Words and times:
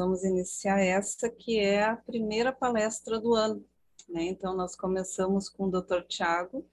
Vamos 0.00 0.24
iniciar 0.24 0.80
essa 0.80 1.28
que 1.28 1.58
é 1.58 1.84
a 1.84 1.94
primeira 1.94 2.54
palestra 2.54 3.20
do 3.20 3.34
ano. 3.34 3.62
Né? 4.08 4.22
Então, 4.22 4.56
nós 4.56 4.74
começamos 4.74 5.46
com 5.50 5.64
o 5.64 5.70
Dr. 5.70 6.06
Tiago, 6.08 6.66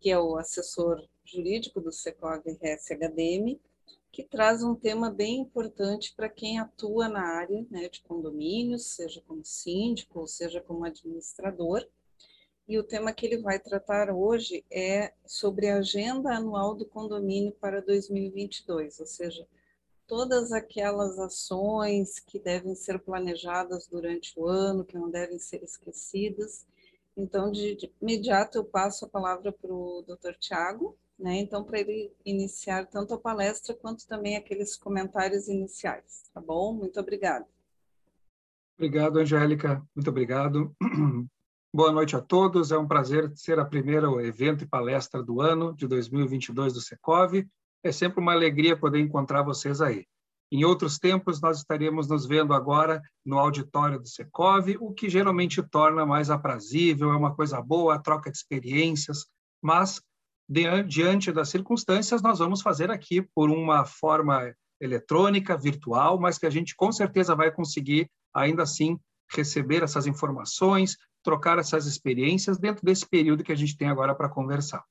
que 0.00 0.10
é 0.10 0.18
o 0.18 0.38
assessor 0.38 1.06
jurídico 1.22 1.82
do 1.82 1.92
Secov 1.92 2.40
RSHDM, 2.46 3.60
que 4.10 4.24
traz 4.24 4.62
um 4.62 4.74
tema 4.74 5.10
bem 5.10 5.40
importante 5.40 6.14
para 6.16 6.30
quem 6.30 6.58
atua 6.58 7.10
na 7.10 7.20
área 7.20 7.66
né, 7.70 7.90
de 7.90 8.00
condomínios, 8.00 8.86
seja 8.86 9.22
como 9.26 9.44
síndico, 9.44 10.20
ou 10.20 10.26
seja 10.26 10.58
como 10.58 10.86
administrador. 10.86 11.86
E 12.66 12.78
o 12.78 12.82
tema 12.82 13.12
que 13.12 13.26
ele 13.26 13.36
vai 13.36 13.58
tratar 13.58 14.10
hoje 14.10 14.64
é 14.70 15.12
sobre 15.26 15.68
a 15.68 15.76
agenda 15.76 16.34
anual 16.34 16.74
do 16.74 16.86
condomínio 16.86 17.52
para 17.60 17.82
2022, 17.82 18.98
ou 18.98 19.06
seja, 19.06 19.46
todas 20.06 20.52
aquelas 20.52 21.18
ações 21.18 22.18
que 22.20 22.38
devem 22.38 22.74
ser 22.74 22.98
planejadas 22.98 23.86
durante 23.86 24.38
o 24.38 24.46
ano, 24.46 24.84
que 24.84 24.96
não 24.96 25.10
devem 25.10 25.38
ser 25.38 25.62
esquecidas. 25.62 26.66
Então, 27.16 27.50
de, 27.50 27.74
de 27.76 27.92
imediato, 28.00 28.58
eu 28.58 28.64
passo 28.64 29.04
a 29.04 29.08
palavra 29.08 29.50
para 29.50 29.72
o 29.72 30.04
Dr. 30.06 30.34
Tiago, 30.38 30.96
né? 31.18 31.36
Então, 31.38 31.64
para 31.64 31.80
ele 31.80 32.12
iniciar 32.24 32.86
tanto 32.86 33.14
a 33.14 33.18
palestra 33.18 33.74
quanto 33.74 34.06
também 34.06 34.36
aqueles 34.36 34.76
comentários 34.76 35.48
iniciais, 35.48 36.24
tá 36.32 36.40
bom? 36.40 36.72
Muito 36.72 37.00
obrigada. 37.00 37.46
Obrigado, 38.78 39.18
Angélica. 39.18 39.82
Muito 39.94 40.10
obrigado. 40.10 40.76
Boa 41.72 41.90
noite 41.90 42.14
a 42.14 42.20
todos. 42.20 42.70
É 42.70 42.78
um 42.78 42.86
prazer 42.86 43.32
ser 43.34 43.58
a 43.58 43.64
primeira 43.64 44.06
evento 44.22 44.64
e 44.64 44.68
palestra 44.68 45.22
do 45.22 45.40
ano 45.40 45.74
de 45.74 45.86
2022 45.86 46.74
do 46.74 46.80
Secov 46.80 47.32
é 47.86 47.92
sempre 47.92 48.20
uma 48.20 48.32
alegria 48.32 48.76
poder 48.76 49.00
encontrar 49.00 49.42
vocês 49.42 49.80
aí. 49.80 50.04
Em 50.50 50.64
outros 50.64 50.98
tempos, 50.98 51.40
nós 51.40 51.58
estaríamos 51.58 52.08
nos 52.08 52.24
vendo 52.24 52.54
agora 52.54 53.02
no 53.24 53.38
auditório 53.38 53.98
do 53.98 54.06
Secov, 54.06 54.76
o 54.80 54.92
que 54.92 55.08
geralmente 55.08 55.60
torna 55.62 56.06
mais 56.06 56.30
aprazível, 56.30 57.12
é 57.12 57.16
uma 57.16 57.34
coisa 57.34 57.60
boa, 57.60 57.96
a 57.96 57.98
troca 57.98 58.30
de 58.30 58.36
experiências, 58.36 59.26
mas 59.60 60.00
diante 60.86 61.32
das 61.32 61.48
circunstâncias, 61.48 62.22
nós 62.22 62.38
vamos 62.38 62.62
fazer 62.62 62.90
aqui 62.90 63.20
por 63.34 63.50
uma 63.50 63.84
forma 63.84 64.54
eletrônica, 64.80 65.56
virtual, 65.56 66.20
mas 66.20 66.38
que 66.38 66.46
a 66.46 66.50
gente 66.50 66.76
com 66.76 66.92
certeza 66.92 67.34
vai 67.34 67.50
conseguir, 67.50 68.08
ainda 68.32 68.62
assim, 68.62 68.96
receber 69.34 69.82
essas 69.82 70.06
informações, 70.06 70.96
trocar 71.24 71.58
essas 71.58 71.86
experiências 71.86 72.56
dentro 72.56 72.84
desse 72.84 73.04
período 73.04 73.42
que 73.42 73.50
a 73.50 73.56
gente 73.56 73.76
tem 73.76 73.88
agora 73.88 74.14
para 74.14 74.28
conversar. 74.28 74.84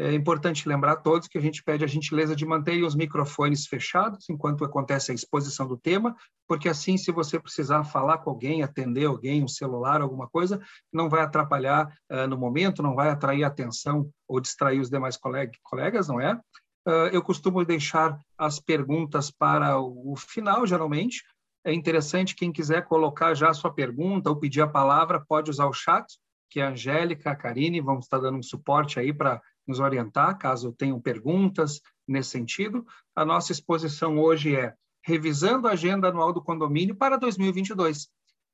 É 0.00 0.14
importante 0.14 0.68
lembrar 0.68 0.92
a 0.92 0.96
todos 0.96 1.26
que 1.26 1.36
a 1.36 1.40
gente 1.40 1.60
pede 1.62 1.84
a 1.84 1.88
gentileza 1.88 2.36
de 2.36 2.46
manter 2.46 2.80
os 2.84 2.94
microfones 2.94 3.66
fechados 3.66 4.30
enquanto 4.30 4.64
acontece 4.64 5.10
a 5.10 5.14
exposição 5.14 5.66
do 5.66 5.76
tema, 5.76 6.14
porque 6.46 6.68
assim, 6.68 6.96
se 6.96 7.10
você 7.10 7.38
precisar 7.40 7.82
falar 7.82 8.18
com 8.18 8.30
alguém, 8.30 8.62
atender 8.62 9.06
alguém, 9.06 9.42
um 9.42 9.48
celular, 9.48 10.00
alguma 10.00 10.28
coisa, 10.28 10.60
não 10.92 11.08
vai 11.08 11.22
atrapalhar 11.22 11.92
uh, 12.12 12.28
no 12.28 12.38
momento, 12.38 12.80
não 12.80 12.94
vai 12.94 13.10
atrair 13.10 13.42
atenção 13.42 14.08
ou 14.28 14.40
distrair 14.40 14.78
os 14.78 14.88
demais 14.88 15.16
colegas, 15.16 16.06
não 16.06 16.20
é? 16.20 16.34
Uh, 16.86 17.10
eu 17.12 17.20
costumo 17.20 17.64
deixar 17.64 18.16
as 18.38 18.60
perguntas 18.60 19.32
para 19.32 19.80
o 19.80 20.14
final, 20.16 20.64
geralmente. 20.64 21.24
É 21.64 21.72
interessante, 21.72 22.36
quem 22.36 22.52
quiser 22.52 22.86
colocar 22.86 23.34
já 23.34 23.50
a 23.50 23.54
sua 23.54 23.74
pergunta 23.74 24.30
ou 24.30 24.36
pedir 24.36 24.60
a 24.60 24.68
palavra, 24.68 25.24
pode 25.28 25.50
usar 25.50 25.66
o 25.66 25.72
chat, 25.72 26.06
que 26.48 26.60
a 26.60 26.70
Angélica, 26.70 27.32
a 27.32 27.36
Karine 27.36 27.80
vão 27.80 27.98
estar 27.98 28.18
dando 28.18 28.38
um 28.38 28.42
suporte 28.42 28.98
aí 28.98 29.12
para 29.12 29.42
nos 29.68 29.80
orientar, 29.80 30.38
caso 30.38 30.72
tenham 30.72 31.00
perguntas 31.00 31.80
nesse 32.06 32.30
sentido. 32.30 32.84
A 33.14 33.24
nossa 33.24 33.52
exposição 33.52 34.18
hoje 34.18 34.56
é 34.56 34.74
Revisando 35.04 35.68
a 35.68 35.72
Agenda 35.72 36.08
Anual 36.08 36.32
do 36.32 36.42
Condomínio 36.42 36.96
para 36.96 37.16
2022. 37.16 38.08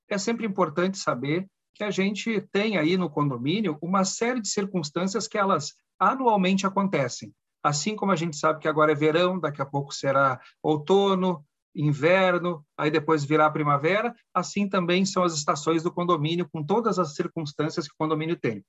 É 0.09 0.19
sempre 0.19 0.47
importante 0.47 0.99
saber 0.99 1.47
que 1.75 1.83
a 1.83 1.91
gente 1.91 2.41
tem 2.53 2.77
aí 2.77 2.97
no 2.97 3.11
condomínio 3.11 3.79
uma 3.83 4.05
série 4.05 4.41
de 4.41 4.49
circunstâncias 4.49 5.27
que 5.27 5.39
elas 5.39 5.75
anualmente 5.99 6.67
acontecem. 6.67 7.33
Assim 7.63 7.97
como 7.97 8.13
a 8.13 8.17
gente 8.17 8.37
sabe 8.37 8.61
que 8.61 8.69
agora 8.69 8.93
é 8.93 8.95
verão, 8.95 9.41
daqui 9.41 9.61
a 9.61 9.67
pouco 9.67 9.93
será 9.93 10.41
outono, 10.63 11.45
inverno, 11.75 12.65
aí 12.79 12.91
depois 12.91 13.25
virá 13.25 13.51
primavera, 13.51 14.15
assim 14.33 14.69
também 14.69 15.05
são 15.05 15.25
as 15.25 15.35
estações 15.35 15.83
do 15.83 15.93
condomínio, 15.93 16.49
com 16.49 16.63
todas 16.63 16.99
as 16.99 17.15
circunstâncias 17.15 17.89
que 17.89 17.95
o 17.95 17.99
condomínio 17.99 18.39
tem. 18.39 18.65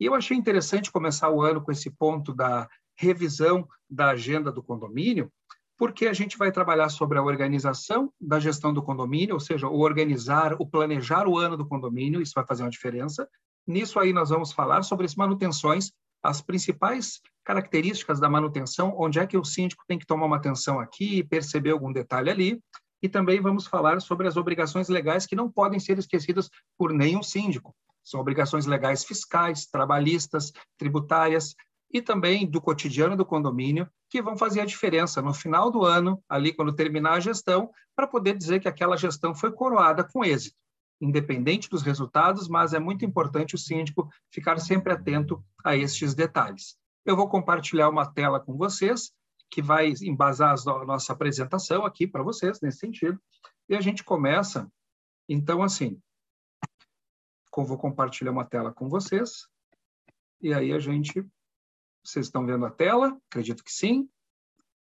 E 0.00 0.06
eu 0.06 0.14
achei 0.14 0.36
interessante 0.36 0.92
começar 0.92 1.30
o 1.30 1.42
ano 1.42 1.60
com 1.60 1.72
esse 1.72 1.90
ponto 1.90 2.32
da 2.32 2.68
revisão 2.96 3.66
da 3.88 4.10
agenda 4.10 4.52
do 4.52 4.62
condomínio, 4.62 5.30
porque 5.76 6.06
a 6.06 6.12
gente 6.12 6.36
vai 6.36 6.50
trabalhar 6.50 6.88
sobre 6.88 7.18
a 7.18 7.22
organização 7.22 8.12
da 8.20 8.40
gestão 8.40 8.74
do 8.74 8.82
condomínio, 8.82 9.34
ou 9.34 9.40
seja, 9.40 9.68
o 9.68 9.78
organizar, 9.78 10.56
o 10.58 10.66
planejar 10.66 11.28
o 11.28 11.38
ano 11.38 11.56
do 11.56 11.66
condomínio, 11.66 12.20
isso 12.20 12.32
vai 12.34 12.44
fazer 12.44 12.64
uma 12.64 12.70
diferença. 12.70 13.28
Nisso 13.66 13.98
aí 14.00 14.12
nós 14.12 14.30
vamos 14.30 14.52
falar 14.52 14.82
sobre 14.82 15.06
as 15.06 15.14
manutenções, 15.14 15.92
as 16.22 16.42
principais 16.42 17.20
características 17.44 18.18
da 18.18 18.28
manutenção, 18.28 18.94
onde 18.98 19.20
é 19.20 19.26
que 19.26 19.36
o 19.36 19.44
síndico 19.44 19.84
tem 19.86 19.98
que 19.98 20.06
tomar 20.06 20.26
uma 20.26 20.36
atenção 20.36 20.80
aqui, 20.80 21.22
perceber 21.22 21.70
algum 21.70 21.92
detalhe 21.92 22.28
ali, 22.28 22.60
e 23.00 23.08
também 23.08 23.40
vamos 23.40 23.66
falar 23.66 24.00
sobre 24.00 24.26
as 24.26 24.36
obrigações 24.36 24.88
legais 24.88 25.26
que 25.26 25.36
não 25.36 25.50
podem 25.50 25.78
ser 25.78 25.98
esquecidas 25.98 26.50
por 26.76 26.92
nenhum 26.92 27.22
síndico. 27.22 27.74
São 28.08 28.20
obrigações 28.20 28.64
legais 28.64 29.04
fiscais, 29.04 29.66
trabalhistas, 29.66 30.50
tributárias 30.78 31.54
e 31.92 32.00
também 32.00 32.48
do 32.48 32.58
cotidiano 32.58 33.14
do 33.14 33.26
condomínio, 33.26 33.86
que 34.08 34.22
vão 34.22 34.34
fazer 34.34 34.62
a 34.62 34.64
diferença 34.64 35.20
no 35.20 35.34
final 35.34 35.70
do 35.70 35.84
ano, 35.84 36.22
ali 36.26 36.54
quando 36.54 36.74
terminar 36.74 37.12
a 37.12 37.20
gestão, 37.20 37.70
para 37.94 38.06
poder 38.06 38.34
dizer 38.34 38.60
que 38.60 38.68
aquela 38.68 38.96
gestão 38.96 39.34
foi 39.34 39.52
coroada 39.52 40.02
com 40.02 40.24
êxito, 40.24 40.56
independente 40.98 41.68
dos 41.68 41.82
resultados, 41.82 42.48
mas 42.48 42.72
é 42.72 42.78
muito 42.78 43.04
importante 43.04 43.54
o 43.54 43.58
síndico 43.58 44.08
ficar 44.32 44.58
sempre 44.58 44.94
atento 44.94 45.44
a 45.62 45.76
estes 45.76 46.14
detalhes. 46.14 46.78
Eu 47.04 47.14
vou 47.14 47.28
compartilhar 47.28 47.90
uma 47.90 48.06
tela 48.06 48.40
com 48.40 48.56
vocês, 48.56 49.12
que 49.50 49.60
vai 49.60 49.92
embasar 50.02 50.54
a 50.54 50.84
nossa 50.86 51.12
apresentação 51.12 51.84
aqui 51.84 52.06
para 52.06 52.22
vocês, 52.22 52.58
nesse 52.62 52.78
sentido, 52.78 53.20
e 53.68 53.76
a 53.76 53.82
gente 53.82 54.02
começa, 54.02 54.66
então, 55.28 55.62
assim, 55.62 56.00
vou 57.64 57.78
compartilhar 57.78 58.30
uma 58.30 58.44
tela 58.44 58.72
com 58.72 58.88
vocês. 58.88 59.48
E 60.40 60.52
aí 60.52 60.72
a 60.72 60.78
gente. 60.78 61.24
Vocês 62.04 62.26
estão 62.26 62.46
vendo 62.46 62.64
a 62.64 62.70
tela? 62.70 63.18
Acredito 63.30 63.62
que 63.62 63.72
sim. 63.72 64.08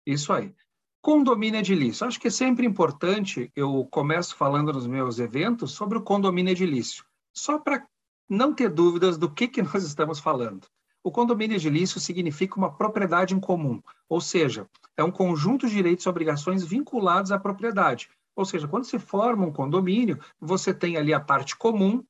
Isso 0.05 0.31
aí. 0.31 0.55
Condomínio 1.01 1.59
edilício. 1.59 2.05
Acho 2.05 2.19
que 2.19 2.27
é 2.27 2.31
sempre 2.31 2.65
importante, 2.65 3.51
eu 3.55 3.85
começo 3.91 4.35
falando 4.35 4.73
nos 4.73 4.87
meus 4.87 5.19
eventos 5.19 5.71
sobre 5.71 5.97
o 5.97 6.01
condomínio 6.01 6.51
edilício, 6.51 7.05
só 7.33 7.59
para 7.59 7.85
não 8.29 8.53
ter 8.53 8.69
dúvidas 8.69 9.17
do 9.17 9.31
que, 9.31 9.47
que 9.47 9.61
nós 9.63 9.83
estamos 9.83 10.19
falando. 10.19 10.67
O 11.03 11.11
condomínio 11.11 11.55
edilício 11.55 11.99
significa 11.99 12.57
uma 12.57 12.75
propriedade 12.75 13.33
em 13.33 13.39
comum, 13.39 13.81
ou 14.09 14.19
seja, 14.19 14.69
é 14.97 15.03
um 15.03 15.11
conjunto 15.11 15.67
de 15.67 15.73
direitos 15.73 16.05
e 16.05 16.09
obrigações 16.09 16.63
vinculados 16.63 17.31
à 17.31 17.39
propriedade. 17.39 18.09
Ou 18.35 18.43
seja, 18.43 18.67
quando 18.67 18.85
se 18.85 18.99
forma 18.99 19.45
um 19.45 19.51
condomínio, 19.51 20.19
você 20.39 20.73
tem 20.73 20.97
ali 20.97 21.13
a 21.13 21.19
parte 21.19 21.55
comum, 21.55 22.03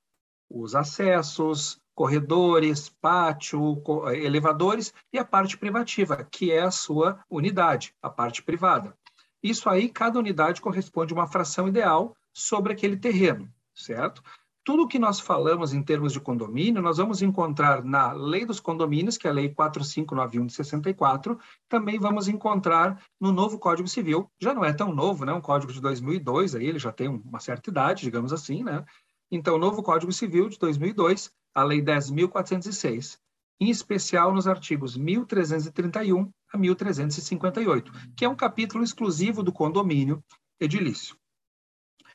os 0.49 0.75
acessos, 0.75 1.79
corredores, 1.95 2.89
pátio, 3.01 3.81
elevadores 4.13 4.93
e 5.11 5.17
a 5.17 5.25
parte 5.25 5.57
privativa, 5.57 6.23
que 6.23 6.51
é 6.51 6.61
a 6.61 6.71
sua 6.71 7.19
unidade, 7.29 7.93
a 8.01 8.09
parte 8.09 8.43
privada. 8.43 8.95
Isso 9.41 9.69
aí, 9.69 9.89
cada 9.89 10.19
unidade 10.19 10.61
corresponde 10.61 11.13
a 11.13 11.17
uma 11.17 11.27
fração 11.27 11.67
ideal 11.67 12.15
sobre 12.33 12.73
aquele 12.73 12.97
terreno, 12.97 13.51
certo? 13.73 14.21
Tudo 14.63 14.87
que 14.87 14.99
nós 14.99 15.19
falamos 15.19 15.73
em 15.73 15.81
termos 15.81 16.11
de 16.11 16.19
condomínio, 16.19 16.81
nós 16.81 16.97
vamos 16.97 17.21
encontrar 17.21 17.83
na 17.83 18.11
Lei 18.11 18.45
dos 18.45 18.59
Condomínios, 18.59 19.17
que 19.17 19.25
é 19.25 19.29
a 19.29 19.33
Lei 19.33 19.49
4591 19.49 20.45
de 20.45 20.53
64, 20.53 21.39
também 21.69 21.97
vamos 21.97 22.27
encontrar 22.27 23.01
no 23.19 23.31
novo 23.31 23.57
Código 23.57 23.87
Civil. 23.87 24.29
Já 24.39 24.53
não 24.53 24.65
é 24.65 24.73
tão 24.73 24.93
novo, 24.93 25.23
né? 25.23 25.31
Um 25.33 25.39
código 25.39 25.71
de 25.71 25.79
2002, 25.79 26.53
aí 26.53 26.67
ele 26.67 26.79
já 26.79 26.91
tem 26.91 27.07
uma 27.07 27.39
certa 27.39 27.69
idade, 27.69 28.03
digamos 28.03 28.33
assim, 28.33 28.61
né? 28.61 28.83
Então, 29.31 29.55
o 29.55 29.59
novo 29.59 29.83
Código 29.83 30.11
Civil 30.11 30.49
de 30.49 30.57
2002, 30.57 31.31
a 31.53 31.63
Lei 31.63 31.81
10.406, 31.81 33.19
em 33.59 33.69
especial 33.69 34.33
nos 34.33 34.47
artigos 34.47 34.95
1331 34.95 36.31
a 36.53 36.57
1358, 36.57 37.91
que 38.15 38.23
é 38.23 38.29
um 38.29 38.35
capítulo 38.35 38.83
exclusivo 38.83 39.43
do 39.43 39.51
condomínio 39.51 40.23
edilício. 40.59 41.17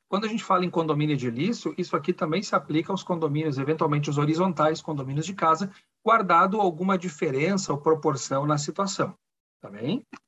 Quando 0.09 0.27
a 0.27 0.29
gente 0.29 0.45
fala 0.45 0.65
em 0.65 0.71
condomínio 0.71 1.15
edilício, 1.15 1.75
isso 1.79 1.97
aqui 1.97 2.13
também 2.13 2.43
se 2.43 2.55
aplica 2.55 2.93
aos 2.93 3.03
condomínios, 3.03 3.59
eventualmente 3.59 4.11
os 4.11 4.19
horizontais, 4.19 4.83
condomínios 4.83 5.25
de 5.25 5.35
casa, 5.35 5.73
guardado 6.05 6.61
alguma 6.61 6.99
diferença 6.99 7.73
ou 7.73 7.81
proporção 7.81 8.47
na 8.47 8.59
situação. 8.59 9.17
Tá 9.61 9.71
bem? 9.71 10.07
O 10.13 10.19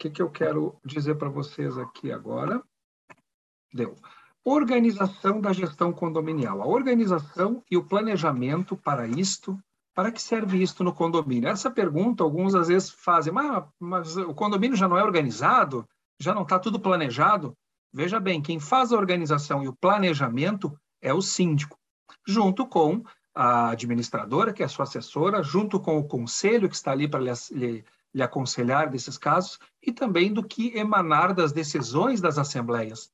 que, 0.00 0.10
que 0.10 0.20
eu 0.20 0.30
quero 0.30 0.76
dizer 0.84 1.14
para 1.14 1.28
vocês 1.28 1.78
aqui 1.78 2.10
agora? 2.10 2.62
Deu. 3.72 3.94
Organização 4.44 5.40
da 5.40 5.54
gestão 5.54 5.90
condominial. 5.90 6.60
A 6.60 6.66
organização 6.66 7.62
e 7.70 7.78
o 7.78 7.84
planejamento 7.84 8.76
para 8.76 9.06
isto, 9.06 9.58
para 9.94 10.12
que 10.12 10.20
serve 10.20 10.62
isto 10.62 10.84
no 10.84 10.92
condomínio? 10.92 11.48
Essa 11.48 11.70
pergunta 11.70 12.22
alguns 12.22 12.54
às 12.54 12.68
vezes 12.68 12.90
fazem, 12.90 13.32
mas, 13.32 13.64
mas 13.80 14.16
o 14.18 14.34
condomínio 14.34 14.76
já 14.76 14.86
não 14.86 14.98
é 14.98 15.02
organizado? 15.02 15.88
Já 16.20 16.34
não 16.34 16.42
está 16.42 16.58
tudo 16.58 16.78
planejado? 16.78 17.56
Veja 17.90 18.20
bem, 18.20 18.42
quem 18.42 18.60
faz 18.60 18.92
a 18.92 18.98
organização 18.98 19.62
e 19.62 19.68
o 19.68 19.76
planejamento 19.76 20.76
é 21.00 21.14
o 21.14 21.22
síndico, 21.22 21.78
junto 22.26 22.66
com 22.66 23.02
a 23.34 23.70
administradora, 23.70 24.52
que 24.52 24.62
é 24.62 24.66
a 24.66 24.68
sua 24.68 24.82
assessora, 24.82 25.42
junto 25.42 25.80
com 25.80 25.98
o 25.98 26.06
conselho 26.06 26.68
que 26.68 26.74
está 26.74 26.92
ali 26.92 27.08
para 27.08 27.20
lhe, 27.20 27.84
lhe, 28.12 28.22
aconselhar 28.22 28.90
desses 28.90 29.16
casos, 29.16 29.58
e 29.82 29.90
também 29.90 30.32
do 30.32 30.42
que 30.42 30.76
emanar 30.76 31.32
das 31.32 31.52
decisões 31.52 32.20
das 32.20 32.36
assembleias. 32.36 33.10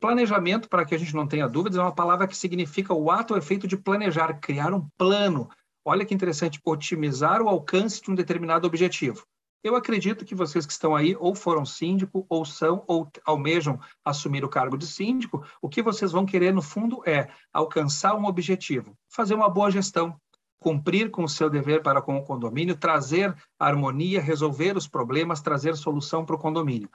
Planejamento, 0.00 0.68
para 0.68 0.84
que 0.84 0.94
a 0.94 0.98
gente 0.98 1.14
não 1.14 1.26
tenha 1.26 1.48
dúvidas, 1.48 1.78
é 1.78 1.82
uma 1.82 1.94
palavra 1.94 2.26
que 2.26 2.36
significa 2.36 2.92
o 2.92 3.10
ato 3.10 3.32
ou 3.32 3.38
efeito 3.38 3.66
de 3.66 3.76
planejar, 3.76 4.34
criar 4.40 4.74
um 4.74 4.86
plano. 4.98 5.48
Olha 5.84 6.04
que 6.04 6.14
interessante, 6.14 6.60
otimizar 6.64 7.40
o 7.40 7.48
alcance 7.48 8.02
de 8.02 8.10
um 8.10 8.14
determinado 8.14 8.66
objetivo. 8.66 9.24
Eu 9.64 9.74
acredito 9.74 10.24
que 10.24 10.34
vocês 10.34 10.64
que 10.64 10.72
estão 10.72 10.94
aí 10.94 11.16
ou 11.18 11.34
foram 11.34 11.64
síndico, 11.64 12.24
ou 12.28 12.44
são, 12.44 12.84
ou 12.86 13.10
almejam 13.24 13.80
assumir 14.04 14.44
o 14.44 14.48
cargo 14.48 14.76
de 14.76 14.86
síndico, 14.86 15.44
o 15.60 15.68
que 15.68 15.82
vocês 15.82 16.12
vão 16.12 16.26
querer, 16.26 16.52
no 16.52 16.62
fundo, 16.62 17.02
é 17.04 17.28
alcançar 17.52 18.14
um 18.14 18.26
objetivo, 18.26 18.96
fazer 19.08 19.34
uma 19.34 19.48
boa 19.48 19.70
gestão, 19.70 20.20
cumprir 20.60 21.10
com 21.10 21.24
o 21.24 21.28
seu 21.28 21.50
dever 21.50 21.82
para 21.82 22.02
com 22.02 22.16
o 22.16 22.22
condomínio, 22.22 22.76
trazer 22.76 23.34
harmonia, 23.58 24.20
resolver 24.20 24.76
os 24.76 24.86
problemas, 24.86 25.40
trazer 25.40 25.74
solução 25.76 26.24
para 26.24 26.36
o 26.36 26.38
condomínio. 26.38 26.90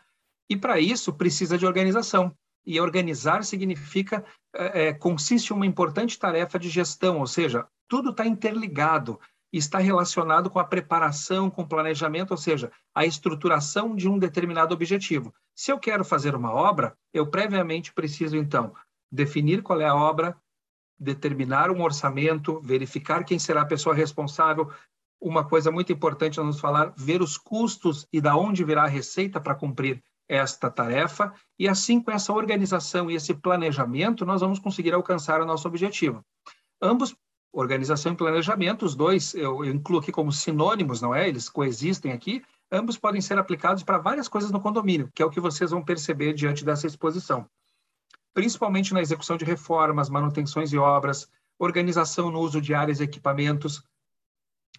E 0.49 0.55
para 0.55 0.79
isso 0.79 1.11
precisa 1.11 1.57
de 1.57 1.65
organização. 1.65 2.33
E 2.65 2.79
organizar 2.79 3.43
significa, 3.43 4.23
é, 4.53 4.93
consiste 4.93 5.51
em 5.51 5.55
uma 5.55 5.65
importante 5.65 6.17
tarefa 6.17 6.59
de 6.59 6.69
gestão, 6.69 7.19
ou 7.19 7.27
seja, 7.27 7.67
tudo 7.87 8.11
está 8.11 8.25
interligado 8.25 9.19
está 9.51 9.79
relacionado 9.79 10.49
com 10.49 10.59
a 10.59 10.63
preparação, 10.63 11.49
com 11.49 11.63
o 11.63 11.67
planejamento, 11.67 12.31
ou 12.31 12.37
seja, 12.37 12.71
a 12.95 13.05
estruturação 13.05 13.95
de 13.95 14.07
um 14.07 14.17
determinado 14.17 14.73
objetivo. 14.73 15.33
Se 15.53 15.71
eu 15.71 15.77
quero 15.77 16.05
fazer 16.05 16.35
uma 16.35 16.53
obra, 16.53 16.95
eu 17.13 17.27
previamente 17.27 17.93
preciso, 17.93 18.37
então, 18.37 18.73
definir 19.11 19.61
qual 19.61 19.81
é 19.81 19.87
a 19.87 19.95
obra, 19.95 20.37
determinar 20.97 21.69
um 21.69 21.81
orçamento, 21.81 22.61
verificar 22.61 23.25
quem 23.25 23.37
será 23.37 23.61
a 23.61 23.65
pessoa 23.65 23.93
responsável. 23.93 24.71
Uma 25.19 25.43
coisa 25.43 25.71
muito 25.71 25.91
importante 25.91 26.39
a 26.39 26.43
nos 26.43 26.59
falar, 26.59 26.93
ver 26.95 27.21
os 27.21 27.37
custos 27.37 28.07
e 28.13 28.21
da 28.21 28.35
onde 28.37 28.63
virá 28.63 28.83
a 28.83 28.87
receita 28.87 29.41
para 29.41 29.55
cumprir 29.55 30.01
esta 30.31 30.71
tarefa, 30.71 31.33
e 31.59 31.67
assim, 31.67 31.99
com 31.99 32.09
essa 32.09 32.31
organização 32.31 33.11
e 33.11 33.15
esse 33.15 33.33
planejamento, 33.33 34.25
nós 34.25 34.39
vamos 34.39 34.59
conseguir 34.59 34.93
alcançar 34.93 35.41
o 35.41 35.45
nosso 35.45 35.67
objetivo. 35.67 36.25
Ambos 36.81 37.13
organização 37.51 38.13
e 38.13 38.15
planejamento, 38.15 38.85
os 38.85 38.95
dois 38.95 39.35
eu, 39.35 39.65
eu, 39.65 39.73
incluo 39.73 39.99
aqui 39.99 40.09
como 40.09 40.31
sinônimos, 40.31 41.01
não 41.01 41.13
é? 41.13 41.27
Eles 41.27 41.49
coexistem 41.49 42.13
aqui. 42.13 42.41
Ambos 42.71 42.97
podem 42.97 43.19
ser 43.19 43.37
aplicados 43.37 43.83
para 43.83 43.97
várias 43.97 44.29
coisas 44.29 44.51
no 44.51 44.61
condomínio, 44.61 45.11
que 45.13 45.21
é 45.21 45.25
o 45.25 45.29
que 45.29 45.41
vocês 45.41 45.71
vão 45.71 45.83
perceber 45.83 46.31
diante 46.31 46.63
dessa 46.63 46.87
exposição. 46.87 47.45
Principalmente 48.33 48.93
na 48.93 49.01
execução 49.01 49.35
de 49.35 49.43
reformas, 49.43 50.09
manutenções 50.09 50.71
e 50.71 50.77
obras, 50.77 51.29
organização 51.59 52.31
no 52.31 52.39
uso 52.39 52.61
de 52.61 52.73
áreas 52.73 53.01
e 53.01 53.03
equipamentos. 53.03 53.83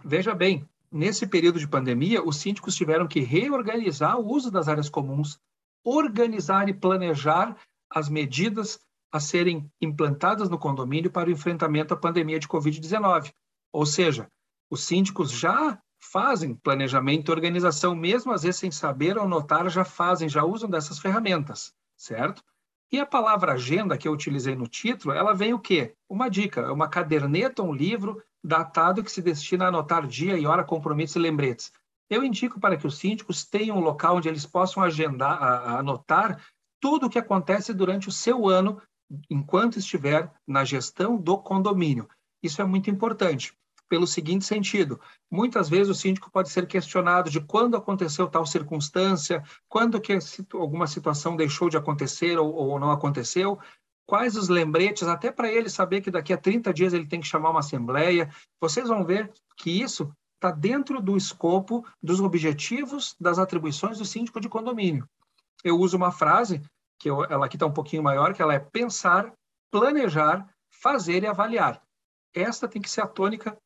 Veja 0.03 0.35
bem, 0.35 0.67
nesse 0.93 1.27
período 1.27 1.59
de 1.59 1.67
pandemia, 1.67 2.23
os 2.23 2.37
síndicos 2.37 2.77
tiveram 2.77 3.09
que 3.09 3.21
reorganizar 3.21 4.21
o 4.21 4.27
uso 4.31 4.51
das 4.51 4.69
áreas 4.69 4.91
comuns, 4.91 5.39
organizar 5.83 6.69
e 6.69 6.75
planejar 6.75 7.57
as 7.91 8.09
medidas 8.09 8.79
a 9.11 9.19
serem 9.19 9.71
implantadas 9.81 10.49
no 10.49 10.59
condomínio 10.59 11.11
para 11.11 11.29
o 11.29 11.33
enfrentamento 11.33 11.93
à 11.93 11.97
pandemia 11.97 12.39
de 12.39 12.49
Covid-19. 12.49 13.33
Ou 13.73 13.87
seja, 13.87 14.29
os 14.71 14.85
síndicos 14.85 15.31
já 15.31 15.79
fazem 16.01 16.55
planejamento 16.55 17.31
e 17.31 17.33
organização, 17.35 17.95
mesmo 17.95 18.33
às 18.33 18.43
vezes 18.43 18.61
sem 18.61 18.71
saber 18.71 19.17
ou 19.19 19.29
notar, 19.29 19.69
já 19.71 19.85
fazem, 19.85 20.29
já 20.29 20.45
usam 20.45 20.69
dessas 20.69 20.99
ferramentas, 20.99 21.73
certo? 21.97 22.43
E 22.91 22.99
a 22.99 23.07
palavra 23.07 23.53
agenda 23.53 23.97
que 23.97 24.07
eu 24.07 24.13
utilizei 24.13 24.55
no 24.55 24.67
título, 24.67 25.15
ela 25.15 25.33
vem 25.33 25.55
o 25.55 25.59
quê? 25.59 25.95
Uma 26.09 26.29
dica, 26.29 26.61
é 26.61 26.71
uma 26.71 26.89
caderneta, 26.89 27.63
um 27.63 27.73
livro 27.73 28.23
datado 28.43 29.03
que 29.03 29.11
se 29.11 29.23
destina 29.23 29.67
a 29.67 29.69
anotar 29.69 30.07
dia 30.07 30.37
e 30.37 30.47
hora, 30.47 30.65
compromissos 30.65 31.17
e 31.17 31.21
lembretes. 31.21 31.73
Eu 32.11 32.25
indico 32.25 32.61
para 32.61 32.77
que 32.77 32.87
os 32.87 32.99
síndicos 32.99 33.45
tenham 33.45 33.77
um 33.77 33.81
local 33.81 34.17
onde 34.17 34.29
eles 34.29 34.45
possam 34.45 34.83
agendar, 34.83 35.43
a, 35.43 35.57
a 35.57 35.79
anotar 35.79 36.43
tudo 36.81 37.07
o 37.07 37.11
que 37.11 37.19
acontece 37.19 37.73
durante 37.73 38.09
o 38.09 38.13
seu 38.13 38.49
ano 38.49 38.83
enquanto 39.31 39.79
estiver 39.79 40.31
na 40.47 40.65
gestão 40.65 41.17
do 41.17 41.39
condomínio. 41.39 42.09
Isso 42.43 42.61
é 42.61 42.65
muito 42.65 42.91
importante, 42.91 43.55
pelo 43.89 44.07
seguinte 44.07 44.45
sentido: 44.45 45.01
muitas 45.31 45.69
vezes 45.69 45.89
o 45.89 45.95
síndico 45.95 46.31
pode 46.31 46.51
ser 46.51 46.67
questionado 46.67 47.31
de 47.31 47.41
quando 47.41 47.77
aconteceu 47.77 48.27
tal 48.27 48.45
circunstância, 48.45 49.43
quando 49.69 50.01
que 50.01 50.19
alguma 50.55 50.87
situação 50.87 51.37
deixou 51.37 51.69
de 51.69 51.77
acontecer 51.77 52.39
ou, 52.39 52.53
ou 52.53 52.81
não 52.81 52.91
aconteceu, 52.91 53.59
quais 54.07 54.37
os 54.37 54.49
lembretes, 54.49 55.07
até 55.09 55.31
para 55.31 55.51
ele 55.51 55.69
saber 55.69 56.01
que 56.01 56.11
daqui 56.11 56.33
a 56.33 56.39
30 56.39 56.73
dias 56.73 56.93
ele 56.93 57.07
tem 57.07 57.21
que 57.21 57.27
chamar 57.27 57.51
uma 57.51 57.61
assembleia. 57.61 58.31
Vocês 58.61 58.89
vão 58.89 59.05
ver 59.05 59.33
que 59.57 59.71
isso 59.71 60.13
está 60.35 60.51
dentro 60.51 61.01
do 61.01 61.17
escopo 61.17 61.87
dos 62.03 62.21
objetivos 62.21 63.15
das 63.21 63.39
atribuições 63.39 63.99
do 63.99 64.05
síndico 64.05 64.41
de 64.41 64.49
condomínio. 64.49 65.09
Eu 65.63 65.79
uso 65.79 65.97
uma 65.97 66.11
frase 66.11 66.61
que 66.99 67.09
eu, 67.09 67.25
ela 67.25 67.47
aqui 67.47 67.57
está 67.57 67.67
um 67.67 67.73
pouquinho 67.73 68.03
maior, 68.03 68.35
que 68.35 68.43
ela 68.43 68.55
é 68.55 68.59
pensar, 68.59 69.33
planejar, 69.71 70.49
fazer 70.71 71.23
e 71.23 71.27
avaliar. 71.27 71.83
Esta 72.35 72.67
tem 72.67 72.83
que 72.83 72.91
ser 72.91 73.03
a 73.03 73.07
tônica, 73.07 73.57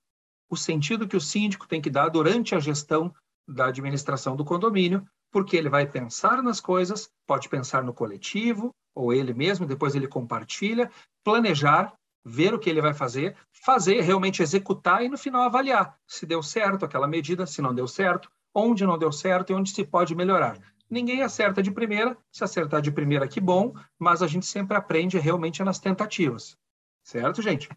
o 0.51 0.57
sentido 0.57 1.09
que 1.09 1.17
o 1.17 1.21
síndico 1.21 1.67
tem 1.67 1.81
que 1.81 1.91
dar 1.91 2.09
durante 2.09 2.55
a 2.55 2.61
gestão 2.61 3.15
da 3.49 3.67
administração 3.67 4.37
do 4.37 4.45
condomínio, 4.45 5.07
porque 5.31 5.57
ele 5.57 5.69
vai 5.69 5.87
pensar 5.87 6.43
nas 6.43 6.61
coisas, 6.61 7.11
pode 7.27 7.49
pensar 7.49 7.83
no 7.83 7.95
coletivo, 7.95 8.75
ou 8.97 9.13
ele 9.13 9.35
mesmo, 9.35 9.67
depois 9.67 9.95
ele 9.95 10.09
compartilha, 10.09 10.91
planejar, 11.23 11.93
ver 12.25 12.55
o 12.55 12.59
que 12.59 12.71
ele 12.71 12.81
vai 12.81 12.95
fazer, 12.95 13.37
fazer, 13.53 14.01
realmente 14.01 14.43
executar 14.43 15.05
e 15.05 15.09
no 15.09 15.19
final 15.19 15.43
avaliar 15.43 15.97
se 16.07 16.25
deu 16.25 16.43
certo 16.43 16.85
aquela 16.85 17.07
medida, 17.07 17.47
se 17.47 17.61
não 17.61 17.75
deu 17.75 17.87
certo, 17.87 18.29
onde 18.55 18.87
não 18.87 18.99
deu 18.99 19.13
certo 19.13 19.53
e 19.53 19.55
onde 19.55 19.71
se 19.71 19.85
pode 19.85 20.15
melhorar. 20.15 20.59
Ninguém 20.89 21.23
acerta 21.23 21.63
de 21.63 21.71
primeira, 21.71 22.17
se 22.33 22.43
acertar 22.43 22.81
de 22.81 22.91
primeira, 22.91 23.29
que 23.29 23.41
bom, 23.41 23.75
mas 23.99 24.23
a 24.23 24.27
gente 24.27 24.47
sempre 24.47 24.77
aprende 24.77 25.19
realmente 25.19 25.63
nas 25.63 25.79
tentativas. 25.79 26.57
Certo, 27.05 27.43
gente? 27.43 27.69
O 27.69 27.77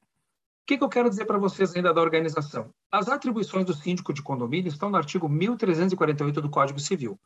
que, 0.65 0.77
que 0.77 0.83
eu 0.83 0.89
quero 0.89 1.09
dizer 1.09 1.25
para 1.25 1.37
vocês 1.37 1.75
ainda 1.75 1.93
da 1.93 2.01
organização? 2.01 2.69
As 2.91 3.09
atribuições 3.09 3.65
do 3.65 3.73
síndico 3.73 4.13
de 4.13 4.21
condomínio 4.21 4.69
estão 4.69 4.89
no 4.89 4.97
artigo 4.97 5.27
1348 5.27 6.39
do 6.39 6.49
Código 6.49 6.79
Civil. 6.79 7.19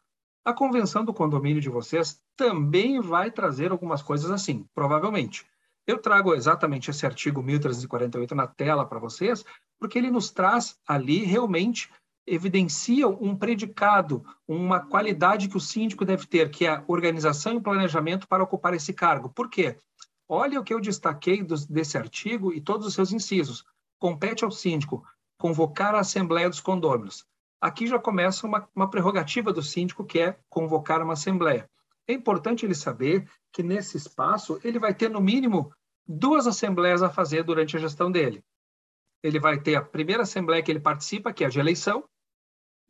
A 0.45 0.53
convenção 0.53 1.05
do 1.05 1.13
condomínio 1.13 1.61
de 1.61 1.69
vocês 1.69 2.21
também 2.35 2.99
vai 2.99 3.31
trazer 3.31 3.71
algumas 3.71 4.01
coisas 4.01 4.29
assim, 4.29 4.65
provavelmente. 4.75 5.45
Eu 5.87 5.97
trago 5.97 6.33
exatamente 6.33 6.91
esse 6.91 7.05
artigo 7.05 7.41
1348 7.41 8.35
na 8.35 8.45
tela 8.45 8.85
para 8.85 8.99
vocês, 8.99 9.45
porque 9.79 9.97
ele 9.97 10.11
nos 10.11 10.31
traz 10.31 10.77
ali 10.85 11.23
realmente 11.23 11.89
evidenciam 12.25 13.17
um 13.21 13.35
predicado, 13.35 14.25
uma 14.47 14.79
qualidade 14.79 15.47
que 15.47 15.57
o 15.57 15.61
síndico 15.61 16.05
deve 16.05 16.25
ter, 16.25 16.49
que 16.51 16.65
é 16.65 16.69
a 16.69 16.83
organização 16.87 17.55
e 17.55 17.61
planejamento 17.61 18.27
para 18.27 18.43
ocupar 18.43 18.73
esse 18.73 18.93
cargo. 18.93 19.29
Por 19.29 19.49
quê? 19.49 19.77
Olha 20.27 20.59
o 20.59 20.63
que 20.63 20.73
eu 20.73 20.79
destaquei 20.79 21.45
desse 21.69 21.97
artigo 21.97 22.53
e 22.53 22.61
todos 22.61 22.87
os 22.87 22.93
seus 22.93 23.11
incisos. 23.11 23.65
Compete 23.99 24.43
ao 24.43 24.51
síndico 24.51 25.05
convocar 25.37 25.95
a 25.95 25.99
Assembleia 25.99 26.49
dos 26.49 26.61
Condôminos. 26.61 27.25
Aqui 27.63 27.87
já 27.87 27.97
começa 27.97 28.45
uma, 28.45 28.67
uma 28.75 28.89
prerrogativa 28.89 29.53
do 29.53 29.63
síndico, 29.63 30.03
que 30.03 30.19
é 30.19 30.37
convocar 30.49 31.01
uma 31.01 31.13
Assembleia. 31.13 31.69
É 32.05 32.11
importante 32.11 32.65
ele 32.65 32.75
saber 32.75 33.25
que 33.53 33.63
nesse 33.63 33.95
espaço 33.95 34.59
ele 34.65 34.77
vai 34.77 34.93
ter, 34.93 35.09
no 35.09 35.21
mínimo, 35.21 35.71
duas 36.05 36.45
assembleias 36.45 37.01
a 37.01 37.09
fazer 37.09 37.41
durante 37.41 37.77
a 37.77 37.79
gestão 37.79 38.11
dele. 38.11 38.43
Ele 39.23 39.39
vai 39.39 39.61
ter 39.61 39.75
a 39.75 39.81
primeira 39.81 40.23
assembleia 40.23 40.61
que 40.61 40.69
ele 40.69 40.81
participa, 40.81 41.31
que 41.31 41.41
é 41.41 41.47
a 41.47 41.49
de 41.49 41.57
eleição, 41.57 42.03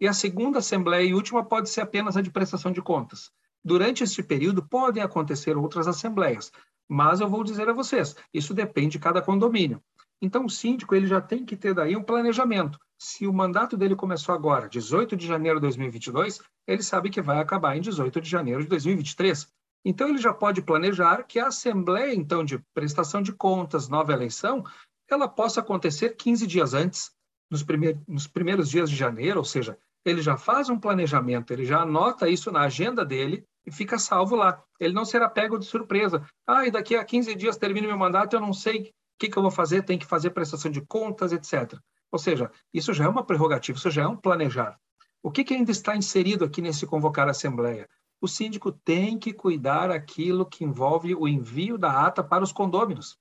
e 0.02 0.08
a 0.08 0.14
segunda 0.14 0.58
assembleia 0.58 1.08
e 1.08 1.14
última 1.14 1.46
pode 1.46 1.70
ser 1.70 1.82
apenas 1.82 2.18
a 2.18 2.22
de 2.24 2.32
prestação 2.32 2.72
de 2.72 2.82
contas. 2.82 3.30
Durante 3.64 4.04
este 4.04 4.24
período 4.24 4.68
podem 4.68 5.04
acontecer 5.04 5.56
outras 5.56 5.88
assembleias, 5.88 6.52
mas 6.90 7.22
eu 7.22 7.30
vou 7.30 7.44
dizer 7.44 7.70
a 7.70 7.74
vocês, 7.74 8.16
isso 8.34 8.56
depende 8.56 8.94
de 8.94 9.00
cada 9.00 9.22
condomínio. 9.22 9.80
Então 10.20 10.46
o 10.46 10.50
síndico 10.50 10.96
ele 10.96 11.06
já 11.06 11.22
tem 11.22 11.46
que 11.46 11.56
ter 11.56 11.76
daí 11.76 11.96
um 11.96 12.04
planejamento. 12.04 12.80
Se 13.04 13.28
o 13.28 13.34
mandato 13.34 13.76
dele 13.76 13.98
começou 13.98 14.34
agora, 14.34 14.70
18 14.70 15.18
de 15.18 15.28
janeiro 15.28 15.60
de 15.60 15.64
2022, 15.64 16.40
ele 16.66 16.82
sabe 16.82 17.10
que 17.10 17.22
vai 17.22 17.38
acabar 17.38 17.76
em 17.76 17.82
18 17.82 18.22
de 18.22 18.30
janeiro 18.30 18.64
de 18.64 18.70
2023. 18.70 19.46
Então 19.84 20.08
ele 20.08 20.20
já 20.20 20.34
pode 20.34 20.62
planejar 20.62 21.24
que 21.24 21.38
a 21.38 21.48
assembleia 21.48 22.16
então 22.16 22.46
de 22.46 22.60
prestação 22.74 23.22
de 23.22 23.34
contas, 23.34 23.90
nova 23.90 24.14
eleição, 24.14 24.64
ela 25.10 25.28
possa 25.28 25.60
acontecer 25.60 26.16
15 26.16 26.48
dias 26.48 26.74
antes, 26.74 27.12
nos, 27.52 27.62
primeiros, 27.62 28.02
nos 28.08 28.26
primeiros 28.26 28.70
dias 28.70 28.90
de 28.90 28.96
janeiro, 28.96 29.40
ou 29.40 29.46
seja, 29.46 29.78
ele 30.06 30.22
já 30.22 30.38
faz 30.38 30.70
um 30.70 30.80
planejamento, 30.80 31.52
ele 31.52 31.66
já 31.66 31.82
anota 31.82 32.30
isso 32.30 32.54
na 32.54 32.62
agenda 32.62 33.04
dele 33.04 33.44
e 33.66 33.72
fica 33.72 34.00
salvo 34.00 34.38
lá. 34.38 34.64
Ele 34.80 34.94
não 34.94 35.04
será 35.04 35.30
pego 35.30 35.60
de 35.60 35.66
surpresa. 35.66 36.26
Ah, 36.48 36.66
e 36.66 36.72
daqui 36.72 36.96
a 36.96 37.04
15 37.04 37.36
dias 37.36 37.58
termina 37.58 37.86
meu 37.86 37.98
mandato, 37.98 38.34
eu 38.34 38.40
não 38.40 38.54
sei 38.54 38.82
o 38.82 38.94
que, 39.20 39.28
que 39.28 39.38
eu 39.38 39.42
vou 39.44 39.52
fazer, 39.52 39.84
tem 39.84 40.00
que 40.00 40.06
fazer 40.06 40.30
prestação 40.30 40.72
de 40.72 40.80
contas, 40.80 41.34
etc. 41.34 41.78
Ou 42.14 42.20
seja, 42.20 42.50
isso 42.74 42.94
já 42.94 43.04
é 43.04 43.10
uma 43.10 43.26
prerrogativa, 43.26 43.78
isso 43.78 43.92
já 43.92 44.04
é 44.04 44.08
um 44.08 44.16
planejar. 44.16 44.80
O 45.22 45.30
que, 45.30 45.44
que 45.44 45.54
ainda 45.54 45.72
está 45.72 45.98
inserido 45.98 46.46
aqui 46.46 46.62
nesse 46.62 46.86
convocar 46.86 47.28
a 47.28 47.32
Assembleia? 47.32 47.90
o 48.24 48.28
síndico 48.28 48.72
tem 48.72 49.20
que 49.20 49.34
cuidar 49.34 49.92
aquilo 49.92 50.46
que 50.46 50.64
envolve 50.64 51.14
o 51.14 51.28
envio 51.28 51.78
da 51.78 52.06
ata 52.06 52.24
para 52.24 52.42
os 52.42 52.54
condôminos. 52.54 53.18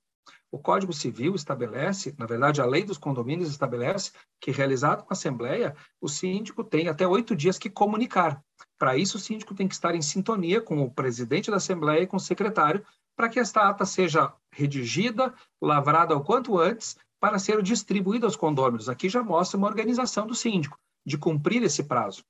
O 0.49 0.57
Código 0.57 0.93
Civil 0.93 1.35
estabelece, 1.35 2.15
na 2.17 2.25
verdade, 2.25 2.61
a 2.61 2.65
lei 2.65 2.85
dos 2.85 2.97
condomínios 2.97 3.49
estabelece 3.49 4.13
que, 4.39 4.49
realizado 4.49 5.01
uma 5.01 5.11
assembleia, 5.11 5.75
o 5.99 6.07
síndico 6.07 6.63
tem 6.63 6.87
até 6.87 7.05
oito 7.05 7.35
dias 7.35 7.59
que 7.59 7.69
comunicar. 7.69 8.41
Para 8.79 8.95
isso, 8.95 9.17
o 9.17 9.19
síndico 9.19 9.53
tem 9.53 9.67
que 9.67 9.73
estar 9.73 9.93
em 9.93 10.01
sintonia 10.01 10.61
com 10.61 10.81
o 10.81 10.89
presidente 10.89 11.51
da 11.51 11.57
assembleia 11.57 12.03
e 12.03 12.07
com 12.07 12.15
o 12.15 12.21
secretário, 12.21 12.81
para 13.13 13.27
que 13.27 13.41
esta 13.41 13.67
ata 13.67 13.85
seja 13.85 14.31
redigida, 14.53 15.33
lavrada 15.61 16.15
o 16.15 16.23
quanto 16.23 16.57
antes, 16.57 16.95
para 17.23 17.39
ser 17.39 17.63
distribuída 17.63 18.27
aos 18.27 18.35
condôminos. 18.35 18.89
Aqui 18.89 19.07
já 19.07 19.23
mostra 19.23 19.57
uma 19.57 19.69
organização 19.69 20.27
do 20.27 20.35
síndico, 20.35 20.77
de 21.05 21.17
cumprir 21.17 21.63
esse 21.63 21.85
prazo. 21.85 22.21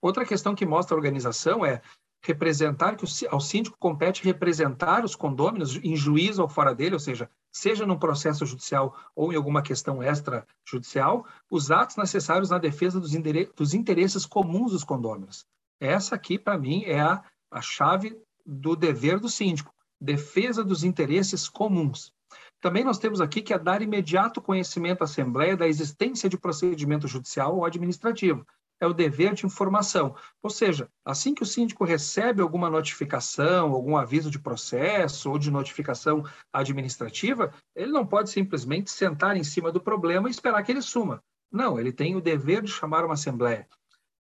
Outra 0.00 0.24
questão 0.24 0.54
que 0.54 0.64
mostra 0.64 0.94
a 0.94 0.96
organização 0.96 1.62
é 1.62 1.82
representar 2.24 2.96
que 2.96 3.04
ao 3.26 3.38
síndico 3.38 3.76
compete 3.78 4.24
representar 4.24 5.04
os 5.04 5.14
condôminos 5.14 5.76
em 5.76 5.94
juízo 5.94 6.40
ou 6.40 6.48
fora 6.48 6.74
dele, 6.74 6.94
ou 6.94 6.98
seja, 6.98 7.28
seja 7.52 7.84
num 7.84 7.98
processo 7.98 8.46
judicial 8.46 8.96
ou 9.14 9.30
em 9.30 9.36
alguma 9.36 9.60
questão 9.60 10.02
extrajudicial, 10.02 11.26
os 11.50 11.70
atos 11.70 11.96
necessários 11.96 12.48
na 12.48 12.56
defesa 12.56 12.98
dos, 12.98 13.12
dos 13.54 13.74
interesses 13.74 14.24
comuns 14.24 14.72
dos 14.72 14.84
condôminos. 14.84 15.44
Essa 15.78 16.14
aqui, 16.14 16.38
para 16.38 16.56
mim, 16.56 16.82
é 16.86 16.98
a, 16.98 17.22
a 17.50 17.60
chave 17.60 18.18
do 18.46 18.74
dever 18.74 19.20
do 19.20 19.28
síndico, 19.28 19.70
defesa 20.00 20.64
dos 20.64 20.82
interesses 20.82 21.46
comuns. 21.46 22.10
Também 22.62 22.84
nós 22.84 22.96
temos 22.96 23.20
aqui 23.20 23.42
que 23.42 23.52
é 23.52 23.58
dar 23.58 23.82
imediato 23.82 24.40
conhecimento 24.40 25.02
à 25.02 25.04
Assembleia 25.04 25.56
da 25.56 25.66
existência 25.66 26.28
de 26.28 26.38
procedimento 26.38 27.08
judicial 27.08 27.56
ou 27.56 27.64
administrativo, 27.64 28.46
é 28.80 28.86
o 28.86 28.94
dever 28.94 29.34
de 29.34 29.44
informação. 29.44 30.14
Ou 30.40 30.48
seja, 30.48 30.88
assim 31.04 31.34
que 31.34 31.42
o 31.42 31.46
síndico 31.46 31.84
recebe 31.84 32.40
alguma 32.40 32.70
notificação, 32.70 33.72
algum 33.72 33.96
aviso 33.96 34.30
de 34.30 34.38
processo 34.38 35.28
ou 35.28 35.40
de 35.40 35.50
notificação 35.50 36.24
administrativa, 36.52 37.52
ele 37.74 37.90
não 37.90 38.06
pode 38.06 38.30
simplesmente 38.30 38.92
sentar 38.92 39.36
em 39.36 39.42
cima 39.42 39.72
do 39.72 39.80
problema 39.80 40.28
e 40.28 40.30
esperar 40.30 40.62
que 40.62 40.70
ele 40.70 40.82
suma. 40.82 41.20
Não, 41.50 41.80
ele 41.80 41.92
tem 41.92 42.14
o 42.14 42.20
dever 42.20 42.62
de 42.62 42.70
chamar 42.70 43.04
uma 43.04 43.14
assembleia. 43.14 43.66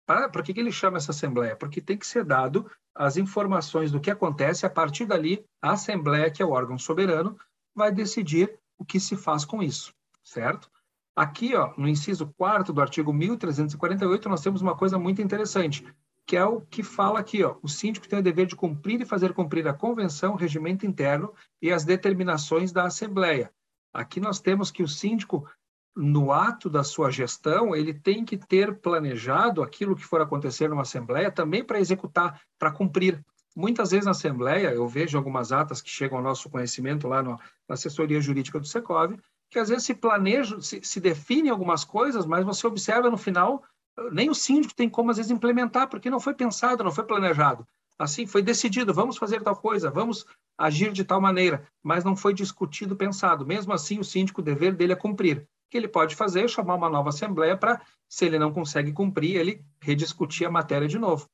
Para, 0.07 0.31
por 0.31 0.43
que, 0.43 0.55
que 0.55 0.61
ele 0.61 0.73
chama 0.73 0.97
essa 0.97 1.11
assembleia? 1.11 1.55
Porque 1.57 1.81
tem 1.81 1.99
que 1.99 2.07
ser 2.07 2.25
dado 2.25 2.71
as 2.95 3.19
informações 3.19 3.93
do 3.93 4.01
que 4.01 4.11
acontece, 4.11 4.65
a 4.65 4.71
partir 4.71 5.05
dali, 5.05 5.45
a 5.63 5.73
assembleia, 5.73 6.31
que 6.31 6.43
é 6.43 6.45
o 6.45 6.51
órgão 6.51 6.79
soberano, 6.79 7.39
vai 7.81 7.91
decidir 7.91 8.59
o 8.79 8.85
que 8.85 9.01
se 9.01 9.17
faz 9.17 9.43
com 9.43 9.63
isso, 9.63 9.95
certo? 10.23 10.71
Aqui, 11.17 11.55
ó, 11.55 11.73
no 11.79 11.89
inciso 11.89 12.27
4 12.37 12.75
do 12.75 12.81
artigo 12.83 13.11
1348, 13.11 14.29
nós 14.29 14.43
temos 14.43 14.61
uma 14.61 14.77
coisa 14.77 14.99
muito 14.99 15.23
interessante, 15.23 15.87
que 16.27 16.37
é 16.37 16.45
o 16.45 16.61
que 16.61 16.83
fala 16.83 17.19
aqui, 17.19 17.43
ó, 17.43 17.57
o 17.63 17.69
síndico 17.69 18.07
tem 18.07 18.19
o 18.19 18.23
dever 18.23 18.47
de 18.47 18.55
cumprir 18.55 19.01
e 19.01 19.07
fazer 19.07 19.33
cumprir 19.33 19.67
a 19.67 19.73
convenção, 19.73 20.35
o 20.35 20.37
regimento 20.37 20.85
interno 20.85 21.33
e 21.61 21.73
as 21.73 21.83
determinações 21.83 22.71
da 22.71 22.85
Assembleia. 22.85 23.51
Aqui 23.95 24.21
nós 24.21 24.41
temos 24.41 24.71
que 24.71 24.83
o 24.83 24.89
síndico, 24.89 25.49
no 25.97 26.33
ato 26.33 26.69
da 26.69 26.85
sua 26.85 27.11
gestão, 27.11 27.75
ele 27.75 27.95
tem 27.95 28.27
que 28.27 28.37
ter 28.37 28.79
planejado 28.79 29.63
aquilo 29.63 29.97
que 29.97 30.05
for 30.05 30.21
acontecer 30.21 30.69
numa 30.69 30.83
Assembleia 30.83 31.31
também 31.31 31.65
para 31.65 31.81
executar, 31.81 32.43
para 32.59 32.71
cumprir. 32.71 33.25
Muitas 33.57 33.91
vezes 33.91 34.05
na 34.05 34.13
Assembleia, 34.13 34.73
eu 34.73 34.87
vejo 34.87 35.19
algumas 35.19 35.51
atas 35.51 35.83
que 35.83 35.91
chegam 35.91 36.19
ao 36.19 36.25
nosso 36.25 36.49
conhecimento 36.49 37.09
lá 37.09 37.23
no, 37.23 37.33
na 37.69 37.75
assessoria 37.75 38.21
jurídica 38.21 38.61
do 38.61 38.67
Secov, 38.67 39.17
que 39.51 39.59
às 39.59 39.69
vezes 39.69 39.85
se 39.85 39.95
planeja, 39.95 40.61
se, 40.61 40.81
se 40.83 41.01
define 41.01 41.51
algumas 41.51 41.85
coisas, 41.85 42.25
mas 42.25 42.45
você 42.45 42.67
observa 42.67 43.11
no 43.11 43.19
final, 43.19 43.65
nem 44.13 44.31
o 44.31 44.35
síndico 44.35 44.75
tem 44.75 44.89
como 44.89 45.11
às 45.11 45.17
vezes 45.17 45.33
implementar, 45.33 45.89
porque 45.89 46.09
não 46.09 46.21
foi 46.21 46.35
pensado, 46.35 46.85
não 46.85 46.93
foi 46.93 47.05
planejado. 47.05 47.67
Assim, 47.99 48.27
foi 48.27 48.41
decidido, 48.41 48.95
vamos 48.95 49.19
fazer 49.19 49.43
tal 49.43 49.57
coisa, 49.57 49.91
vamos 49.91 50.25
agir 50.57 50.93
de 50.93 51.05
tal 51.05 51.21
maneira, 51.21 51.67
mas 51.83 52.05
não 52.05 52.17
foi 52.17 52.33
discutido, 52.33 52.97
pensado. 52.97 53.45
Mesmo 53.45 53.73
assim, 53.73 53.99
o 53.99 54.05
síndico, 54.05 54.41
o 54.41 54.45
dever 54.45 54.75
dele 54.75 54.93
é 54.93 54.97
cumprir. 54.97 55.39
O 55.39 55.71
que 55.71 55.77
ele 55.77 55.89
pode 55.89 56.17
fazer 56.17 56.45
é 56.45 56.49
chamar 56.49 56.77
uma 56.77 56.89
nova 56.89 57.11
assembleia 57.11 57.57
para, 57.57 57.81
se 58.09 58.25
ele 58.25 58.39
não 58.39 58.53
consegue 58.53 58.93
cumprir, 58.93 59.37
ele 59.37 59.63
rediscutir 59.83 60.47
a 60.47 60.51
matéria 60.51 60.89
de 60.89 60.99
novo. 60.99 61.29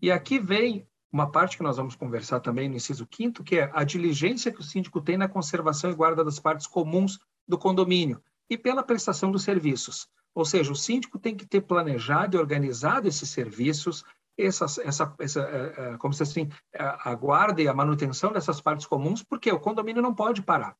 E 0.00 0.10
aqui 0.10 0.38
vem 0.38 0.86
uma 1.12 1.30
parte 1.30 1.56
que 1.56 1.62
nós 1.62 1.76
vamos 1.76 1.96
conversar 1.96 2.40
também 2.40 2.68
no 2.68 2.76
inciso 2.76 3.06
quinto, 3.06 3.42
que 3.42 3.58
é 3.58 3.70
a 3.72 3.82
diligência 3.84 4.52
que 4.52 4.60
o 4.60 4.64
síndico 4.64 5.00
tem 5.00 5.16
na 5.16 5.28
conservação 5.28 5.90
e 5.90 5.94
guarda 5.94 6.24
das 6.24 6.38
partes 6.38 6.66
comuns 6.66 7.18
do 7.46 7.58
condomínio 7.58 8.22
e 8.48 8.56
pela 8.56 8.82
prestação 8.82 9.30
dos 9.30 9.42
serviços. 9.42 10.08
Ou 10.34 10.44
seja, 10.44 10.70
o 10.70 10.76
síndico 10.76 11.18
tem 11.18 11.34
que 11.34 11.46
ter 11.46 11.62
planejado 11.62 12.36
e 12.36 12.40
organizado 12.40 13.08
esses 13.08 13.28
serviços, 13.30 14.04
essa, 14.36 14.66
essa, 14.82 15.14
essa 15.18 15.40
é, 15.40 15.94
é, 15.94 15.96
como 15.96 16.14
se 16.14 16.22
assim, 16.22 16.48
a 16.74 17.14
guarda 17.14 17.60
e 17.60 17.68
a 17.68 17.74
manutenção 17.74 18.32
dessas 18.32 18.60
partes 18.60 18.86
comuns, 18.86 19.22
porque 19.22 19.50
o 19.50 19.58
condomínio 19.58 20.02
não 20.02 20.14
pode 20.14 20.42
parar. 20.42 20.76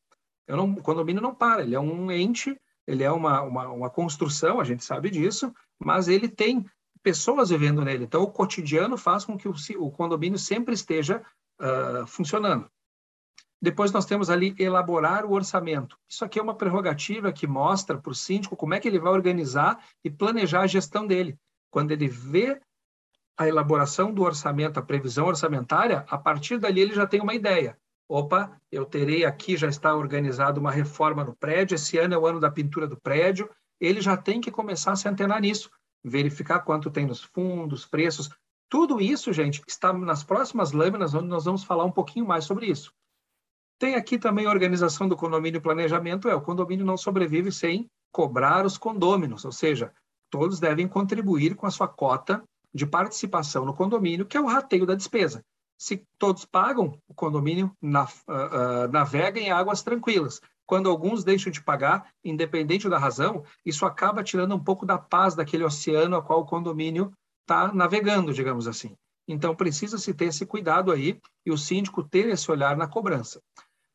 Não, 0.47 0.71
o 0.71 0.83
condomínio 0.83 1.21
não 1.21 1.35
para, 1.35 1.63
ele 1.63 1.75
é 1.75 1.81
um 1.81 2.11
ente, 2.11 2.59
ele 2.87 3.03
é 3.03 3.11
uma, 3.11 3.43
uma, 3.43 3.69
uma 3.69 3.91
construção, 3.91 4.61
a 4.61 4.65
gente 4.65 4.85
sabe 4.85 5.11
disso, 5.11 5.53
mas 5.79 6.09
ele 6.09 6.29
tem 6.29 6.65
pessoas 7.03 7.51
vivendo 7.51 7.85
nele. 7.85 8.05
Então, 8.05 8.23
o 8.23 8.31
cotidiano 8.31 8.97
faz 8.97 9.25
com 9.25 9.37
que 9.37 9.49
o, 9.49 9.55
o 9.79 9.91
condomínio 9.91 10.39
sempre 10.39 10.75
esteja 10.75 11.23
uh, 11.61 12.07
funcionando. 12.07 12.71
Depois 13.61 13.91
nós 13.91 14.07
temos 14.07 14.31
ali 14.31 14.55
elaborar 14.59 15.25
o 15.25 15.33
orçamento. 15.33 15.99
Isso 16.09 16.25
aqui 16.25 16.39
é 16.39 16.43
uma 16.43 16.55
prerrogativa 16.55 17.33
que 17.33 17.47
mostra 17.47 17.99
para 17.99 18.13
o 18.13 18.15
síndico 18.15 18.57
como 18.57 18.75
é 18.75 18.81
que 18.81 18.87
ele 18.87 19.01
vai 19.01 19.13
organizar 19.13 19.85
e 20.05 20.11
planejar 20.11 20.61
a 20.61 20.67
gestão 20.67 21.07
dele. 21.07 21.37
Quando 21.71 21.91
ele 21.91 22.07
vê 22.07 22.61
a 23.37 23.49
elaboração 23.49 24.13
do 24.13 24.23
orçamento, 24.23 24.79
a 24.79 24.83
previsão 24.83 25.27
orçamentária, 25.27 26.05
a 26.09 26.19
partir 26.19 26.59
dali 26.59 26.81
ele 26.81 26.95
já 26.95 27.07
tem 27.07 27.21
uma 27.21 27.35
ideia. 27.35 27.77
Opa, 28.09 28.59
eu 28.73 28.87
terei 28.87 29.25
aqui, 29.25 29.57
já 29.57 29.69
está 29.69 29.95
organizado 29.95 30.61
uma 30.61 30.71
reforma 30.71 31.23
no 31.23 31.37
prédio, 31.37 31.75
esse 31.75 31.99
ano 31.99 32.15
é 32.15 32.19
o 32.19 32.27
ano 32.27 32.41
da 32.41 32.51
pintura 32.51 32.87
do 32.87 32.97
prédio, 32.97 33.51
ele 33.81 34.01
já 34.01 34.17
tem 34.17 34.41
que 34.41 34.51
começar 34.51 34.93
a 34.93 34.97
se 34.97 35.09
antenar 35.09 35.41
nisso, 35.41 35.71
verificar 36.05 36.61
quanto 36.61 36.91
tem 36.91 37.07
nos 37.07 37.23
fundos, 37.23 37.87
preços. 37.87 38.31
Tudo 38.69 39.01
isso, 39.01 39.33
gente, 39.33 39.63
está 39.67 39.93
nas 39.93 40.23
próximas 40.23 40.73
lâminas, 40.73 41.15
onde 41.15 41.29
nós 41.29 41.45
vamos 41.45 41.65
falar 41.65 41.85
um 41.85 41.93
pouquinho 41.93 42.27
mais 42.27 42.45
sobre 42.45 42.67
isso. 42.67 42.93
Tem 43.79 43.95
aqui 43.95 44.19
também 44.19 44.47
a 44.47 44.51
organização 44.51 45.09
do 45.09 45.17
condomínio 45.17 45.61
planejamento, 45.61 46.29
é 46.29 46.35
o 46.35 46.41
condomínio 46.41 46.85
não 46.85 46.97
sobrevive 46.97 47.53
sem 47.53 47.89
cobrar 48.13 48.67
os 48.67 48.77
condôminos, 48.77 49.45
ou 49.45 49.53
seja, 49.53 49.93
todos 50.31 50.59
devem 50.59 50.89
contribuir 50.89 51.55
com 51.55 51.67
a 51.67 51.71
sua 51.71 51.87
cota 51.87 52.43
de 52.75 52.87
participação 52.87 53.65
no 53.65 53.75
condomínio, 53.75 54.27
que 54.27 54.37
é 54.37 54.41
o 54.41 54.47
rateio 54.47 54.85
da 54.85 54.95
despesa. 54.95 55.45
Se 55.79 56.05
todos 56.19 56.45
pagam, 56.45 57.01
o 57.07 57.15
condomínio 57.15 57.73
na, 57.81 58.05
uh, 58.05 58.07
uh, 58.07 58.89
navega 58.91 59.39
em 59.39 59.51
águas 59.51 59.83
tranquilas. 59.83 60.41
Quando 60.69 60.91
alguns 60.91 61.25
deixam 61.25 61.51
de 61.51 61.63
pagar, 61.63 62.13
independente 62.23 62.91
da 62.91 62.99
razão, 62.99 63.43
isso 63.65 63.87
acaba 63.87 64.23
tirando 64.23 64.55
um 64.55 64.63
pouco 64.63 64.85
da 64.85 64.99
paz 64.99 65.35
daquele 65.35 65.65
oceano 65.65 66.15
a 66.15 66.23
qual 66.23 66.41
o 66.41 66.45
condomínio 66.45 67.11
está 67.41 67.73
navegando, 67.73 68.35
digamos 68.35 68.69
assim. 68.69 68.95
Então, 69.27 69.57
precisa-se 69.57 70.13
ter 70.13 70.27
esse 70.27 70.45
cuidado 70.45 70.93
aí 70.93 71.19
e 71.47 71.51
o 71.51 71.57
síndico 71.57 72.03
ter 72.03 72.29
esse 72.29 72.51
olhar 72.51 72.77
na 72.77 72.87
cobrança. 72.87 73.41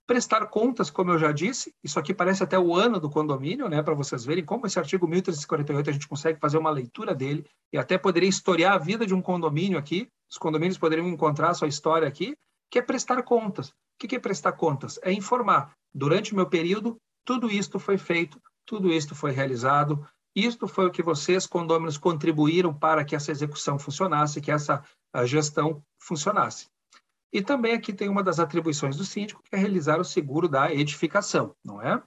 Prestar 0.07 0.47
contas, 0.47 0.89
como 0.89 1.11
eu 1.11 1.19
já 1.19 1.31
disse, 1.31 1.71
isso 1.83 1.99
aqui 1.99 2.11
parece 2.11 2.43
até 2.43 2.57
o 2.57 2.75
ano 2.75 2.99
do 2.99 3.09
condomínio, 3.09 3.69
né, 3.69 3.83
para 3.83 3.93
vocês 3.93 4.25
verem 4.25 4.43
como 4.43 4.65
esse 4.65 4.79
artigo 4.79 5.07
1348 5.07 5.89
a 5.91 5.93
gente 5.93 6.07
consegue 6.07 6.39
fazer 6.39 6.57
uma 6.57 6.71
leitura 6.71 7.13
dele 7.13 7.45
e 7.71 7.77
até 7.77 7.99
poderia 7.99 8.27
historiar 8.27 8.73
a 8.73 8.79
vida 8.79 9.05
de 9.05 9.13
um 9.13 9.21
condomínio 9.21 9.77
aqui, 9.77 10.09
os 10.29 10.39
condomínios 10.39 10.79
poderiam 10.79 11.07
encontrar 11.07 11.53
sua 11.53 11.67
história 11.67 12.07
aqui, 12.07 12.35
que 12.73 12.79
é 12.79 12.81
prestar 12.81 13.21
contas. 13.21 13.69
O 13.69 13.73
que 13.99 14.15
é 14.15 14.19
prestar 14.19 14.53
contas? 14.53 14.99
É 15.03 15.13
informar, 15.13 15.75
durante 15.93 16.33
o 16.33 16.35
meu 16.35 16.49
período, 16.49 16.99
tudo 17.23 17.51
isto 17.51 17.77
foi 17.77 17.99
feito, 17.99 18.41
tudo 18.65 18.91
isto 18.91 19.13
foi 19.13 19.29
realizado, 19.29 20.03
isto 20.35 20.67
foi 20.67 20.87
o 20.87 20.91
que 20.91 21.03
vocês, 21.03 21.45
condôminos, 21.45 21.99
contribuíram 21.99 22.73
para 22.73 23.05
que 23.05 23.15
essa 23.15 23.29
execução 23.29 23.77
funcionasse, 23.77 24.41
que 24.41 24.49
essa 24.49 24.83
gestão 25.23 25.85
funcionasse. 25.99 26.67
E 27.31 27.43
também 27.43 27.75
aqui 27.75 27.93
tem 27.93 28.09
uma 28.09 28.23
das 28.23 28.39
atribuições 28.39 28.97
do 28.97 29.05
síndico, 29.05 29.43
que 29.43 29.55
é 29.55 29.59
realizar 29.59 29.99
o 29.99 30.03
seguro 30.03 30.49
da 30.49 30.73
edificação, 30.73 31.55
não 31.63 31.79
é? 31.79 32.01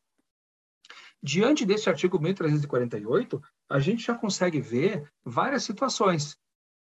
Diante 1.23 1.65
desse 1.65 1.89
artigo 1.89 2.21
1348, 2.21 3.41
a 3.71 3.79
gente 3.79 4.03
já 4.03 4.17
consegue 4.17 4.61
ver 4.61 5.09
várias 5.25 5.63
situações. 5.63 6.37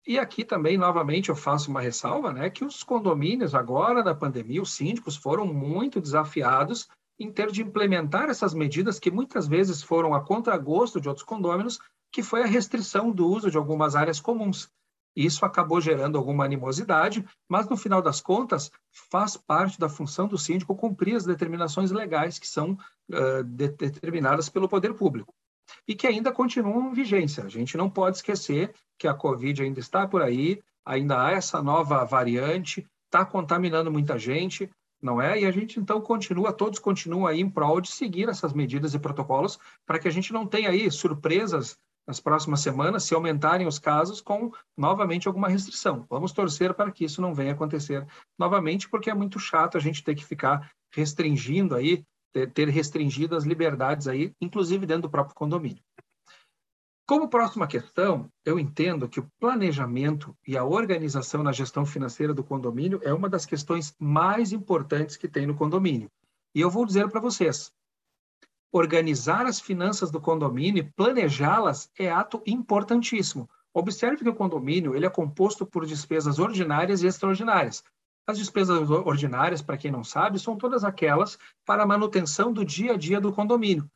E 0.05 0.19
aqui 0.19 0.43
também, 0.43 0.77
novamente, 0.77 1.29
eu 1.29 1.35
faço 1.35 1.71
uma 1.71 1.79
ressalva, 1.79 2.33
né, 2.33 2.49
que 2.49 2.65
os 2.65 2.83
condomínios, 2.83 3.55
agora 3.55 4.03
da 4.03 4.13
pandemia, 4.13 4.61
os 4.61 4.73
síndicos 4.73 5.15
foram 5.15 5.45
muito 5.45 6.01
desafiados 6.01 6.89
em 7.17 7.31
ter 7.31 7.49
de 7.51 7.61
implementar 7.61 8.29
essas 8.29 8.53
medidas 8.53 8.99
que 8.99 9.09
muitas 9.09 9.47
vezes 9.47 9.81
foram 9.81 10.13
a 10.13 10.19
contragosto 10.19 10.99
de 10.99 11.07
outros 11.07 11.25
condôminos, 11.25 11.79
que 12.11 12.21
foi 12.21 12.43
a 12.43 12.47
restrição 12.47 13.11
do 13.11 13.25
uso 13.25 13.49
de 13.49 13.57
algumas 13.57 13.95
áreas 13.95 14.19
comuns. 14.19 14.69
Isso 15.15 15.45
acabou 15.45 15.79
gerando 15.79 16.17
alguma 16.17 16.43
animosidade, 16.43 17.23
mas 17.47 17.69
no 17.69 17.77
final 17.77 18.01
das 18.01 18.19
contas 18.19 18.71
faz 19.09 19.37
parte 19.37 19.79
da 19.79 19.87
função 19.87 20.27
do 20.27 20.37
síndico 20.37 20.75
cumprir 20.75 21.15
as 21.15 21.23
determinações 21.23 21.91
legais 21.91 22.37
que 22.37 22.47
são 22.47 22.73
uh, 22.73 23.43
determinadas 23.45 24.49
pelo 24.49 24.67
poder 24.67 24.93
público 24.95 25.33
e 25.87 25.95
que 25.95 26.07
ainda 26.07 26.31
continuam 26.31 26.91
em 26.91 26.93
vigência. 26.93 27.43
A 27.43 27.49
gente 27.49 27.77
não 27.77 27.89
pode 27.89 28.17
esquecer 28.17 28.73
que 28.97 29.07
a 29.07 29.13
Covid 29.13 29.63
ainda 29.63 29.79
está 29.79 30.07
por 30.07 30.21
aí, 30.21 30.61
ainda 30.85 31.21
há 31.21 31.31
essa 31.31 31.61
nova 31.61 32.03
variante, 32.05 32.85
está 33.05 33.25
contaminando 33.25 33.91
muita 33.91 34.17
gente, 34.17 34.69
não 35.01 35.21
é? 35.21 35.41
E 35.41 35.45
a 35.45 35.51
gente 35.51 35.79
então 35.79 35.99
continua, 36.01 36.53
todos 36.53 36.79
continuam 36.79 37.27
aí 37.27 37.41
em 37.41 37.49
prol 37.49 37.81
de 37.81 37.91
seguir 37.91 38.29
essas 38.29 38.53
medidas 38.53 38.93
e 38.93 38.99
protocolos 38.99 39.59
para 39.85 39.99
que 39.99 40.07
a 40.07 40.11
gente 40.11 40.31
não 40.31 40.47
tenha 40.47 40.69
aí 40.69 40.89
surpresas 40.89 41.77
nas 42.07 42.19
próximas 42.19 42.61
semanas 42.61 43.03
se 43.03 43.13
aumentarem 43.13 43.67
os 43.67 43.79
casos 43.79 44.21
com 44.21 44.51
novamente 44.77 45.27
alguma 45.27 45.47
restrição. 45.47 46.05
Vamos 46.09 46.31
torcer 46.31 46.73
para 46.73 46.91
que 46.91 47.05
isso 47.05 47.21
não 47.21 47.33
venha 47.33 47.53
acontecer 47.53 48.05
novamente, 48.37 48.89
porque 48.89 49.09
é 49.09 49.13
muito 49.13 49.39
chato 49.39 49.77
a 49.77 49.79
gente 49.79 50.03
ter 50.03 50.15
que 50.15 50.25
ficar 50.25 50.71
restringindo 50.93 51.75
aí, 51.75 52.03
ter 52.53 52.69
restringido 52.69 53.35
as 53.35 53.43
liberdades 53.43 54.07
aí, 54.07 54.33
inclusive 54.41 54.85
dentro 54.85 55.03
do 55.03 55.09
próprio 55.09 55.35
condomínio. 55.35 55.83
Como 57.05 57.29
próxima 57.29 57.67
questão, 57.67 58.29
eu 58.45 58.57
entendo 58.57 59.09
que 59.09 59.19
o 59.19 59.27
planejamento 59.39 60.35
e 60.47 60.57
a 60.57 60.63
organização 60.63 61.43
na 61.43 61.51
gestão 61.51 61.85
financeira 61.85 62.33
do 62.33 62.43
condomínio 62.43 62.99
é 63.03 63.13
uma 63.13 63.29
das 63.29 63.45
questões 63.45 63.93
mais 63.99 64.53
importantes 64.53 65.17
que 65.17 65.27
tem 65.27 65.45
no 65.45 65.53
condomínio. 65.53 66.09
E 66.55 66.61
eu 66.61 66.69
vou 66.69 66.85
dizer 66.85 67.09
para 67.09 67.19
vocês, 67.19 67.71
organizar 68.71 69.45
as 69.45 69.59
finanças 69.59 70.09
do 70.09 70.21
condomínio 70.21 70.81
e 70.81 70.91
planejá-las 70.91 71.91
é 71.99 72.09
ato 72.09 72.41
importantíssimo. 72.45 73.49
Observe 73.73 74.23
que 74.23 74.29
o 74.29 74.35
condomínio 74.35 74.95
ele 74.95 75.05
é 75.05 75.09
composto 75.09 75.65
por 75.65 75.85
despesas 75.85 76.39
ordinárias 76.39 77.03
e 77.03 77.07
extraordinárias. 77.07 77.83
As 78.25 78.37
despesas 78.37 78.89
ordinárias, 78.89 79.61
para 79.61 79.77
quem 79.77 79.91
não 79.91 80.03
sabe, 80.03 80.39
são 80.39 80.55
todas 80.55 80.83
aquelas 80.83 81.37
para 81.65 81.83
a 81.83 81.85
manutenção 81.85 82.53
do 82.53 82.63
dia 82.63 82.93
a 82.93 82.97
dia 82.97 83.19
do 83.19 83.33
condomínio 83.33 83.89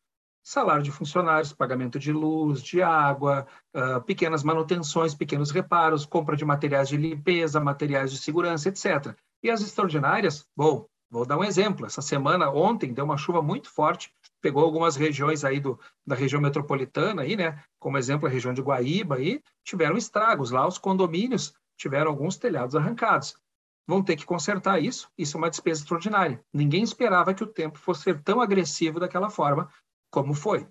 salário 0.48 0.82
de 0.82 0.92
funcionários, 0.92 1.52
pagamento 1.52 2.00
de 2.00 2.14
luz, 2.14 2.64
de 2.64 2.82
água, 2.82 3.46
uh, 3.76 4.02
pequenas 4.04 4.44
manutenções, 4.44 5.14
pequenos 5.14 5.52
reparos, 5.52 6.06
compra 6.06 6.38
de 6.38 6.46
materiais 6.46 6.88
de 6.88 6.96
limpeza, 6.96 7.60
materiais 7.60 8.14
de 8.14 8.18
segurança, 8.18 8.70
etc. 8.70 9.14
E 9.44 9.50
as 9.50 9.60
extraordinárias, 9.60 10.48
bom, 10.56 10.88
vou 11.12 11.26
dar 11.26 11.38
um 11.38 11.44
exemplo. 11.44 11.86
Essa 11.86 12.02
semana, 12.02 12.50
ontem, 12.50 12.94
deu 12.94 13.04
uma 13.04 13.18
chuva 13.18 13.42
muito 13.42 13.70
forte, 13.70 14.10
pegou 14.42 14.64
algumas 14.64 14.96
regiões 14.96 15.44
aí 15.44 15.60
do, 15.60 15.78
da 16.06 16.16
região 16.16 16.42
metropolitana, 16.42 17.24
aí, 17.24 17.36
né? 17.36 17.62
como 17.78 17.98
exemplo 17.98 18.26
a 18.26 18.32
região 18.32 18.54
de 18.54 18.62
Guaíba, 18.62 19.20
e 19.20 19.44
tiveram 19.66 19.98
estragos 19.98 20.50
lá, 20.50 20.66
os 20.66 20.78
condomínios 20.78 21.54
tiveram 21.76 22.10
alguns 22.10 22.38
telhados 22.38 22.74
arrancados. 22.74 23.36
Vão 23.88 24.04
ter 24.04 24.18
que 24.18 24.26
consertar 24.26 24.84
isso, 24.84 25.10
isso 25.18 25.38
é 25.38 25.40
uma 25.40 25.50
despesa 25.50 25.82
extraordinária. 25.82 26.44
Ninguém 26.54 26.84
esperava 26.84 27.34
que 27.34 27.44
o 27.44 27.48
tempo 27.48 27.80
fosse 27.80 28.04
ser 28.04 28.22
tão 28.22 28.42
agressivo 28.42 29.00
daquela 29.00 29.30
forma, 29.30 29.70
como 30.12 30.34
foi. 30.34 30.68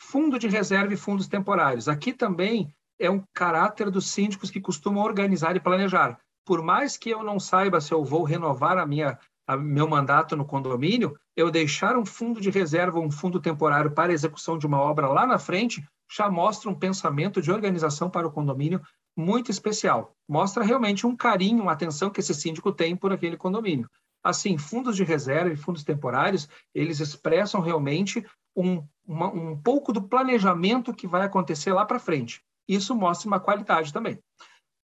Fundo 0.00 0.38
de 0.38 0.48
reserva 0.48 0.94
e 0.94 0.96
fundos 0.96 1.28
temporários. 1.28 1.88
Aqui 1.88 2.12
também 2.12 2.74
é 2.98 3.10
um 3.10 3.22
caráter 3.34 3.90
dos 3.90 4.08
síndicos 4.08 4.50
que 4.50 4.60
costumam 4.60 5.04
organizar 5.04 5.54
e 5.54 5.60
planejar. 5.60 6.18
Por 6.46 6.62
mais 6.62 6.96
que 6.96 7.10
eu 7.10 7.22
não 7.22 7.38
saiba 7.38 7.80
se 7.80 7.92
eu 7.92 8.04
vou 8.04 8.22
renovar 8.22 8.78
a 8.78 8.86
minha 8.86 9.18
a 9.46 9.56
meu 9.56 9.86
mandato 9.86 10.34
no 10.34 10.44
condomínio, 10.44 11.16
eu 11.36 11.52
deixar 11.52 11.96
um 11.96 12.04
fundo 12.04 12.40
de 12.40 12.50
reserva, 12.50 12.98
um 12.98 13.10
fundo 13.10 13.40
temporário 13.40 13.92
para 13.92 14.12
execução 14.12 14.58
de 14.58 14.66
uma 14.66 14.80
obra 14.80 15.06
lá 15.06 15.24
na 15.24 15.38
frente, 15.38 15.86
já 16.10 16.28
mostra 16.28 16.68
um 16.68 16.74
pensamento 16.74 17.40
de 17.40 17.52
organização 17.52 18.10
para 18.10 18.26
o 18.26 18.32
condomínio 18.32 18.82
muito 19.16 19.50
especial. 19.50 20.14
Mostra 20.28 20.62
realmente 20.62 21.06
um 21.06 21.16
carinho, 21.16 21.62
uma 21.62 21.72
atenção 21.72 22.10
que 22.10 22.20
esse 22.20 22.34
síndico 22.34 22.70
tem 22.70 22.94
por 22.94 23.12
aquele 23.12 23.36
condomínio. 23.36 23.88
Assim, 24.22 24.58
fundos 24.58 24.96
de 24.96 25.04
reserva 25.04 25.52
e 25.52 25.56
fundos 25.56 25.84
temporários, 25.84 26.48
eles 26.74 27.00
expressam 27.00 27.60
realmente 27.60 28.26
um, 28.54 28.84
uma, 29.06 29.28
um 29.28 29.56
pouco 29.56 29.92
do 29.92 30.02
planejamento 30.02 30.92
que 30.92 31.06
vai 31.06 31.22
acontecer 31.22 31.72
lá 31.72 31.86
para 31.86 31.98
frente. 31.98 32.42
Isso 32.68 32.94
mostra 32.94 33.28
uma 33.28 33.40
qualidade 33.40 33.92
também. 33.92 34.18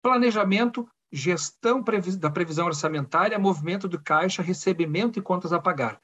Planejamento, 0.03 0.89
gestão 1.13 1.83
da 2.19 2.31
previsão 2.31 2.67
orçamentária, 2.67 3.39
movimento 3.39 3.89
do 3.89 4.01
caixa, 4.01 4.43
recebimento 4.43 5.19
e 5.19 5.23
contas 5.23 5.53
a 5.53 5.61
pagar. 5.61 6.01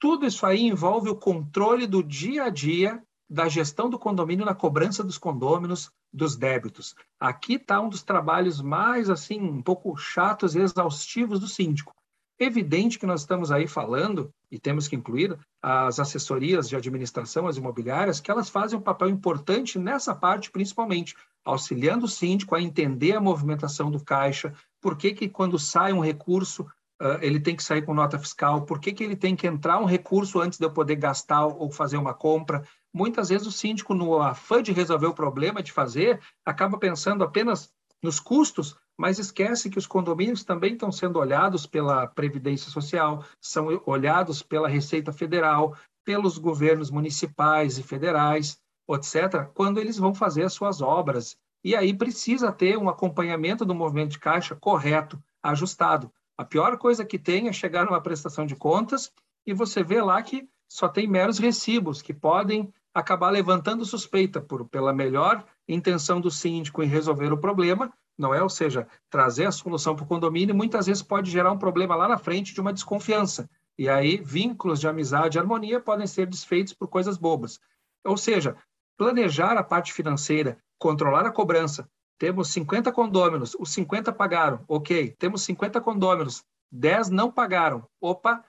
Tudo 0.00 0.26
isso 0.26 0.44
aí 0.44 0.62
envolve 0.62 1.08
o 1.08 1.16
controle 1.16 1.86
do 1.86 2.02
dia 2.02 2.44
a 2.44 2.50
dia 2.50 3.02
da 3.28 3.48
gestão 3.48 3.88
do 3.88 3.98
condomínio 3.98 4.44
na 4.44 4.54
cobrança 4.54 5.02
dos 5.02 5.16
condôminos, 5.16 5.90
dos 6.14 6.36
débitos. 6.36 6.94
Aqui 7.18 7.54
está 7.54 7.80
um 7.80 7.88
dos 7.88 8.04
trabalhos 8.04 8.62
mais 8.62 9.10
assim 9.10 9.40
um 9.40 9.60
pouco 9.60 9.96
chatos 9.96 10.54
e 10.54 10.60
exaustivos 10.60 11.40
do 11.40 11.48
síndico. 11.48 11.92
Evidente 12.38 12.98
que 12.98 13.06
nós 13.06 13.20
estamos 13.20 13.52
aí 13.52 13.66
falando, 13.66 14.32
e 14.50 14.58
temos 14.58 14.88
que 14.88 14.96
incluir, 14.96 15.36
as 15.62 15.98
assessorias 16.00 16.68
de 16.68 16.76
administração, 16.76 17.46
as 17.46 17.56
imobiliárias, 17.56 18.20
que 18.20 18.30
elas 18.30 18.48
fazem 18.48 18.78
um 18.78 18.82
papel 18.82 19.08
importante 19.08 19.78
nessa 19.78 20.14
parte, 20.14 20.50
principalmente, 20.50 21.14
auxiliando 21.44 22.06
o 22.06 22.08
síndico 22.08 22.54
a 22.54 22.62
entender 22.62 23.12
a 23.12 23.20
movimentação 23.20 23.90
do 23.90 24.02
caixa, 24.02 24.52
por 24.80 24.96
que, 24.96 25.12
que 25.12 25.28
quando 25.28 25.58
sai 25.58 25.92
um 25.92 26.00
recurso, 26.00 26.62
uh, 27.00 27.18
ele 27.20 27.38
tem 27.38 27.54
que 27.54 27.62
sair 27.62 27.82
com 27.82 27.94
nota 27.94 28.18
fiscal, 28.18 28.62
por 28.62 28.80
que, 28.80 28.92
que 28.92 29.04
ele 29.04 29.16
tem 29.16 29.36
que 29.36 29.46
entrar 29.46 29.78
um 29.78 29.84
recurso 29.84 30.40
antes 30.40 30.58
de 30.58 30.64
eu 30.64 30.70
poder 30.70 30.96
gastar 30.96 31.46
ou 31.46 31.70
fazer 31.70 31.96
uma 31.96 32.14
compra. 32.14 32.66
Muitas 32.94 33.28
vezes 33.28 33.46
o 33.46 33.52
síndico, 33.52 33.92
no 33.92 34.22
afã 34.22 34.62
de 34.62 34.72
resolver 34.72 35.08
o 35.08 35.14
problema, 35.14 35.60
de 35.60 35.72
fazer, 35.72 36.20
acaba 36.46 36.78
pensando 36.78 37.24
apenas 37.24 37.72
nos 38.00 38.20
custos, 38.20 38.76
mas 38.96 39.18
esquece 39.18 39.68
que 39.68 39.78
os 39.78 39.86
condomínios 39.86 40.44
também 40.44 40.74
estão 40.74 40.92
sendo 40.92 41.18
olhados 41.18 41.66
pela 41.66 42.06
Previdência 42.06 42.70
Social, 42.70 43.24
são 43.40 43.82
olhados 43.84 44.42
pela 44.42 44.68
Receita 44.68 45.12
Federal, 45.12 45.76
pelos 46.04 46.38
governos 46.38 46.88
municipais 46.88 47.78
e 47.78 47.82
federais, 47.82 48.60
etc., 48.88 49.48
quando 49.52 49.80
eles 49.80 49.98
vão 49.98 50.14
fazer 50.14 50.44
as 50.44 50.52
suas 50.52 50.80
obras. 50.80 51.36
E 51.64 51.74
aí 51.74 51.92
precisa 51.92 52.52
ter 52.52 52.76
um 52.76 52.88
acompanhamento 52.88 53.64
do 53.64 53.74
movimento 53.74 54.12
de 54.12 54.18
caixa 54.20 54.54
correto, 54.54 55.20
ajustado. 55.42 56.12
A 56.38 56.44
pior 56.44 56.76
coisa 56.78 57.04
que 57.04 57.18
tem 57.18 57.48
é 57.48 57.52
chegar 57.52 57.86
numa 57.86 58.00
prestação 58.00 58.46
de 58.46 58.54
contas 58.54 59.10
e 59.46 59.52
você 59.52 59.82
vê 59.82 60.00
lá 60.00 60.22
que 60.22 60.48
só 60.68 60.88
tem 60.88 61.08
meros 61.08 61.38
recibos 61.38 62.02
que 62.02 62.12
podem 62.12 62.72
acabar 62.94 63.30
levantando 63.30 63.84
suspeita 63.84 64.40
por, 64.40 64.68
pela 64.68 64.92
melhor 64.92 65.44
intenção 65.68 66.20
do 66.20 66.30
síndico 66.30 66.82
em 66.82 66.86
resolver 66.86 67.32
o 67.32 67.38
problema, 67.38 67.92
não 68.16 68.32
é? 68.32 68.40
Ou 68.40 68.48
seja, 68.48 68.86
trazer 69.10 69.46
a 69.46 69.52
solução 69.52 69.96
para 69.96 70.04
o 70.04 70.08
condomínio 70.08 70.54
muitas 70.54 70.86
vezes 70.86 71.02
pode 71.02 71.30
gerar 71.30 71.50
um 71.50 71.58
problema 71.58 71.96
lá 71.96 72.06
na 72.06 72.16
frente 72.16 72.54
de 72.54 72.60
uma 72.60 72.72
desconfiança. 72.72 73.50
E 73.76 73.88
aí, 73.88 74.18
vínculos 74.18 74.78
de 74.78 74.86
amizade 74.86 75.36
e 75.36 75.40
harmonia 75.40 75.80
podem 75.80 76.06
ser 76.06 76.26
desfeitos 76.26 76.72
por 76.72 76.86
coisas 76.86 77.18
bobas. 77.18 77.58
Ou 78.04 78.16
seja, 78.16 78.56
planejar 78.96 79.58
a 79.58 79.64
parte 79.64 79.92
financeira, 79.92 80.56
controlar 80.78 81.26
a 81.26 81.32
cobrança. 81.32 81.88
Temos 82.16 82.52
50 82.52 82.92
condôminos, 82.92 83.56
os 83.58 83.72
50 83.72 84.12
pagaram, 84.12 84.64
ok. 84.68 85.16
Temos 85.18 85.42
50 85.42 85.80
condôminos, 85.80 86.44
10 86.70 87.10
não 87.10 87.32
pagaram. 87.32 87.88
Opa, 88.00 88.44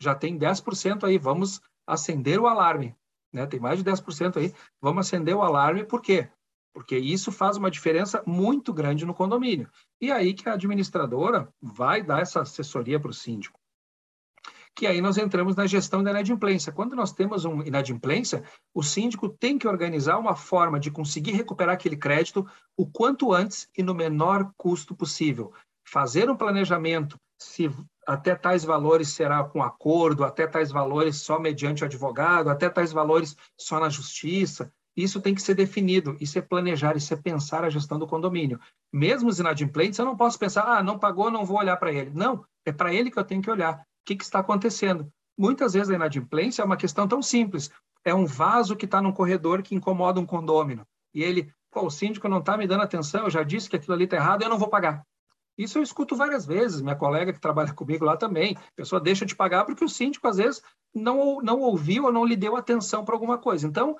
já 0.00 0.14
tem 0.14 0.38
10% 0.38 1.04
aí, 1.04 1.18
vamos 1.18 1.60
acender 1.86 2.40
o 2.40 2.46
alarme. 2.46 2.96
Né? 3.32 3.46
Tem 3.46 3.58
mais 3.58 3.82
de 3.82 3.84
10% 3.84 4.36
aí, 4.36 4.54
vamos 4.80 5.06
acender 5.06 5.34
o 5.34 5.42
alarme, 5.42 5.84
por 5.84 6.02
quê? 6.02 6.28
porque 6.72 6.96
isso 6.96 7.30
faz 7.30 7.56
uma 7.56 7.70
diferença 7.70 8.22
muito 8.26 8.72
grande 8.72 9.04
no 9.04 9.14
condomínio. 9.14 9.70
E 10.00 10.10
aí 10.10 10.32
que 10.32 10.48
a 10.48 10.54
administradora 10.54 11.48
vai 11.60 12.02
dar 12.02 12.20
essa 12.20 12.40
assessoria 12.40 12.98
para 12.98 13.10
o 13.10 13.14
síndico. 13.14 13.60
Que 14.74 14.86
aí 14.86 15.02
nós 15.02 15.18
entramos 15.18 15.54
na 15.54 15.66
gestão 15.66 16.02
da 16.02 16.10
inadimplência. 16.10 16.72
Quando 16.72 16.96
nós 16.96 17.12
temos 17.12 17.44
uma 17.44 17.66
inadimplência, 17.66 18.42
o 18.72 18.82
síndico 18.82 19.28
tem 19.28 19.58
que 19.58 19.68
organizar 19.68 20.18
uma 20.18 20.34
forma 20.34 20.80
de 20.80 20.90
conseguir 20.90 21.32
recuperar 21.32 21.74
aquele 21.74 21.96
crédito 21.96 22.48
o 22.74 22.86
quanto 22.86 23.34
antes 23.34 23.68
e 23.76 23.82
no 23.82 23.94
menor 23.94 24.50
custo 24.56 24.96
possível. 24.96 25.52
Fazer 25.86 26.30
um 26.30 26.36
planejamento, 26.36 27.18
se 27.42 27.70
até 28.06 28.34
tais 28.34 28.64
valores 28.64 29.10
será 29.10 29.44
com 29.44 29.62
acordo, 29.62 30.24
até 30.24 30.46
tais 30.46 30.70
valores 30.70 31.16
só 31.16 31.38
mediante 31.38 31.84
advogado, 31.84 32.50
até 32.50 32.68
tais 32.68 32.92
valores 32.92 33.36
só 33.56 33.78
na 33.78 33.88
justiça, 33.88 34.72
isso 34.96 35.20
tem 35.20 35.34
que 35.34 35.42
ser 35.42 35.54
definido, 35.54 36.16
isso 36.20 36.38
é 36.38 36.42
planejar, 36.42 36.96
isso 36.96 37.12
é 37.14 37.16
pensar 37.16 37.64
a 37.64 37.70
gestão 37.70 37.98
do 37.98 38.06
condomínio. 38.06 38.60
Mesmo 38.92 39.28
os 39.28 39.40
inadimplentes, 39.40 39.98
eu 39.98 40.04
não 40.04 40.16
posso 40.16 40.38
pensar, 40.38 40.64
ah, 40.64 40.82
não 40.82 40.98
pagou, 40.98 41.30
não 41.30 41.46
vou 41.46 41.58
olhar 41.58 41.76
para 41.78 41.92
ele. 41.92 42.10
Não, 42.14 42.44
é 42.64 42.72
para 42.72 42.92
ele 42.92 43.10
que 43.10 43.18
eu 43.18 43.24
tenho 43.24 43.40
que 43.40 43.50
olhar. 43.50 43.76
O 43.76 44.04
que, 44.04 44.16
que 44.16 44.24
está 44.24 44.40
acontecendo? 44.40 45.10
Muitas 45.38 45.72
vezes 45.72 45.88
a 45.88 45.94
inadimplência 45.94 46.60
é 46.60 46.64
uma 46.64 46.76
questão 46.76 47.08
tão 47.08 47.22
simples. 47.22 47.70
É 48.04 48.14
um 48.14 48.26
vaso 48.26 48.76
que 48.76 48.84
está 48.84 49.00
num 49.00 49.12
corredor 49.12 49.62
que 49.62 49.74
incomoda 49.74 50.20
um 50.20 50.26
condômino. 50.26 50.86
E 51.14 51.22
ele, 51.22 51.50
pô, 51.70 51.86
o 51.86 51.90
síndico 51.90 52.28
não 52.28 52.38
está 52.38 52.56
me 52.56 52.66
dando 52.66 52.82
atenção, 52.82 53.24
eu 53.24 53.30
já 53.30 53.42
disse 53.42 53.70
que 53.70 53.76
aquilo 53.76 53.94
ali 53.94 54.04
está 54.04 54.16
errado, 54.16 54.42
eu 54.42 54.50
não 54.50 54.58
vou 54.58 54.68
pagar. 54.68 55.06
Isso 55.56 55.78
eu 55.78 55.82
escuto 55.82 56.16
várias 56.16 56.46
vezes, 56.46 56.80
minha 56.80 56.96
colega 56.96 57.32
que 57.32 57.40
trabalha 57.40 57.72
comigo 57.74 58.04
lá 58.04 58.16
também. 58.16 58.56
A 58.56 58.76
pessoa 58.76 59.00
deixa 59.00 59.26
de 59.26 59.34
pagar 59.34 59.64
porque 59.64 59.84
o 59.84 59.88
síndico, 59.88 60.28
às 60.28 60.36
vezes, 60.36 60.62
não, 60.94 61.40
não 61.40 61.60
ouviu 61.60 62.04
ou 62.04 62.12
não 62.12 62.24
lhe 62.24 62.36
deu 62.36 62.56
atenção 62.56 63.04
para 63.04 63.14
alguma 63.14 63.38
coisa. 63.38 63.66
Então, 63.66 63.96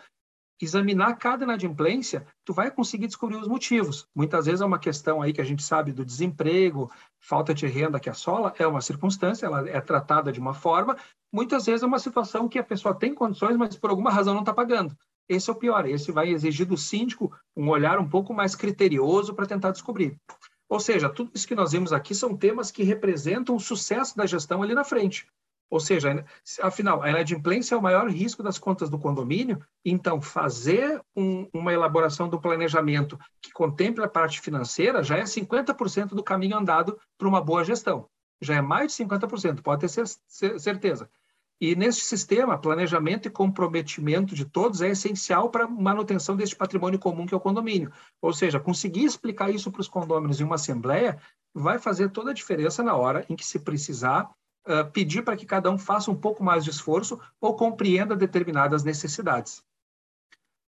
examinar 0.61 1.17
cada 1.17 1.45
inadimplência, 1.45 2.25
tu 2.45 2.53
vai 2.53 2.71
conseguir 2.71 3.07
descobrir 3.07 3.37
os 3.37 3.49
motivos. 3.49 4.07
Muitas 4.15 4.47
vezes 4.47 4.61
é 4.61 4.65
uma 4.65 4.79
questão 4.79 5.21
aí 5.21 5.33
que 5.33 5.41
a 5.41 5.45
gente 5.45 5.63
sabe 5.63 5.93
do 5.93 6.05
desemprego, 6.05 6.91
falta 7.19 7.53
de 7.53 7.67
renda 7.67 7.99
que 7.99 8.09
assola, 8.09 8.55
é 8.59 8.67
uma 8.67 8.81
circunstância, 8.81 9.47
ela 9.47 9.69
é 9.69 9.81
tratada 9.81 10.31
de 10.31 10.39
uma 10.39 10.55
forma. 10.55 10.97
Muitas 11.33 11.67
vezes 11.67 11.83
é 11.83 11.87
uma 11.87 11.99
situação 11.99 12.49
que 12.49 12.59
a 12.59 12.65
pessoa 12.65 12.95
tem 12.95 13.15
condições, 13.15 13.57
mas 13.57 13.77
por 13.77 13.91
alguma 13.91 14.11
razão 14.11 14.35
não 14.35 14.43
está 14.43 14.53
pagando. 14.53 14.97
Esse 15.29 15.51
é 15.51 15.53
o 15.53 15.57
pior, 15.57 15.87
esse 15.87 16.13
vai 16.13 16.29
exigir 16.29 16.67
do 16.67 16.77
síndico 16.77 17.33
um 17.57 17.69
olhar 17.69 17.99
um 17.99 18.09
pouco 18.09 18.35
mais 18.35 18.55
criterioso 18.55 19.35
para 19.35 19.47
tentar 19.47 19.71
descobrir. 19.71 20.17
Ou 20.73 20.81
seja, 20.81 21.11
tudo 21.11 21.31
isso 21.35 21.47
que 21.47 21.55
nós 21.55 21.73
vimos 21.73 21.93
aqui 21.93 22.15
são 22.15 22.35
temas 22.35 22.71
que 22.71 22.83
representam 22.83 23.55
o 23.55 23.61
sucesso 23.61 24.17
da 24.17 24.25
gestão 24.25 24.63
ali 24.63 24.75
na 24.75 24.83
frente. 24.83 25.27
Ou 25.69 25.79
seja, 25.79 26.25
afinal, 26.63 27.03
a 27.03 27.11
inadimplência 27.11 27.75
é 27.75 27.79
o 27.79 27.83
maior 27.83 28.09
risco 28.09 28.43
das 28.43 28.59
contas 28.59 28.89
do 28.89 28.99
condomínio, 28.99 29.63
então 29.85 30.19
fazer 30.19 30.99
um, 31.15 31.47
uma 31.53 31.75
elaboração 31.75 32.27
do 32.27 32.41
planejamento 32.41 33.19
que 33.43 33.53
contemple 33.53 34.03
a 34.03 34.09
parte 34.09 34.41
financeira 34.41 35.03
já 35.03 35.19
é 35.19 35.25
50% 35.25 36.15
do 36.15 36.25
caminho 36.25 36.57
andado 36.57 36.99
para 37.19 37.29
uma 37.29 37.43
boa 37.43 37.63
gestão. 37.63 38.09
Já 38.41 38.55
é 38.55 38.63
mais 38.63 38.97
de 38.97 39.05
50%, 39.05 39.61
pode 39.61 39.83
ter 39.83 40.59
certeza. 40.59 41.07
E 41.63 41.77
nesse 41.77 42.01
sistema, 42.01 42.59
planejamento 42.59 43.29
e 43.29 43.31
comprometimento 43.31 44.35
de 44.35 44.45
todos 44.45 44.83
é 44.83 44.89
essencial 44.89 45.49
para 45.49 45.69
manutenção 45.69 46.35
deste 46.35 46.57
patrimônio 46.57 46.99
comum 46.99 47.25
que 47.25 47.33
é 47.33 47.37
o 47.37 47.41
condomínio. 47.41 47.93
Ou 48.21 48.33
seja, 48.33 48.59
conseguir 48.59 49.05
explicar 49.05 49.49
isso 49.49 49.71
para 49.71 49.81
os 49.81 49.87
condôminos 49.87 50.41
em 50.41 50.45
uma 50.45 50.57
assembleia 50.57 51.21
vai 51.55 51.79
fazer 51.79 52.11
toda 52.11 52.33
a 52.33 52.35
diferença 52.35 52.83
na 52.83 52.97
hora 52.97 53.25
em 53.29 53.37
que 53.37 53.47
se 53.47 53.61
precisar 53.61 54.29
uh, 54.67 54.91
pedir 54.93 55.23
para 55.23 55.37
que 55.37 55.47
cada 55.47 55.71
um 55.71 55.79
faça 55.79 56.11
um 56.11 56.17
pouco 56.17 56.43
mais 56.43 56.65
de 56.65 56.71
esforço 56.71 57.21
ou 57.41 57.55
compreenda 57.55 58.17
determinadas 58.17 58.83
necessidades. 58.83 59.63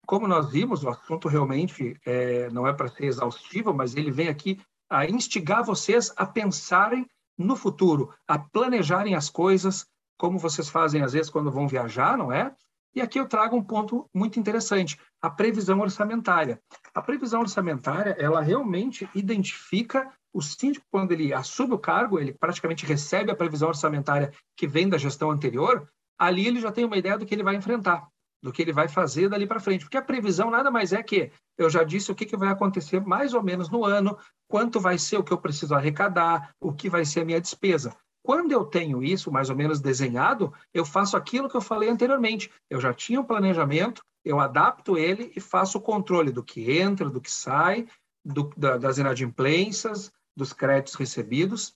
Como 0.06 0.28
nós 0.28 0.50
vimos, 0.50 0.84
o 0.84 0.90
assunto 0.90 1.26
realmente 1.26 1.98
é, 2.04 2.50
não 2.50 2.66
é 2.66 2.72
para 2.74 2.88
ser 2.88 3.06
exaustivo, 3.06 3.72
mas 3.72 3.96
ele 3.96 4.10
vem 4.10 4.28
aqui 4.28 4.60
a 4.90 5.06
instigar 5.06 5.64
vocês 5.64 6.12
a 6.18 6.26
pensarem 6.26 7.08
no 7.38 7.56
futuro, 7.56 8.12
a 8.28 8.38
planejarem 8.38 9.14
as 9.14 9.30
coisas, 9.30 9.90
como 10.22 10.38
vocês 10.38 10.68
fazem 10.68 11.02
às 11.02 11.14
vezes 11.14 11.28
quando 11.28 11.50
vão 11.50 11.66
viajar, 11.66 12.16
não 12.16 12.32
é? 12.32 12.54
E 12.94 13.00
aqui 13.00 13.18
eu 13.18 13.26
trago 13.26 13.56
um 13.56 13.62
ponto 13.62 14.08
muito 14.14 14.38
interessante, 14.38 14.96
a 15.20 15.28
previsão 15.28 15.80
orçamentária. 15.80 16.62
A 16.94 17.02
previsão 17.02 17.40
orçamentária, 17.40 18.14
ela 18.16 18.40
realmente 18.40 19.10
identifica 19.16 20.12
o 20.32 20.40
síndico, 20.40 20.86
quando 20.92 21.10
ele 21.10 21.34
assume 21.34 21.74
o 21.74 21.78
cargo, 21.78 22.20
ele 22.20 22.32
praticamente 22.32 22.86
recebe 22.86 23.32
a 23.32 23.34
previsão 23.34 23.66
orçamentária 23.66 24.32
que 24.56 24.68
vem 24.68 24.88
da 24.88 24.96
gestão 24.96 25.28
anterior, 25.28 25.88
ali 26.16 26.46
ele 26.46 26.60
já 26.60 26.70
tem 26.70 26.84
uma 26.84 26.96
ideia 26.96 27.18
do 27.18 27.26
que 27.26 27.34
ele 27.34 27.42
vai 27.42 27.56
enfrentar, 27.56 28.06
do 28.40 28.52
que 28.52 28.62
ele 28.62 28.72
vai 28.72 28.86
fazer 28.86 29.28
dali 29.28 29.44
para 29.44 29.58
frente. 29.58 29.84
Porque 29.84 29.96
a 29.96 30.02
previsão 30.02 30.52
nada 30.52 30.70
mais 30.70 30.92
é 30.92 31.02
que 31.02 31.32
eu 31.58 31.68
já 31.68 31.82
disse 31.82 32.12
o 32.12 32.14
que, 32.14 32.26
que 32.26 32.36
vai 32.36 32.50
acontecer 32.50 33.00
mais 33.04 33.34
ou 33.34 33.42
menos 33.42 33.68
no 33.68 33.84
ano, 33.84 34.16
quanto 34.46 34.78
vai 34.78 34.98
ser 34.98 35.16
o 35.16 35.24
que 35.24 35.32
eu 35.32 35.38
preciso 35.38 35.74
arrecadar, 35.74 36.54
o 36.60 36.72
que 36.72 36.88
vai 36.88 37.04
ser 37.04 37.22
a 37.22 37.24
minha 37.24 37.40
despesa. 37.40 37.92
Quando 38.22 38.52
eu 38.52 38.64
tenho 38.64 39.02
isso 39.02 39.32
mais 39.32 39.50
ou 39.50 39.56
menos 39.56 39.80
desenhado, 39.80 40.52
eu 40.72 40.84
faço 40.84 41.16
aquilo 41.16 41.48
que 41.48 41.56
eu 41.56 41.60
falei 41.60 41.88
anteriormente. 41.88 42.50
Eu 42.70 42.80
já 42.80 42.94
tinha 42.94 43.20
um 43.20 43.24
planejamento, 43.24 44.02
eu 44.24 44.38
adapto 44.38 44.96
ele 44.96 45.32
e 45.34 45.40
faço 45.40 45.78
o 45.78 45.80
controle 45.80 46.30
do 46.30 46.42
que 46.42 46.78
entra, 46.78 47.10
do 47.10 47.20
que 47.20 47.30
sai, 47.30 47.88
do, 48.24 48.50
da, 48.56 48.78
das 48.78 48.98
inadimplências, 48.98 50.12
dos 50.36 50.52
créditos 50.52 50.94
recebidos. 50.94 51.74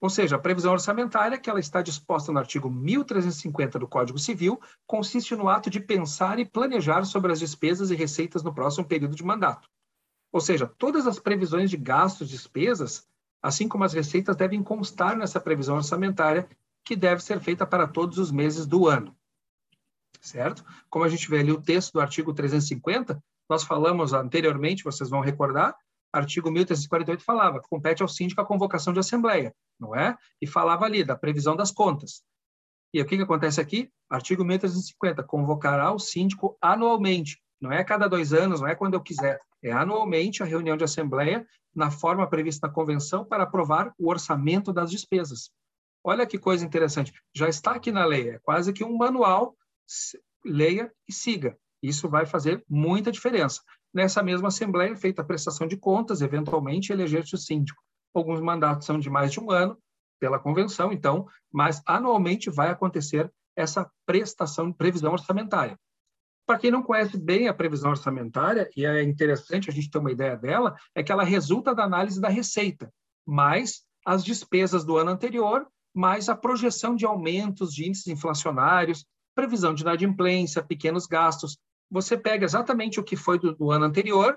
Ou 0.00 0.08
seja, 0.08 0.36
a 0.36 0.38
previsão 0.38 0.72
orçamentária, 0.72 1.38
que 1.38 1.50
ela 1.50 1.60
está 1.60 1.82
disposta 1.82 2.32
no 2.32 2.38
artigo 2.38 2.70
1350 2.70 3.78
do 3.78 3.86
Código 3.86 4.18
Civil, 4.18 4.58
consiste 4.86 5.36
no 5.36 5.48
ato 5.48 5.68
de 5.68 5.78
pensar 5.78 6.38
e 6.38 6.44
planejar 6.44 7.04
sobre 7.04 7.30
as 7.30 7.38
despesas 7.38 7.90
e 7.90 7.94
receitas 7.94 8.42
no 8.42 8.54
próximo 8.54 8.86
período 8.86 9.14
de 9.14 9.22
mandato. 9.22 9.68
Ou 10.32 10.40
seja, 10.40 10.66
todas 10.78 11.06
as 11.06 11.18
previsões 11.18 11.68
de 11.70 11.76
gastos 11.76 12.28
e 12.28 12.32
despesas, 12.32 13.06
assim 13.42 13.68
como 13.68 13.84
as 13.84 13.92
receitas, 13.92 14.36
devem 14.36 14.62
constar 14.62 15.16
nessa 15.16 15.40
previsão 15.40 15.76
orçamentária, 15.76 16.48
que 16.84 16.96
deve 16.96 17.22
ser 17.22 17.40
feita 17.40 17.66
para 17.66 17.86
todos 17.86 18.18
os 18.18 18.30
meses 18.30 18.66
do 18.66 18.86
ano. 18.86 19.14
Certo? 20.20 20.64
Como 20.88 21.04
a 21.04 21.08
gente 21.08 21.28
vê 21.28 21.40
ali 21.40 21.52
o 21.52 21.60
texto 21.60 21.92
do 21.94 22.00
artigo 22.00 22.32
350, 22.34 23.22
nós 23.48 23.64
falamos 23.64 24.12
anteriormente, 24.12 24.84
vocês 24.84 25.08
vão 25.08 25.20
recordar, 25.20 25.74
artigo 26.12 26.50
1348 26.50 27.24
falava, 27.24 27.60
compete 27.60 28.02
ao 28.02 28.08
síndico 28.08 28.40
a 28.40 28.46
convocação 28.46 28.92
de 28.92 29.00
assembleia, 29.00 29.54
não 29.78 29.94
é? 29.94 30.16
E 30.40 30.46
falava 30.46 30.84
ali 30.84 31.04
da 31.04 31.16
previsão 31.16 31.56
das 31.56 31.70
contas. 31.70 32.22
E 32.92 33.00
o 33.00 33.06
que, 33.06 33.16
que 33.16 33.22
acontece 33.22 33.60
aqui? 33.60 33.90
Artigo 34.08 34.44
1350, 34.44 35.22
convocará 35.22 35.92
o 35.92 35.98
síndico 35.98 36.56
anualmente, 36.60 37.40
não 37.60 37.72
é 37.72 37.84
cada 37.84 38.08
dois 38.08 38.32
anos, 38.32 38.60
não 38.60 38.68
é 38.68 38.74
quando 38.74 38.94
eu 38.94 39.00
quiser, 39.00 39.40
é 39.62 39.72
anualmente 39.72 40.42
a 40.42 40.46
reunião 40.46 40.76
de 40.76 40.84
assembleia 40.84 41.46
na 41.74 41.90
forma 41.90 42.28
prevista 42.28 42.66
na 42.66 42.72
convenção 42.72 43.24
para 43.24 43.44
aprovar 43.44 43.92
o 43.98 44.08
orçamento 44.08 44.72
das 44.72 44.90
despesas. 44.90 45.50
Olha 46.02 46.26
que 46.26 46.38
coisa 46.38 46.64
interessante, 46.64 47.12
já 47.34 47.48
está 47.48 47.72
aqui 47.72 47.92
na 47.92 48.04
lei, 48.04 48.30
é 48.30 48.38
quase 48.38 48.72
que 48.72 48.82
um 48.82 48.96
manual, 48.96 49.54
leia 50.44 50.90
e 51.08 51.12
siga. 51.12 51.56
Isso 51.82 52.08
vai 52.08 52.26
fazer 52.26 52.64
muita 52.68 53.12
diferença. 53.12 53.62
Nessa 53.92 54.22
mesma 54.22 54.48
Assembleia, 54.48 54.96
feita 54.96 55.22
a 55.22 55.24
prestação 55.24 55.66
de 55.66 55.76
contas, 55.76 56.22
eventualmente 56.22 56.92
eleger-se 56.92 57.34
o 57.34 57.38
síndico. 57.38 57.82
Alguns 58.14 58.40
mandatos 58.40 58.86
são 58.86 58.98
de 58.98 59.10
mais 59.10 59.32
de 59.32 59.40
um 59.40 59.50
ano, 59.50 59.78
pela 60.18 60.38
convenção, 60.38 60.92
então, 60.92 61.26
mas 61.50 61.82
anualmente 61.86 62.50
vai 62.50 62.70
acontecer 62.70 63.32
essa 63.56 63.90
prestação, 64.06 64.72
previsão 64.72 65.12
orçamentária. 65.12 65.78
Para 66.50 66.58
quem 66.58 66.72
não 66.72 66.82
conhece 66.82 67.16
bem 67.16 67.46
a 67.46 67.54
previsão 67.54 67.90
orçamentária, 67.90 68.68
e 68.76 68.84
é 68.84 69.04
interessante 69.04 69.70
a 69.70 69.72
gente 69.72 69.88
ter 69.88 69.98
uma 69.98 70.10
ideia 70.10 70.36
dela, 70.36 70.74
é 70.96 71.00
que 71.00 71.12
ela 71.12 71.22
resulta 71.22 71.72
da 71.72 71.84
análise 71.84 72.20
da 72.20 72.28
receita, 72.28 72.92
mais 73.24 73.84
as 74.04 74.24
despesas 74.24 74.84
do 74.84 74.96
ano 74.96 75.12
anterior, 75.12 75.64
mais 75.94 76.28
a 76.28 76.34
projeção 76.34 76.96
de 76.96 77.06
aumentos 77.06 77.72
de 77.72 77.86
índices 77.86 78.08
inflacionários, 78.08 79.06
previsão 79.32 79.72
de 79.72 79.82
inadimplência, 79.82 80.60
pequenos 80.60 81.06
gastos, 81.06 81.56
você 81.88 82.18
pega 82.18 82.44
exatamente 82.44 82.98
o 82.98 83.04
que 83.04 83.14
foi 83.14 83.38
do, 83.38 83.54
do 83.54 83.70
ano 83.70 83.84
anterior, 83.84 84.36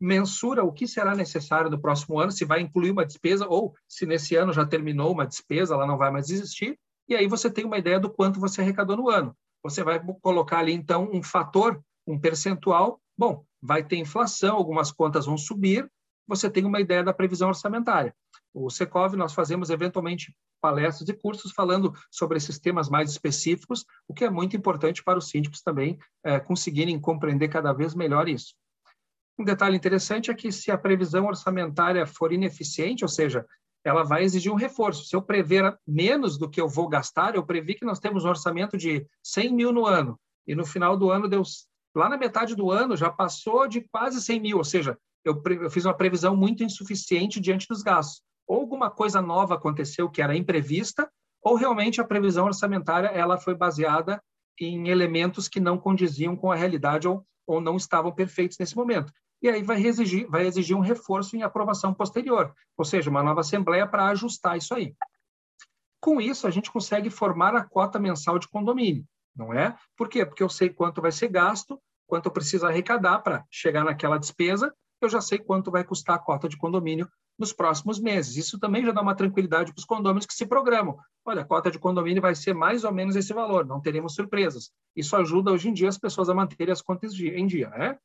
mensura 0.00 0.64
o 0.64 0.72
que 0.72 0.88
será 0.88 1.14
necessário 1.14 1.70
no 1.70 1.78
próximo 1.78 2.18
ano, 2.18 2.32
se 2.32 2.46
vai 2.46 2.62
incluir 2.62 2.90
uma 2.90 3.04
despesa 3.04 3.46
ou 3.46 3.74
se 3.86 4.06
nesse 4.06 4.34
ano 4.34 4.50
já 4.50 4.64
terminou 4.64 5.12
uma 5.12 5.26
despesa, 5.26 5.74
ela 5.74 5.86
não 5.86 5.98
vai 5.98 6.10
mais 6.10 6.30
existir, 6.30 6.80
e 7.06 7.14
aí 7.14 7.26
você 7.26 7.50
tem 7.50 7.66
uma 7.66 7.76
ideia 7.76 8.00
do 8.00 8.10
quanto 8.10 8.40
você 8.40 8.62
arrecadou 8.62 8.96
no 8.96 9.10
ano. 9.10 9.36
Você 9.62 9.82
vai 9.84 10.02
colocar 10.20 10.58
ali, 10.58 10.72
então, 10.72 11.10
um 11.12 11.22
fator, 11.22 11.82
um 12.06 12.18
percentual. 12.18 13.00
Bom, 13.16 13.44
vai 13.60 13.84
ter 13.84 13.96
inflação, 13.96 14.56
algumas 14.56 14.90
contas 14.90 15.26
vão 15.26 15.38
subir, 15.38 15.90
você 16.26 16.50
tem 16.50 16.64
uma 16.64 16.80
ideia 16.80 17.04
da 17.04 17.12
previsão 17.12 17.48
orçamentária. 17.48 18.14
O 18.54 18.70
Secov, 18.70 19.14
nós 19.14 19.32
fazemos 19.32 19.70
eventualmente 19.70 20.34
palestras 20.60 21.08
e 21.08 21.12
cursos 21.12 21.52
falando 21.52 21.92
sobre 22.10 22.36
esses 22.36 22.58
temas 22.58 22.88
mais 22.88 23.10
específicos, 23.10 23.84
o 24.06 24.14
que 24.14 24.24
é 24.24 24.30
muito 24.30 24.56
importante 24.56 25.02
para 25.02 25.18
os 25.18 25.28
síndicos 25.28 25.60
também 25.60 25.98
é, 26.24 26.38
conseguirem 26.38 26.98
compreender 27.00 27.48
cada 27.48 27.72
vez 27.72 27.94
melhor 27.94 28.28
isso. 28.28 28.54
Um 29.38 29.44
detalhe 29.44 29.76
interessante 29.76 30.30
é 30.30 30.34
que 30.34 30.52
se 30.52 30.70
a 30.70 30.78
previsão 30.78 31.26
orçamentária 31.26 32.06
for 32.06 32.32
ineficiente, 32.32 33.04
ou 33.04 33.08
seja, 33.08 33.44
ela 33.84 34.04
vai 34.04 34.22
exigir 34.22 34.52
um 34.52 34.56
reforço. 34.56 35.04
Se 35.04 35.16
eu 35.16 35.22
prever 35.22 35.76
menos 35.86 36.38
do 36.38 36.48
que 36.48 36.60
eu 36.60 36.68
vou 36.68 36.88
gastar, 36.88 37.34
eu 37.34 37.44
previ 37.44 37.74
que 37.74 37.84
nós 37.84 37.98
temos 37.98 38.24
um 38.24 38.28
orçamento 38.28 38.76
de 38.76 39.06
100 39.22 39.54
mil 39.54 39.72
no 39.72 39.86
ano, 39.86 40.18
e 40.46 40.54
no 40.54 40.64
final 40.64 40.96
do 40.96 41.10
ano 41.10 41.28
deu 41.28 41.42
lá 41.94 42.08
na 42.08 42.16
metade 42.16 42.54
do 42.54 42.70
ano 42.70 42.96
já 42.96 43.10
passou 43.10 43.68
de 43.68 43.82
quase 43.82 44.20
100 44.20 44.40
mil, 44.40 44.58
ou 44.58 44.64
seja, 44.64 44.96
eu, 45.24 45.40
eu 45.60 45.70
fiz 45.70 45.84
uma 45.84 45.94
previsão 45.94 46.34
muito 46.34 46.64
insuficiente 46.64 47.38
diante 47.38 47.68
dos 47.68 47.82
gastos 47.82 48.22
ou 48.46 48.60
alguma 48.60 48.90
coisa 48.90 49.22
nova 49.22 49.54
aconteceu 49.54 50.10
que 50.10 50.20
era 50.20 50.36
imprevista, 50.36 51.10
ou 51.42 51.56
realmente 51.56 52.00
a 52.00 52.04
previsão 52.04 52.46
orçamentária 52.46 53.08
ela 53.08 53.38
foi 53.38 53.54
baseada 53.54 54.22
em 54.60 54.88
elementos 54.88 55.48
que 55.48 55.58
não 55.58 55.78
condiziam 55.78 56.36
com 56.36 56.52
a 56.52 56.54
realidade 56.54 57.08
ou, 57.08 57.24
ou 57.46 57.60
não 57.60 57.76
estavam 57.76 58.12
perfeitos 58.12 58.58
nesse 58.58 58.76
momento. 58.76 59.12
E 59.42 59.48
aí 59.48 59.62
vai 59.62 59.84
exigir, 59.84 60.28
vai 60.28 60.46
exigir 60.46 60.76
um 60.76 60.80
reforço 60.80 61.36
em 61.36 61.42
aprovação 61.42 61.92
posterior, 61.92 62.54
ou 62.76 62.84
seja, 62.84 63.10
uma 63.10 63.22
nova 63.22 63.40
assembleia 63.40 63.86
para 63.86 64.06
ajustar 64.06 64.56
isso 64.56 64.72
aí. 64.72 64.94
Com 66.00 66.20
isso, 66.20 66.46
a 66.46 66.50
gente 66.50 66.70
consegue 66.70 67.10
formar 67.10 67.54
a 67.54 67.64
cota 67.64 67.98
mensal 67.98 68.38
de 68.38 68.48
condomínio, 68.48 69.04
não 69.34 69.52
é? 69.52 69.76
Por 69.96 70.08
quê? 70.08 70.24
Porque 70.24 70.42
eu 70.42 70.48
sei 70.48 70.70
quanto 70.70 71.02
vai 71.02 71.10
ser 71.10 71.28
gasto, 71.28 71.80
quanto 72.06 72.26
eu 72.26 72.32
preciso 72.32 72.66
arrecadar 72.66 73.18
para 73.20 73.44
chegar 73.50 73.84
naquela 73.84 74.18
despesa, 74.18 74.72
eu 75.00 75.08
já 75.08 75.20
sei 75.20 75.38
quanto 75.38 75.70
vai 75.70 75.82
custar 75.82 76.16
a 76.16 76.18
cota 76.18 76.48
de 76.48 76.56
condomínio 76.56 77.08
nos 77.36 77.52
próximos 77.52 77.98
meses. 77.98 78.36
Isso 78.36 78.58
também 78.58 78.84
já 78.84 78.92
dá 78.92 79.00
uma 79.00 79.16
tranquilidade 79.16 79.72
para 79.72 79.80
os 79.80 79.84
condôminos 79.84 80.26
que 80.26 80.34
se 80.34 80.46
programam. 80.46 80.98
Olha, 81.24 81.42
a 81.42 81.44
cota 81.44 81.70
de 81.70 81.78
condomínio 81.78 82.22
vai 82.22 82.34
ser 82.34 82.54
mais 82.54 82.84
ou 82.84 82.92
menos 82.92 83.16
esse 83.16 83.32
valor, 83.32 83.66
não 83.66 83.80
teremos 83.80 84.14
surpresas. 84.14 84.70
Isso 84.94 85.16
ajuda 85.16 85.50
hoje 85.50 85.68
em 85.68 85.72
dia 85.72 85.88
as 85.88 85.98
pessoas 85.98 86.28
a 86.28 86.34
manterem 86.34 86.72
as 86.72 86.82
contas 86.82 87.12
em 87.18 87.46
dia, 87.46 87.68
né? 87.70 87.98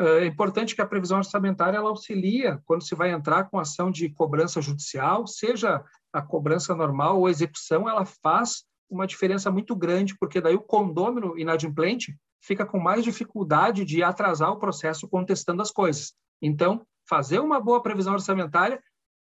É 0.00 0.26
importante 0.26 0.74
que 0.74 0.82
a 0.82 0.86
previsão 0.86 1.18
orçamentária 1.18 1.76
ela 1.76 1.88
auxilia 1.88 2.60
quando 2.64 2.82
se 2.82 2.94
vai 2.96 3.12
entrar 3.12 3.44
com 3.44 3.58
ação 3.58 3.90
de 3.90 4.08
cobrança 4.08 4.60
judicial, 4.60 5.26
seja 5.26 5.84
a 6.12 6.20
cobrança 6.20 6.74
normal 6.74 7.20
ou 7.20 7.28
execução, 7.28 7.88
ela 7.88 8.04
faz 8.04 8.64
uma 8.90 9.06
diferença 9.06 9.50
muito 9.50 9.74
grande, 9.76 10.16
porque 10.18 10.40
daí 10.40 10.54
o 10.54 10.60
condômino 10.60 11.38
inadimplente 11.38 12.16
fica 12.40 12.66
com 12.66 12.78
mais 12.78 13.04
dificuldade 13.04 13.84
de 13.84 14.02
atrasar 14.02 14.50
o 14.50 14.58
processo 14.58 15.08
contestando 15.08 15.62
as 15.62 15.70
coisas. 15.70 16.12
Então, 16.42 16.84
fazer 17.08 17.38
uma 17.38 17.60
boa 17.60 17.82
previsão 17.82 18.14
orçamentária 18.14 18.82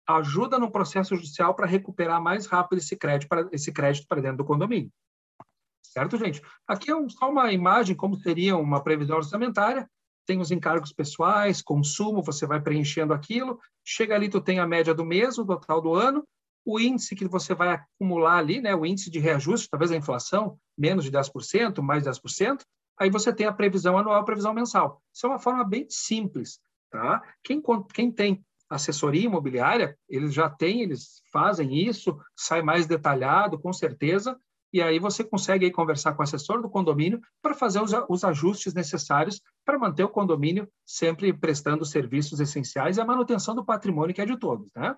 ajuda 0.07 0.57
no 0.57 0.71
processo 0.71 1.15
judicial 1.15 1.53
para 1.53 1.65
recuperar 1.65 2.21
mais 2.21 2.45
rápido 2.45 2.79
esse 2.79 2.95
crédito 2.95 3.27
para 3.27 3.47
esse 3.51 3.71
crédito 3.71 4.07
para 4.07 4.21
dentro 4.21 4.37
do 4.37 4.45
condomínio. 4.45 4.91
Certo, 5.81 6.17
gente? 6.17 6.41
Aqui 6.67 6.91
é 6.91 7.09
só 7.09 7.29
uma 7.29 7.51
imagem 7.51 7.95
como 7.95 8.17
seria 8.17 8.55
uma 8.55 8.81
previsão 8.81 9.17
orçamentária. 9.17 9.89
Tem 10.27 10.39
os 10.39 10.51
encargos 10.51 10.91
pessoais, 10.91 11.61
consumo, 11.61 12.21
você 12.21 12.45
vai 12.45 12.61
preenchendo 12.61 13.13
aquilo, 13.13 13.59
chega 13.83 14.13
ali, 14.13 14.29
tu 14.29 14.41
tem 14.41 14.59
a 14.59 14.67
média 14.67 14.93
do 14.93 15.05
mês, 15.05 15.37
o 15.37 15.45
total 15.45 15.81
do 15.81 15.95
ano, 15.95 16.23
o 16.65 16.79
índice 16.79 17.15
que 17.15 17.25
você 17.27 17.55
vai 17.55 17.69
acumular 17.69 18.37
ali, 18.37 18.61
né, 18.61 18.75
o 18.75 18.85
índice 18.85 19.09
de 19.09 19.19
reajuste, 19.19 19.69
talvez 19.69 19.89
a 19.89 19.95
inflação, 19.95 20.59
menos 20.77 21.05
de 21.05 21.11
10%, 21.11 21.81
mais 21.81 22.03
de 22.03 22.09
10%, 22.09 22.61
aí 22.99 23.09
você 23.09 23.33
tem 23.33 23.47
a 23.47 23.53
previsão 23.53 23.97
anual, 23.97 24.19
a 24.19 24.25
previsão 24.25 24.53
mensal. 24.53 25.01
Isso 25.13 25.25
é 25.25 25.29
uma 25.29 25.39
forma 25.39 25.63
bem 25.63 25.87
simples, 25.89 26.59
tá? 26.91 27.23
Quem, 27.41 27.63
quem 27.93 28.11
tem 28.11 28.45
assessoria 28.69 29.25
imobiliária, 29.25 29.97
eles 30.09 30.33
já 30.33 30.49
têm, 30.49 30.81
eles 30.81 31.21
fazem 31.31 31.87
isso, 31.87 32.19
sai 32.35 32.61
mais 32.61 32.85
detalhado, 32.85 33.57
com 33.57 33.71
certeza, 33.71 34.37
e 34.77 34.81
aí 34.81 34.99
você 34.99 35.23
consegue 35.23 35.65
aí 35.65 35.71
conversar 35.71 36.13
com 36.13 36.21
o 36.21 36.23
assessor 36.23 36.61
do 36.61 36.69
condomínio 36.69 37.19
para 37.41 37.55
fazer 37.55 37.81
os, 37.81 37.91
os 38.07 38.23
ajustes 38.23 38.75
necessários 38.75 39.41
para 39.65 39.79
manter 39.79 40.03
o 40.03 40.09
condomínio 40.09 40.69
sempre 40.85 41.33
prestando 41.33 41.83
serviços 41.83 42.39
essenciais 42.39 42.97
e 42.97 43.01
a 43.01 43.05
manutenção 43.05 43.55
do 43.55 43.65
patrimônio 43.65 44.13
que 44.13 44.21
é 44.21 44.25
de 44.25 44.37
todos, 44.37 44.71
né? 44.75 44.95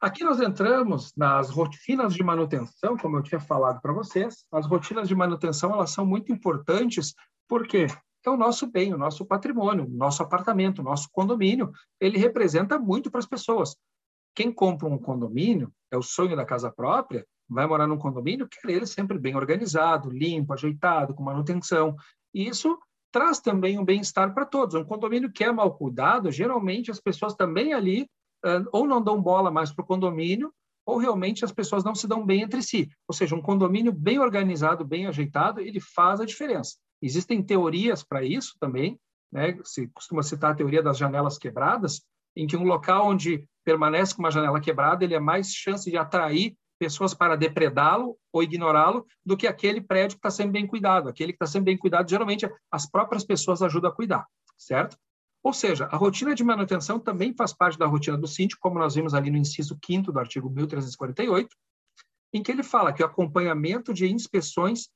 Aqui 0.00 0.24
nós 0.24 0.40
entramos 0.40 1.12
nas 1.14 1.50
rotinas 1.50 2.14
de 2.14 2.22
manutenção, 2.22 2.96
como 2.96 3.18
eu 3.18 3.22
tinha 3.22 3.40
falado 3.40 3.82
para 3.82 3.92
vocês. 3.92 4.46
As 4.50 4.66
rotinas 4.66 5.06
de 5.06 5.14
manutenção 5.14 5.70
elas 5.70 5.90
são 5.90 6.06
muito 6.06 6.32
importantes 6.32 7.14
porque 7.46 7.86
é 8.24 8.30
o 8.30 8.36
nosso 8.36 8.66
bem, 8.66 8.94
o 8.94 8.98
nosso 8.98 9.26
patrimônio, 9.26 9.84
o 9.84 9.90
nosso 9.90 10.22
apartamento, 10.22 10.78
o 10.78 10.84
nosso 10.84 11.10
condomínio. 11.12 11.70
Ele 12.00 12.16
representa 12.16 12.78
muito 12.78 13.10
para 13.10 13.20
as 13.20 13.26
pessoas. 13.26 13.76
Quem 14.34 14.50
compra 14.50 14.88
um 14.88 14.98
condomínio, 14.98 15.70
é 15.90 15.98
o 15.98 16.02
sonho 16.02 16.34
da 16.34 16.46
casa 16.46 16.70
própria, 16.70 17.26
vai 17.48 17.66
morar 17.66 17.86
num 17.86 17.98
condomínio, 17.98 18.48
quer 18.48 18.70
ele 18.70 18.86
sempre 18.86 19.18
bem 19.18 19.36
organizado, 19.36 20.10
limpo, 20.10 20.52
ajeitado, 20.52 21.14
com 21.14 21.22
manutenção. 21.22 21.94
E 22.32 22.48
isso 22.48 22.78
traz 23.12 23.40
também 23.40 23.78
um 23.78 23.84
bem-estar 23.84 24.34
para 24.34 24.44
todos. 24.44 24.74
Um 24.74 24.84
condomínio 24.84 25.30
que 25.30 25.44
é 25.44 25.52
mal 25.52 25.74
cuidado, 25.76 26.32
geralmente 26.32 26.90
as 26.90 27.00
pessoas 27.00 27.34
também 27.34 27.72
ali 27.72 28.08
ou 28.72 28.86
não 28.86 29.02
dão 29.02 29.20
bola 29.20 29.50
mais 29.50 29.72
para 29.72 29.82
o 29.82 29.86
condomínio, 29.86 30.52
ou 30.86 30.98
realmente 30.98 31.44
as 31.44 31.52
pessoas 31.52 31.82
não 31.82 31.94
se 31.94 32.06
dão 32.06 32.24
bem 32.24 32.42
entre 32.42 32.62
si. 32.62 32.90
Ou 33.08 33.14
seja, 33.14 33.34
um 33.34 33.40
condomínio 33.40 33.92
bem 33.92 34.18
organizado, 34.18 34.84
bem 34.84 35.06
ajeitado, 35.06 35.60
ele 35.60 35.80
faz 35.80 36.20
a 36.20 36.26
diferença. 36.26 36.76
Existem 37.00 37.42
teorias 37.42 38.02
para 38.02 38.22
isso 38.22 38.54
também, 38.60 38.98
né? 39.32 39.58
se 39.64 39.88
costuma 39.88 40.22
citar 40.22 40.52
a 40.52 40.54
teoria 40.54 40.82
das 40.82 40.98
janelas 40.98 41.38
quebradas, 41.38 42.02
em 42.36 42.46
que 42.46 42.56
um 42.56 42.64
local 42.64 43.06
onde 43.06 43.48
permanece 43.64 44.14
com 44.14 44.22
uma 44.22 44.30
janela 44.30 44.60
quebrada, 44.60 45.04
ele 45.04 45.14
é 45.14 45.20
mais 45.20 45.48
chance 45.48 45.90
de 45.90 45.96
atrair 45.96 46.54
pessoas 46.84 47.14
para 47.14 47.36
depredá-lo 47.36 48.16
ou 48.30 48.42
ignorá-lo 48.42 49.06
do 49.24 49.36
que 49.36 49.46
aquele 49.46 49.80
prédio 49.80 50.16
que 50.16 50.20
está 50.20 50.30
sempre 50.30 50.52
bem 50.52 50.66
cuidado. 50.66 51.08
Aquele 51.08 51.32
que 51.32 51.36
está 51.36 51.46
sempre 51.46 51.72
bem 51.72 51.78
cuidado, 51.78 52.08
geralmente 52.08 52.46
as 52.70 52.84
próprias 52.84 53.24
pessoas 53.24 53.62
ajudam 53.62 53.90
a 53.90 53.94
cuidar, 53.94 54.26
certo? 54.58 54.98
Ou 55.42 55.52
seja, 55.52 55.86
a 55.86 55.96
rotina 55.96 56.34
de 56.34 56.44
manutenção 56.44 56.98
também 56.98 57.34
faz 57.34 57.52
parte 57.52 57.78
da 57.78 57.86
rotina 57.86 58.18
do 58.18 58.26
síndico, 58.26 58.60
como 58.60 58.78
nós 58.78 58.94
vimos 58.94 59.14
ali 59.14 59.30
no 59.30 59.36
inciso 59.36 59.78
5 59.84 60.12
do 60.12 60.18
artigo 60.18 60.50
1348, 60.50 61.48
em 62.32 62.42
que 62.42 62.50
ele 62.50 62.62
fala 62.62 62.92
que 62.92 63.02
o 63.02 63.06
acompanhamento 63.06 63.94
de 63.94 64.06
inspeções, 64.10 64.88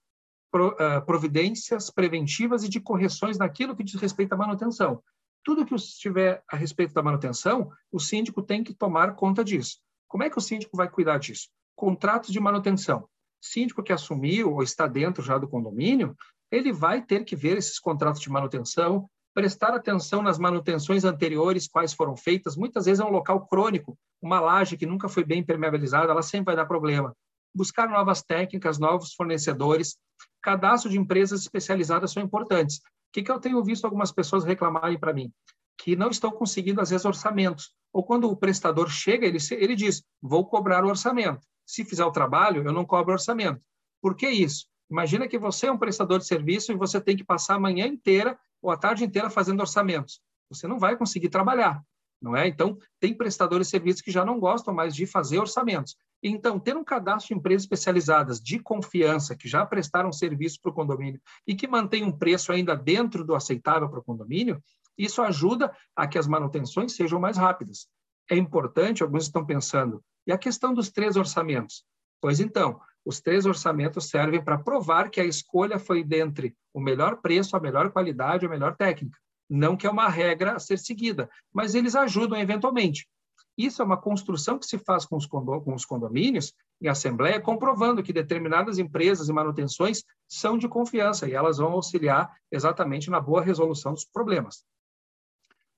providências 1.07 1.91
preventivas 1.91 2.65
e 2.65 2.69
de 2.69 2.81
correções 2.81 3.39
naquilo 3.39 3.77
que 3.77 3.85
diz 3.85 4.01
respeito 4.01 4.33
à 4.33 4.37
manutenção. 4.37 5.03
Tudo 5.45 5.65
que 5.65 5.75
estiver 5.75 6.43
a 6.51 6.57
respeito 6.57 6.93
da 6.95 7.03
manutenção, 7.03 7.71
o 7.93 8.01
síndico 8.01 8.43
tem 8.43 8.65
que 8.65 8.75
tomar 8.75 9.15
conta 9.15 9.45
disso. 9.45 9.79
Como 10.09 10.23
é 10.25 10.31
que 10.31 10.39
o 10.39 10.41
síndico 10.41 10.77
vai 10.77 10.89
cuidar 10.89 11.19
disso? 11.19 11.49
Contratos 11.79 12.33
de 12.33 12.41
manutenção. 12.41 13.09
Síndico 13.41 13.85
que 13.85 13.93
assumiu 13.93 14.53
ou 14.53 14.65
está 14.65 14.89
dentro 14.89 15.23
já 15.23 15.39
do 15.39 15.47
condomínio, 15.47 16.17
ele 16.51 16.73
vai 16.73 17.01
ter 17.01 17.25
que 17.25 17.37
ver 17.37 17.57
esses 17.57 17.79
contratos 17.79 18.21
de 18.21 18.29
manutenção, 18.29 19.09
prestar 19.33 19.73
atenção 19.73 20.21
nas 20.21 20.41
manutenções 20.41 21.05
anteriores, 21.05 21.69
quais 21.69 21.93
foram 21.93 22.17
feitas. 22.17 22.57
Muitas 22.57 22.87
vezes 22.87 22.99
é 22.99 23.05
um 23.05 23.13
local 23.13 23.47
crônico, 23.47 23.97
uma 24.21 24.41
laje 24.41 24.77
que 24.77 24.87
nunca 24.87 25.09
foi 25.09 25.23
bem 25.23 25.39
impermeabilizada, 25.39 26.11
ela 26.11 26.21
sempre 26.21 26.47
vai 26.47 26.57
dar 26.57 26.67
problema. 26.67 27.15
Buscar 27.55 27.89
novas 27.89 28.25
técnicas, 28.25 28.77
novos 28.81 29.15
fornecedores. 29.15 29.97
Cadastro 30.43 30.91
de 30.91 30.99
empresas 30.99 31.43
especializadas 31.43 32.11
são 32.11 32.21
importantes. 32.21 32.79
O 32.79 32.81
que, 33.13 33.23
que 33.23 33.31
eu 33.31 33.39
tenho 33.39 33.63
visto 33.63 33.85
algumas 33.85 34.11
pessoas 34.11 34.43
reclamarem 34.43 34.99
para 34.99 35.13
mim? 35.13 35.33
Que 35.81 35.95
não 35.95 36.11
estão 36.11 36.33
conseguindo, 36.33 36.81
às 36.81 36.91
vezes, 36.91 37.07
orçamentos. 37.07 37.73
Ou 37.93 38.03
quando 38.03 38.29
o 38.29 38.37
prestador 38.37 38.91
chega, 38.91 39.25
ele, 39.25 39.39
ele 39.53 39.77
diz: 39.77 40.03
vou 40.21 40.45
cobrar 40.45 40.85
o 40.85 40.89
orçamento. 40.89 41.47
Se 41.69 41.85
fizer 41.85 42.05
o 42.07 42.11
trabalho, 42.11 42.65
eu 42.65 42.73
não 42.73 42.83
cobro 42.83 43.13
orçamento. 43.13 43.61
Por 44.01 44.17
que 44.17 44.27
isso? 44.27 44.67
Imagina 44.91 45.29
que 45.29 45.39
você 45.39 45.67
é 45.67 45.73
um 45.73 45.77
prestador 45.77 46.19
de 46.19 46.27
serviço 46.27 46.73
e 46.73 46.75
você 46.75 46.99
tem 46.99 47.15
que 47.15 47.23
passar 47.23 47.57
a 47.57 47.61
manhã 47.61 47.87
inteira 47.87 48.39
ou 48.63 48.71
a 48.71 48.77
tarde 48.77 49.05
inteira 49.05 49.29
fazendo 49.29 49.61
orçamentos. 49.61 50.23
Você 50.49 50.67
não 50.67 50.79
vai 50.79 50.97
conseguir 50.97 51.29
trabalhar, 51.29 51.83
não 52.23 52.35
é? 52.35 52.49
Então, 52.49 52.79
tem 52.99 53.13
prestadores 53.13 53.67
de 53.67 53.73
serviços 53.73 54.01
que 54.01 54.11
já 54.11 54.25
não 54.25 54.41
gostam 54.41 54.73
mais 54.73 54.95
de 54.95 55.05
fazer 55.05 55.41
orçamentos. 55.41 55.95
Então, 56.23 56.59
ter 56.59 56.75
um 56.75 56.83
cadastro 56.83 57.35
de 57.35 57.39
empresas 57.39 57.65
especializadas 57.65 58.41
de 58.41 58.59
confiança, 58.59 59.37
que 59.37 59.47
já 59.47 59.67
prestaram 59.67 60.11
serviço 60.11 60.59
para 60.63 60.71
o 60.71 60.75
condomínio 60.75 61.21
e 61.47 61.55
que 61.55 61.69
mantém 61.69 62.03
um 62.03 62.11
preço 62.11 62.51
ainda 62.51 62.75
dentro 62.75 63.23
do 63.23 63.35
aceitável 63.35 63.91
para 63.91 64.01
o 64.01 64.05
condomínio, 64.05 64.59
isso 64.97 65.21
ajuda 65.21 65.71
a 65.95 66.09
que 66.09 66.17
as 66.17 66.27
manutenções 66.27 66.95
sejam 66.95 67.21
mais 67.21 67.37
rápidas. 67.37 67.89
É 68.31 68.37
importante, 68.37 69.03
alguns 69.03 69.25
estão 69.25 69.45
pensando, 69.45 70.03
e 70.29 70.33
a 70.33 70.39
questão 70.39 70.73
dos 70.73 70.91
três 70.91 71.17
orçamentos? 71.17 71.85
Pois 72.21 72.39
então, 72.39 72.81
os 73.05 73.21
três 73.21 73.47
orçamentos 73.47 74.11
servem 74.11 74.45
para 74.45 74.59
provar 74.59 75.09
que 75.09 75.21
a 75.21 75.25
escolha 75.25 75.79
foi 75.79 76.05
dentre 76.05 76.55
o 76.75 76.81
melhor 76.81 77.23
preço, 77.23 77.57
a 77.57 77.61
melhor 77.61 77.91
qualidade, 77.91 78.45
a 78.45 78.49
melhor 78.49 78.77
técnica. 78.77 79.19
Não 79.49 79.77
que 79.77 79.87
é 79.87 79.91
uma 79.91 80.09
regra 80.09 80.53
a 80.53 80.59
ser 80.59 80.79
seguida, 80.79 81.31
mas 81.51 81.75
eles 81.75 81.97
ajudam 81.97 82.39
eventualmente. 82.39 83.09
Isso 83.57 83.81
é 83.81 83.85
uma 83.85 83.97
construção 83.97 84.59
que 84.59 84.67
se 84.67 84.79
faz 84.79 85.07
com 85.07 85.17
os, 85.17 85.27
com 85.27 85.75
os 85.75 85.87
condomínios, 85.87 86.53
em 86.81 86.87
assembleia, 86.87 87.41
comprovando 87.41 88.03
que 88.03 88.13
determinadas 88.13 88.79
empresas 88.79 89.29
e 89.29 89.33
manutenções 89.33 90.05
são 90.29 90.59
de 90.59 90.69
confiança 90.69 91.27
e 91.27 91.33
elas 91.33 91.57
vão 91.57 91.73
auxiliar 91.73 92.31
exatamente 92.53 93.11
na 93.11 93.19
boa 93.19 93.43
resolução 93.43 93.95
dos 93.95 94.05
problemas. 94.05 94.65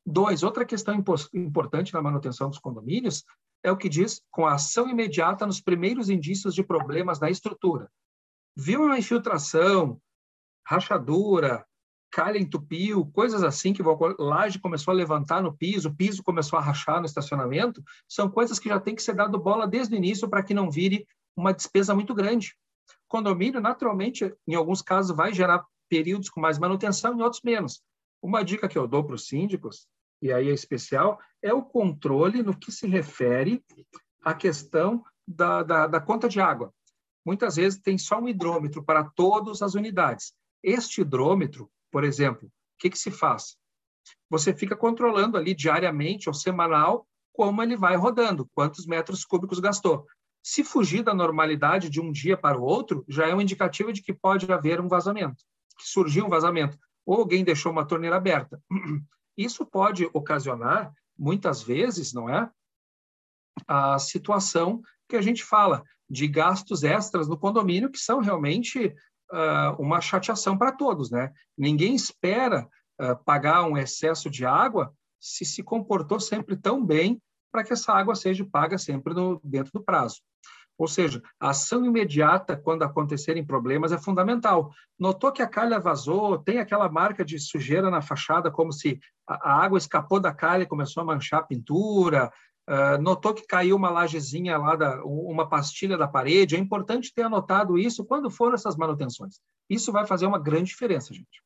Dois, 0.05 0.43
outra 0.43 0.65
questão 0.65 1.03
importante 1.33 1.95
na 1.95 2.03
manutenção 2.03 2.51
dos 2.51 2.59
condomínios 2.59 3.25
é 3.63 3.71
o 3.71 3.77
que 3.77 3.89
diz 3.89 4.23
com 4.31 4.47
a 4.47 4.55
ação 4.55 4.89
imediata 4.89 5.47
nos 5.47 5.61
primeiros 5.61 6.09
indícios 6.09 6.55
de 6.55 6.63
problemas 6.63 7.21
na 7.21 7.31
estrutura. 7.31 7.91
Viu 8.57 8.85
uma 8.85 8.99
infiltração, 8.99 10.01
rachadura, 10.67 11.67
calha 12.11 12.39
entupiu, 12.39 13.07
coisas 13.07 13.43
assim 13.43 13.73
que 13.73 13.83
a 13.83 13.87
laje 14.19 14.59
começou 14.59 14.93
a 14.93 14.97
levantar 14.97 15.43
no 15.43 15.57
piso, 15.57 15.89
o 15.89 15.95
piso 15.95 16.23
começou 16.23 16.59
a 16.59 16.63
rachar 16.63 17.01
no 17.01 17.07
estacionamento, 17.07 17.83
são 18.09 18.29
coisas 18.29 18.59
que 18.59 18.69
já 18.69 18.81
tem 18.81 18.95
que 18.95 19.03
ser 19.03 19.15
dado 19.15 19.39
bola 19.39 19.67
desde 19.67 19.95
o 19.95 19.97
início 19.97 20.29
para 20.29 20.43
que 20.43 20.55
não 20.55 20.71
vire 20.71 21.07
uma 21.37 21.55
despesa 21.55 21.95
muito 21.95 22.15
grande. 22.15 22.57
Condomínio, 23.07 23.61
naturalmente, 23.61 24.35
em 24.47 24.55
alguns 24.55 24.83
casos, 24.83 25.17
vai 25.17 25.33
gerar 25.33 25.65
períodos 25.89 26.29
com 26.29 26.41
mais 26.41 26.59
manutenção, 26.59 27.15
em 27.15 27.23
outros 27.23 27.43
menos. 27.43 27.83
Uma 28.23 28.45
dica 28.45 28.69
que 28.69 28.79
eu 28.79 28.87
dou 28.87 29.05
para 29.05 29.15
os 29.15 29.27
síndicos 29.27 29.87
e 30.21 30.33
aí 30.33 30.49
é 30.49 30.53
especial, 30.53 31.19
é 31.43 31.53
o 31.53 31.63
controle 31.63 32.43
no 32.43 32.57
que 32.57 32.71
se 32.71 32.87
refere 32.87 33.65
à 34.23 34.35
questão 34.35 35.03
da, 35.27 35.63
da, 35.63 35.87
da 35.87 36.01
conta 36.01 36.29
de 36.29 36.41
água. 36.41 36.73
Muitas 37.25 37.57
vezes 37.57 37.81
tem 37.81 37.97
só 37.99 38.19
um 38.19 38.29
hidrômetro 38.29 38.83
para 38.83 39.05
todas 39.05 39.63
as 39.63 39.75
unidades. 39.75 40.33
Este 40.63 41.01
hidrômetro, 41.01 41.71
por 41.91 42.05
exemplo, 42.05 42.49
o 42.49 42.53
que, 42.79 42.91
que 42.91 42.99
se 42.99 43.11
faz? 43.11 43.57
Você 44.29 44.55
fica 44.55 44.77
controlando 44.77 45.37
ali 45.37 45.55
diariamente 45.55 46.29
ou 46.29 46.35
semanal 46.35 47.07
como 47.33 47.63
ele 47.63 47.77
vai 47.77 47.97
rodando, 47.97 48.49
quantos 48.55 48.87
metros 48.87 49.25
cúbicos 49.25 49.61
gastou. 49.61 50.07
Se 50.43 50.65
fugir 50.65 51.03
da 51.03 51.15
normalidade 51.15 51.89
de 51.89 52.01
um 52.01 52.11
dia 52.11 52.37
para 52.37 52.59
o 52.59 52.63
outro, 52.63 53.05
já 53.09 53.27
é 53.27 53.35
um 53.35 53.41
indicativo 53.41 53.93
de 53.93 54.03
que 54.03 54.13
pode 54.13 54.51
haver 54.51 54.81
um 54.81 54.89
vazamento, 54.89 55.43
que 55.79 55.87
surgiu 55.87 56.27
um 56.27 56.31
vazamento, 56.31 56.79
ou 57.05 57.19
alguém 57.19 57.45
deixou 57.45 57.73
uma 57.73 57.87
torneira 57.87 58.17
aberta. 58.17 58.61
Isso 59.41 59.65
pode 59.65 60.05
ocasionar, 60.13 60.93
muitas 61.19 61.63
vezes, 61.63 62.13
não 62.13 62.29
é? 62.29 62.51
A 63.67 63.99
situação 63.99 64.83
que 65.09 65.17
a 65.17 65.23
gente 65.23 65.43
fala 65.43 65.83
de 66.09 66.29
gastos 66.29 66.85
extras 66.85 67.27
no 67.27 67.39
condomínio, 67.39 67.91
que 67.91 67.99
são 67.99 68.21
realmente 68.21 68.95
uh, 69.33 69.75
uma 69.79 70.01
chateação 70.01 70.59
para 70.59 70.73
todos, 70.73 71.11
né? 71.11 71.33
Ninguém 71.57 71.95
espera 71.95 72.69
uh, 73.01 73.17
pagar 73.25 73.65
um 73.65 73.79
excesso 73.79 74.29
de 74.29 74.45
água 74.45 74.93
se 75.19 75.47
se 75.47 75.63
comportou 75.63 76.21
sempre 76.21 76.55
tão 76.55 76.85
bem 76.85 77.19
para 77.51 77.65
que 77.65 77.73
essa 77.73 77.95
água 77.95 78.15
seja 78.15 78.45
paga 78.45 78.77
sempre 78.77 79.15
no, 79.15 79.41
dentro 79.43 79.73
do 79.73 79.83
prazo. 79.83 80.21
Ou 80.81 80.89
seja, 80.89 81.21
a 81.39 81.51
ação 81.51 81.85
imediata 81.85 82.57
quando 82.57 82.85
acontecerem 82.85 83.45
problemas 83.45 83.93
é 83.93 83.99
fundamental. 83.99 84.73
Notou 84.99 85.31
que 85.31 85.43
a 85.43 85.47
calha 85.47 85.79
vazou, 85.79 86.39
tem 86.39 86.59
aquela 86.59 86.89
marca 86.89 87.23
de 87.23 87.39
sujeira 87.39 87.91
na 87.91 88.01
fachada, 88.01 88.51
como 88.51 88.73
se 88.73 88.99
a, 89.29 89.63
água 89.63 89.77
escapou 89.77 90.19
da 90.19 90.33
calha 90.33 90.63
e 90.63 90.67
começou 90.67 91.03
a 91.03 91.05
manchar 91.05 91.41
a 91.41 91.43
pintura. 91.43 92.33
Uh, 92.67 92.97
notou 93.03 93.35
que 93.35 93.47
caiu 93.47 93.77
uma 93.77 93.91
lajezinha 93.91 94.57
lá, 94.57 94.75
da, 94.75 95.05
uma 95.05 95.47
pastilha 95.47 95.99
da 95.99 96.09
parede. 96.09 96.57
É 96.57 96.59
importante 96.59 97.13
ter 97.13 97.25
anotado 97.25 97.77
isso 97.77 98.03
quando 98.03 98.31
foram 98.31 98.55
essas 98.55 98.75
manutenções. 98.75 99.39
Isso 99.69 99.93
vai 99.93 100.07
fazer 100.07 100.25
uma 100.25 100.39
grande 100.39 100.71
diferença, 100.71 101.13
gente. 101.13 101.43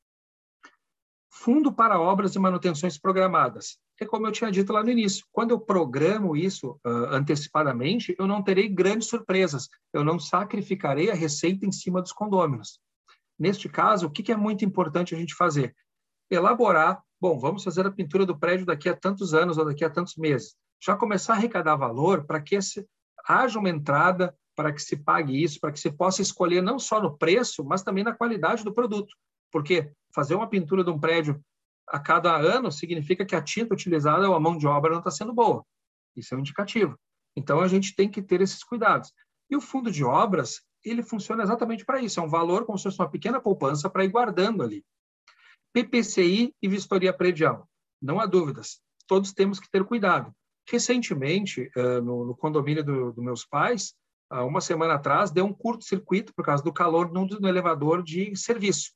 Fundo 1.45 1.71
para 1.71 2.01
obras 2.01 2.35
e 2.35 2.39
manutenções 2.39 2.97
programadas. 2.97 3.77
É 4.01 4.07
como 4.07 4.27
eu 4.27 4.33
tinha 4.33 4.51
dito 4.51 4.73
lá 4.73 4.83
no 4.83 4.89
início, 4.89 5.27
quando 5.31 5.51
eu 5.51 5.61
programo 5.61 6.35
isso 6.35 6.81
uh, 6.87 7.13
antecipadamente, 7.13 8.17
eu 8.19 8.27
não 8.27 8.43
terei 8.43 8.67
grandes 8.67 9.09
surpresas, 9.09 9.69
eu 9.93 10.03
não 10.03 10.19
sacrificarei 10.19 11.11
a 11.11 11.15
receita 11.15 11.67
em 11.67 11.71
cima 11.71 12.01
dos 12.01 12.15
condôminos. 12.15 12.81
Neste 13.39 13.69
caso, 13.69 14.07
o 14.07 14.11
que, 14.11 14.23
que 14.23 14.33
é 14.33 14.37
muito 14.37 14.65
importante 14.65 15.15
a 15.15 15.19
gente 15.19 15.35
fazer? 15.35 15.77
Elaborar, 16.31 17.03
bom, 17.21 17.39
vamos 17.39 17.63
fazer 17.63 17.87
a 17.87 17.93
pintura 17.93 18.25
do 18.25 18.39
prédio 18.39 18.65
daqui 18.65 18.89
a 18.89 18.97
tantos 18.97 19.35
anos 19.35 19.59
ou 19.59 19.67
daqui 19.67 19.85
a 19.85 19.91
tantos 19.91 20.17
meses. 20.17 20.57
Já 20.83 20.97
começar 20.97 21.35
a 21.35 21.37
arrecadar 21.37 21.77
valor 21.77 22.25
para 22.25 22.41
que 22.41 22.55
esse, 22.55 22.89
haja 23.29 23.59
uma 23.59 23.69
entrada, 23.69 24.35
para 24.57 24.73
que 24.73 24.81
se 24.81 24.97
pague 24.97 25.43
isso, 25.43 25.61
para 25.61 25.73
que 25.73 25.79
se 25.79 25.93
possa 25.93 26.23
escolher 26.23 26.63
não 26.63 26.79
só 26.79 27.03
no 27.03 27.19
preço, 27.19 27.63
mas 27.63 27.83
também 27.83 28.03
na 28.03 28.15
qualidade 28.15 28.65
do 28.65 28.73
produto. 28.73 29.15
Porque 29.53 29.93
fazer 30.15 30.35
uma 30.35 30.49
pintura 30.49 30.85
de 30.85 30.91
um 30.91 30.99
prédio 30.99 31.43
a 31.89 31.99
cada 31.99 32.35
ano 32.37 32.71
significa 32.73 33.25
que 33.25 33.37
a 33.37 33.43
tinta 33.43 33.75
utilizada 33.75 34.29
ou 34.29 34.35
a 34.35 34.41
mão 34.41 34.57
de 34.57 34.67
obra 34.67 34.93
não 34.93 34.99
está 34.99 35.11
sendo 35.11 35.35
boa. 35.35 35.65
Isso 36.17 36.35
é 36.35 36.37
um 36.37 36.41
indicativo. 36.41 36.99
Então, 37.37 37.61
a 37.61 37.69
gente 37.69 37.95
tem 37.95 38.09
que 38.09 38.23
ter 38.23 38.41
esses 38.41 38.63
cuidados. 38.63 39.13
E 39.51 39.57
o 39.57 39.61
fundo 39.61 39.91
de 39.91 40.05
obras, 40.05 40.63
ele 40.85 41.03
funciona 41.03 41.43
exatamente 41.43 41.85
para 41.85 42.01
isso. 42.01 42.21
É 42.21 42.23
um 42.23 42.29
valor 42.29 42.65
como 42.65 42.79
se 42.79 42.85
fosse 42.85 42.99
uma 42.99 43.11
pequena 43.11 43.41
poupança 43.41 43.91
para 43.91 44.05
ir 44.05 44.09
guardando 44.09 44.63
ali. 44.63 44.85
PPCI 45.73 46.55
e 46.63 46.69
vistoria 46.69 47.13
predial. 47.13 47.69
Não 48.01 48.21
há 48.21 48.27
dúvidas. 48.27 48.81
Todos 49.07 49.33
temos 49.33 49.59
que 49.59 49.69
ter 49.71 49.85
cuidado. 49.85 50.33
Recentemente, 50.71 51.71
no, 52.03 52.25
no 52.25 52.37
condomínio 52.37 52.85
dos 52.85 53.15
do 53.15 53.23
meus 53.23 53.45
pais, 53.45 53.95
uma 54.31 54.61
semana 54.61 54.95
atrás, 54.95 55.31
deu 55.31 55.45
um 55.45 55.53
curto-circuito 55.53 56.33
por 56.35 56.45
causa 56.45 56.63
do 56.63 56.73
calor 56.73 57.13
no 57.13 57.49
elevador 57.49 58.03
de 58.03 58.35
serviço. 58.37 58.93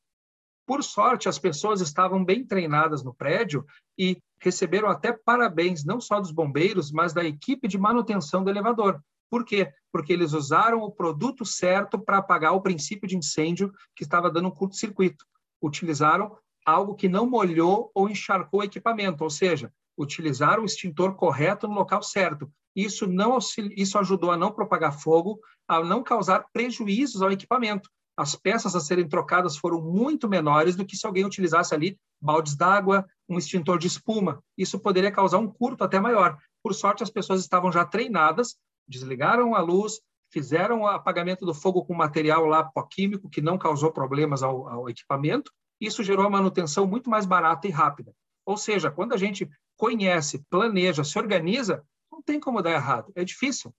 Por 0.69 0.85
sorte, 0.85 1.31
as 1.31 1.39
pessoas 1.39 1.81
estavam 1.81 2.23
bem 2.23 2.45
treinadas 2.45 3.03
no 3.03 3.15
prédio 3.15 3.65
e 3.99 4.19
receberam 4.39 4.91
até 4.91 5.15
parabéns, 5.15 5.83
não 5.83 5.99
só 5.99 6.21
dos 6.21 6.31
bombeiros, 6.31 6.93
mas 6.93 7.15
da 7.15 7.25
equipe 7.25 7.67
de 7.67 7.79
manutenção 7.79 8.45
do 8.45 8.51
elevador. 8.51 9.03
Por 9.31 9.47
quê? 9.47 9.73
Porque 9.91 10.13
eles 10.13 10.35
usaram 10.35 10.83
o 10.83 10.93
produto 10.93 11.43
certo 11.43 11.99
para 11.99 12.19
apagar 12.19 12.53
o 12.53 12.61
princípio 12.61 13.09
de 13.09 13.17
incêndio 13.17 13.73
que 13.97 14.03
estava 14.03 14.31
dando 14.31 14.49
um 14.49 14.51
curto-circuito. 14.51 15.25
Utilizaram 15.63 16.37
algo 16.67 16.95
que 16.95 17.09
não 17.09 17.27
molhou 17.27 17.91
ou 17.95 18.07
encharcou 18.07 18.61
o 18.61 18.65
equipamento, 18.65 19.25
ou 19.25 19.31
seja, 19.31 19.73
utilizaram 19.97 20.65
o 20.65 20.67
extintor 20.67 21.15
correto 21.15 21.67
no 21.67 21.77
local 21.77 22.03
certo. 22.03 22.47
Isso 22.77 23.07
não 23.07 23.39
isso 23.75 23.99
ajudou 23.99 24.31
a 24.33 24.37
não 24.37 24.53
propagar 24.53 25.01
fogo, 25.01 25.41
a 25.67 25.83
não 25.83 26.03
causar 26.03 26.45
prejuízos 26.53 27.23
ao 27.23 27.33
equipamento 27.33 27.89
as 28.19 28.35
peças 28.35 28.75
a 28.75 28.81
serem 28.81 29.09
trocadas 29.09 29.57
foram 29.57 29.81
muito 29.81 30.29
menores 30.29 30.75
do 30.75 30.85
que 30.85 30.97
se 30.97 31.07
alguém 31.07 31.25
utilizasse 31.25 31.73
ali 31.73 31.97
baldes 32.21 32.57
d'água, 32.57 33.07
um 33.29 33.39
extintor 33.39 33.79
de 33.79 33.87
espuma. 33.87 34.43
Isso 34.57 34.81
poderia 34.81 35.13
causar 35.13 35.39
um 35.39 35.47
curto 35.47 35.85
até 35.85 36.01
maior. 36.01 36.37
Por 36.61 36.75
sorte, 36.75 37.05
as 37.05 37.11
pessoas 37.11 37.41
estavam 37.41 37.71
já 37.71 37.85
treinadas, 37.85 38.57
desligaram 38.89 39.55
a 39.55 39.61
luz, 39.61 40.01
fizeram 40.33 40.81
o 40.81 40.89
apagamento 40.89 41.47
do 41.47 41.55
fogo 41.55 41.85
com 41.85 41.95
material 41.95 42.45
lá 42.45 42.65
pó-químico 42.65 43.31
que 43.31 43.41
não 43.41 43.57
causou 43.57 43.93
problemas 43.93 44.43
ao, 44.43 44.69
ao 44.69 44.91
equipamento. 44.91 45.53
Isso 45.81 46.03
gerou 46.03 46.25
uma 46.25 46.39
manutenção 46.39 46.89
muito 46.89 47.09
mais 47.09 47.25
barata 47.25 47.69
e 47.69 47.71
rápida. 47.71 48.13
Ou 48.45 48.57
seja, 48.57 48.91
quando 48.91 49.13
a 49.13 49.17
gente 49.17 49.49
conhece, 49.77 50.45
planeja, 50.51 51.05
se 51.05 51.17
organiza, 51.17 51.85
não 52.11 52.21
tem 52.21 52.41
como 52.41 52.61
dar 52.61 52.73
errado. 52.73 53.13
É 53.15 53.25
difícil. 53.25 53.73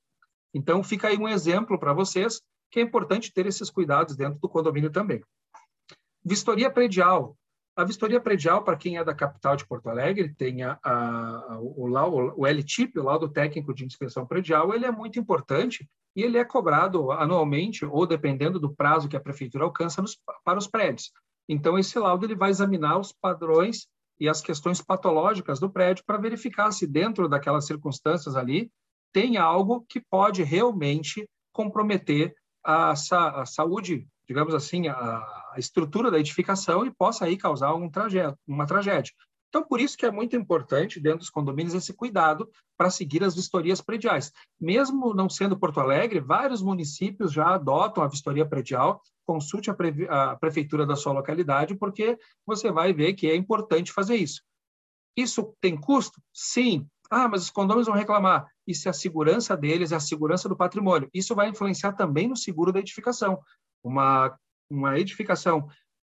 Então, 0.53 0.81
fica 0.81 1.09
aí 1.09 1.17
um 1.17 1.27
exemplo 1.27 1.77
para 1.77 1.91
vocês 1.91 2.41
que 2.69 2.79
é 2.79 2.83
importante 2.83 3.33
ter 3.33 3.45
esses 3.45 3.69
cuidados 3.69 4.15
dentro 4.15 4.39
do 4.39 4.49
condomínio 4.49 4.91
também. 4.91 5.21
Vistoria 6.23 6.69
predial. 6.69 7.35
A 7.75 7.83
vistoria 7.83 8.19
predial, 8.19 8.63
para 8.63 8.75
quem 8.75 8.97
é 8.97 9.03
da 9.03 9.15
capital 9.15 9.55
de 9.55 9.65
Porto 9.65 9.87
Alegre, 9.89 10.33
tem 10.35 10.63
a, 10.63 10.77
a, 10.83 11.57
o, 11.61 11.87
o, 11.87 12.41
o 12.41 12.45
LTIP, 12.45 12.99
o 12.99 13.03
laudo 13.03 13.29
técnico 13.29 13.73
de 13.73 13.85
inspeção 13.85 14.25
predial, 14.25 14.73
ele 14.73 14.85
é 14.85 14.91
muito 14.91 15.17
importante 15.17 15.89
e 16.15 16.21
ele 16.21 16.37
é 16.37 16.43
cobrado 16.43 17.11
anualmente 17.11 17.85
ou 17.85 18.05
dependendo 18.05 18.59
do 18.59 18.75
prazo 18.75 19.07
que 19.07 19.15
a 19.15 19.21
prefeitura 19.21 19.63
alcança 19.63 20.01
nos, 20.01 20.17
para 20.43 20.59
os 20.59 20.67
prédios. 20.67 21.11
Então, 21.47 21.79
esse 21.79 21.97
laudo 21.97 22.25
ele 22.25 22.35
vai 22.35 22.49
examinar 22.49 22.99
os 22.99 23.13
padrões 23.13 23.87
e 24.19 24.27
as 24.27 24.41
questões 24.41 24.81
patológicas 24.81 25.59
do 25.59 25.69
prédio 25.69 26.03
para 26.05 26.17
verificar 26.17 26.71
se 26.71 26.85
dentro 26.85 27.29
daquelas 27.29 27.65
circunstâncias 27.65 28.35
ali 28.35 28.69
tem 29.13 29.37
algo 29.37 29.85
que 29.87 30.01
pode 30.01 30.43
realmente 30.43 31.27
comprometer 31.53 32.35
a, 32.69 33.41
a 33.41 33.45
saúde, 33.45 34.07
digamos 34.27 34.53
assim, 34.53 34.87
a, 34.87 34.95
a, 34.95 35.55
estrutura 35.57 36.11
da 36.11 36.19
edificação 36.19 36.85
e 36.85 36.93
possa 36.93 37.25
aí 37.25 37.35
causar 37.35 37.73
um 37.73 37.89
trajeto, 37.89 38.37
uma 38.47 38.67
tragédia. 38.67 39.11
Então, 39.49 39.63
por 39.63 39.81
isso 39.81 39.97
que 39.97 40.05
é 40.05 40.11
muito 40.11 40.35
importante, 40.35 40.99
dentro 40.99 41.19
dos 41.19 41.31
condomínios, 41.31 41.73
esse 41.73 41.91
cuidado 41.91 42.47
para 42.77 42.91
seguir 42.91 43.23
as 43.23 43.35
vistorias 43.35 43.81
prediais. 43.81 44.31
Mesmo 44.61 45.15
não 45.15 45.27
sendo 45.27 45.57
Porto 45.57 45.79
Alegre, 45.79 46.19
vários 46.19 46.61
municípios 46.61 47.33
já 47.33 47.55
adotam 47.55 48.03
a 48.03 48.07
vistoria 48.07 48.45
predial. 48.45 49.01
Consulte 49.25 49.71
a, 49.71 49.73
pre 49.73 50.07
a 50.07 50.35
prefeitura 50.35 50.85
da 50.85 50.95
sua 50.95 51.13
localidade, 51.13 51.75
porque 51.75 52.15
você 52.45 52.71
vai 52.71 52.93
ver 52.93 53.13
que 53.13 53.27
é 53.27 53.35
importante 53.35 53.91
fazer 53.91 54.17
isso. 54.17 54.43
Isso 55.17 55.55
tem 55.59 55.75
custo? 55.75 56.21
Sim. 56.31 56.87
Ah, 57.09 57.27
mas 57.27 57.41
os 57.41 57.49
condomínios 57.49 57.87
vão 57.87 57.95
reclamar 57.95 58.47
e 58.69 58.75
se 58.75 58.87
a 58.87 58.93
segurança 58.93 59.57
deles 59.57 59.91
é 59.91 59.95
a 59.95 59.99
segurança 59.99 60.47
do 60.47 60.55
patrimônio. 60.55 61.09
Isso 61.11 61.33
vai 61.33 61.49
influenciar 61.49 61.93
também 61.93 62.27
no 62.27 62.37
seguro 62.37 62.71
da 62.71 62.79
edificação. 62.79 63.41
Uma, 63.83 64.37
uma 64.69 64.99
edificação 64.99 65.67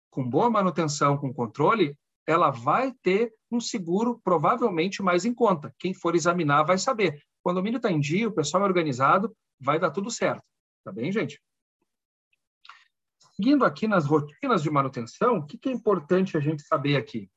com 0.09 0.23
boa 0.23 0.49
manutenção, 0.49 1.17
com 1.17 1.33
controle, 1.33 1.97
ela 2.25 2.51
vai 2.51 2.93
ter 3.03 3.33
um 3.51 3.59
seguro 3.59 4.21
provavelmente 4.23 5.03
mais 5.03 5.25
em 5.25 5.33
conta. 5.33 5.75
Quem 5.77 5.93
for 5.93 6.15
examinar 6.15 6.63
vai 6.63 6.77
saber. 6.77 7.21
Quando 7.43 7.57
o 7.57 7.59
condomínio 7.59 7.75
está 7.75 7.91
em 7.91 7.99
dia, 7.99 8.29
o 8.29 8.31
pessoal 8.31 8.63
é 8.63 8.67
organizado, 8.67 9.35
vai 9.59 9.77
dar 9.77 9.91
tudo 9.91 10.09
certo. 10.09 10.41
Tá 10.85 10.93
bem, 10.93 11.11
gente? 11.11 11.41
Seguindo 13.35 13.65
aqui 13.65 13.85
nas 13.85 14.05
rotinas 14.05 14.63
de 14.63 14.71
manutenção, 14.71 15.39
o 15.39 15.45
que 15.45 15.67
é 15.67 15.73
importante 15.73 16.37
a 16.37 16.39
gente 16.39 16.65
saber 16.65 16.95
aqui? 16.95 17.29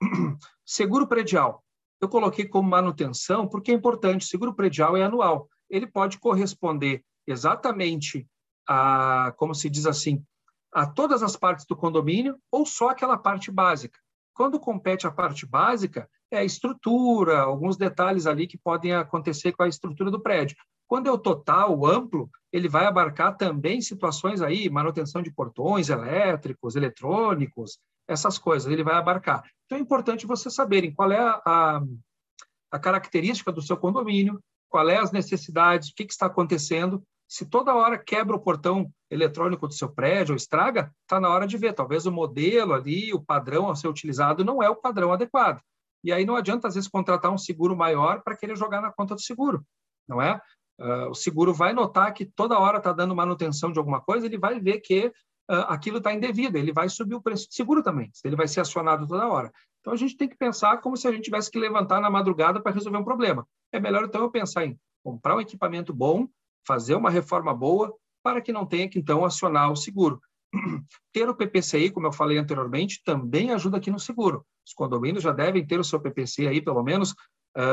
Seguro 0.64 1.08
predial 1.08 1.64
eu 2.00 2.08
coloquei 2.08 2.46
como 2.46 2.68
manutenção 2.68 3.46
porque 3.46 3.70
é 3.70 3.74
importante. 3.74 4.26
O 4.26 4.28
seguro 4.28 4.54
predial 4.54 4.96
é 4.96 5.02
anual. 5.02 5.48
Ele 5.68 5.86
pode 5.86 6.18
corresponder 6.18 7.04
exatamente 7.26 8.26
a, 8.66 9.32
como 9.36 9.54
se 9.54 9.68
diz 9.68 9.86
assim, 9.86 10.24
a 10.72 10.86
todas 10.86 11.22
as 11.22 11.36
partes 11.36 11.66
do 11.66 11.76
condomínio 11.76 12.38
ou 12.50 12.64
só 12.64 12.90
aquela 12.90 13.18
parte 13.18 13.50
básica. 13.50 13.98
Quando 14.32 14.60
compete 14.60 15.06
a 15.06 15.10
parte 15.10 15.44
básica, 15.44 16.08
é 16.30 16.38
a 16.38 16.44
estrutura, 16.44 17.40
alguns 17.40 17.76
detalhes 17.76 18.26
ali 18.26 18.46
que 18.46 18.56
podem 18.56 18.94
acontecer 18.94 19.52
com 19.52 19.64
a 19.64 19.68
estrutura 19.68 20.10
do 20.10 20.20
prédio. 20.20 20.56
Quando 20.86 21.08
é 21.08 21.12
o 21.12 21.18
total, 21.18 21.76
o 21.76 21.86
amplo, 21.86 22.30
ele 22.52 22.68
vai 22.68 22.86
abarcar 22.86 23.36
também 23.36 23.80
situações 23.80 24.40
aí, 24.40 24.68
manutenção 24.70 25.22
de 25.22 25.32
portões 25.32 25.88
elétricos, 25.88 26.74
eletrônicos, 26.74 27.78
essas 28.10 28.38
coisas, 28.38 28.70
ele 28.70 28.82
vai 28.82 28.94
abarcar. 28.94 29.44
Então 29.64 29.78
é 29.78 29.80
importante 29.80 30.26
vocês 30.26 30.52
saberem 30.52 30.92
qual 30.92 31.12
é 31.12 31.18
a, 31.18 31.40
a, 31.46 31.82
a 32.72 32.78
característica 32.78 33.52
do 33.52 33.62
seu 33.62 33.76
condomínio, 33.76 34.42
qual 34.68 34.88
é 34.90 34.96
as 34.96 35.12
necessidades, 35.12 35.88
o 35.90 35.94
que, 35.94 36.04
que, 36.04 36.12
está 36.12 36.26
acontecendo. 36.26 37.02
Se 37.28 37.46
toda 37.46 37.74
hora 37.74 37.96
quebra 37.96 38.34
o 38.34 38.40
portão 38.40 38.90
eletrônico 39.08 39.68
do 39.68 39.74
seu 39.74 39.88
prédio 39.88 40.32
ou 40.32 40.36
estraga, 40.36 40.92
está 41.02 41.20
na 41.20 41.28
hora 41.28 41.46
de 41.46 41.56
ver. 41.56 41.72
Talvez 41.72 42.04
o 42.04 42.12
modelo 42.12 42.74
ali, 42.74 43.14
o 43.14 43.22
padrão 43.22 43.70
a 43.70 43.76
ser 43.76 43.86
utilizado 43.86 44.44
não 44.44 44.60
é 44.60 44.68
o 44.68 44.76
padrão 44.76 45.12
adequado. 45.12 45.60
E 46.02 46.12
aí 46.12 46.24
não 46.24 46.34
adianta, 46.34 46.66
às 46.66 46.74
vezes, 46.74 46.88
contratar 46.88 47.30
um 47.30 47.38
seguro 47.38 47.76
maior 47.76 48.22
para 48.22 48.36
querer 48.36 48.56
jogar 48.56 48.80
na 48.80 48.90
conta 48.90 49.14
do 49.14 49.20
seguro, 49.20 49.64
não 50.08 50.20
é? 50.20 50.40
Uh, 50.80 51.10
o 51.10 51.14
seguro 51.14 51.52
vai 51.52 51.72
notar 51.74 52.12
que 52.14 52.24
toda 52.24 52.58
hora 52.58 52.78
está 52.78 52.90
dando 52.90 53.14
manutenção 53.14 53.70
de 53.70 53.78
alguma 53.78 54.00
coisa, 54.00 54.26
ele 54.26 54.38
vai 54.38 54.58
ver 54.58 54.80
que 54.80 55.12
aquilo 55.68 55.98
está 55.98 56.12
indevido, 56.12 56.56
ele 56.56 56.72
vai 56.72 56.88
subir 56.88 57.14
o 57.14 57.22
preço 57.22 57.48
de 57.48 57.54
seguro 57.54 57.82
também, 57.82 58.10
ele 58.24 58.36
vai 58.36 58.46
ser 58.46 58.60
acionado 58.60 59.06
toda 59.06 59.28
hora. 59.28 59.52
Então 59.80 59.92
a 59.92 59.96
gente 59.96 60.16
tem 60.16 60.28
que 60.28 60.36
pensar 60.36 60.78
como 60.78 60.96
se 60.96 61.08
a 61.08 61.12
gente 61.12 61.24
tivesse 61.24 61.50
que 61.50 61.58
levantar 61.58 62.00
na 62.00 62.10
madrugada 62.10 62.60
para 62.60 62.72
resolver 62.72 62.98
um 62.98 63.04
problema. 63.04 63.46
É 63.72 63.80
melhor 63.80 64.04
então 64.04 64.22
eu 64.22 64.30
pensar 64.30 64.64
em 64.64 64.78
comprar 65.02 65.36
um 65.36 65.40
equipamento 65.40 65.92
bom, 65.92 66.28
fazer 66.66 66.94
uma 66.94 67.10
reforma 67.10 67.54
boa, 67.54 67.94
para 68.22 68.40
que 68.40 68.52
não 68.52 68.66
tenha 68.66 68.88
que 68.88 68.98
então 68.98 69.24
acionar 69.24 69.72
o 69.72 69.76
seguro. 69.76 70.20
Ter 71.12 71.28
o 71.28 71.34
PPCI, 71.34 71.90
como 71.90 72.06
eu 72.06 72.12
falei 72.12 72.36
anteriormente, 72.36 73.00
também 73.04 73.50
ajuda 73.50 73.78
aqui 73.78 73.90
no 73.90 73.98
seguro. 73.98 74.44
Os 74.66 74.74
condomínios 74.74 75.24
já 75.24 75.32
devem 75.32 75.66
ter 75.66 75.80
o 75.80 75.84
seu 75.84 75.98
PPC 75.98 76.46
aí, 76.46 76.60
pelo 76.60 76.82
menos, 76.82 77.14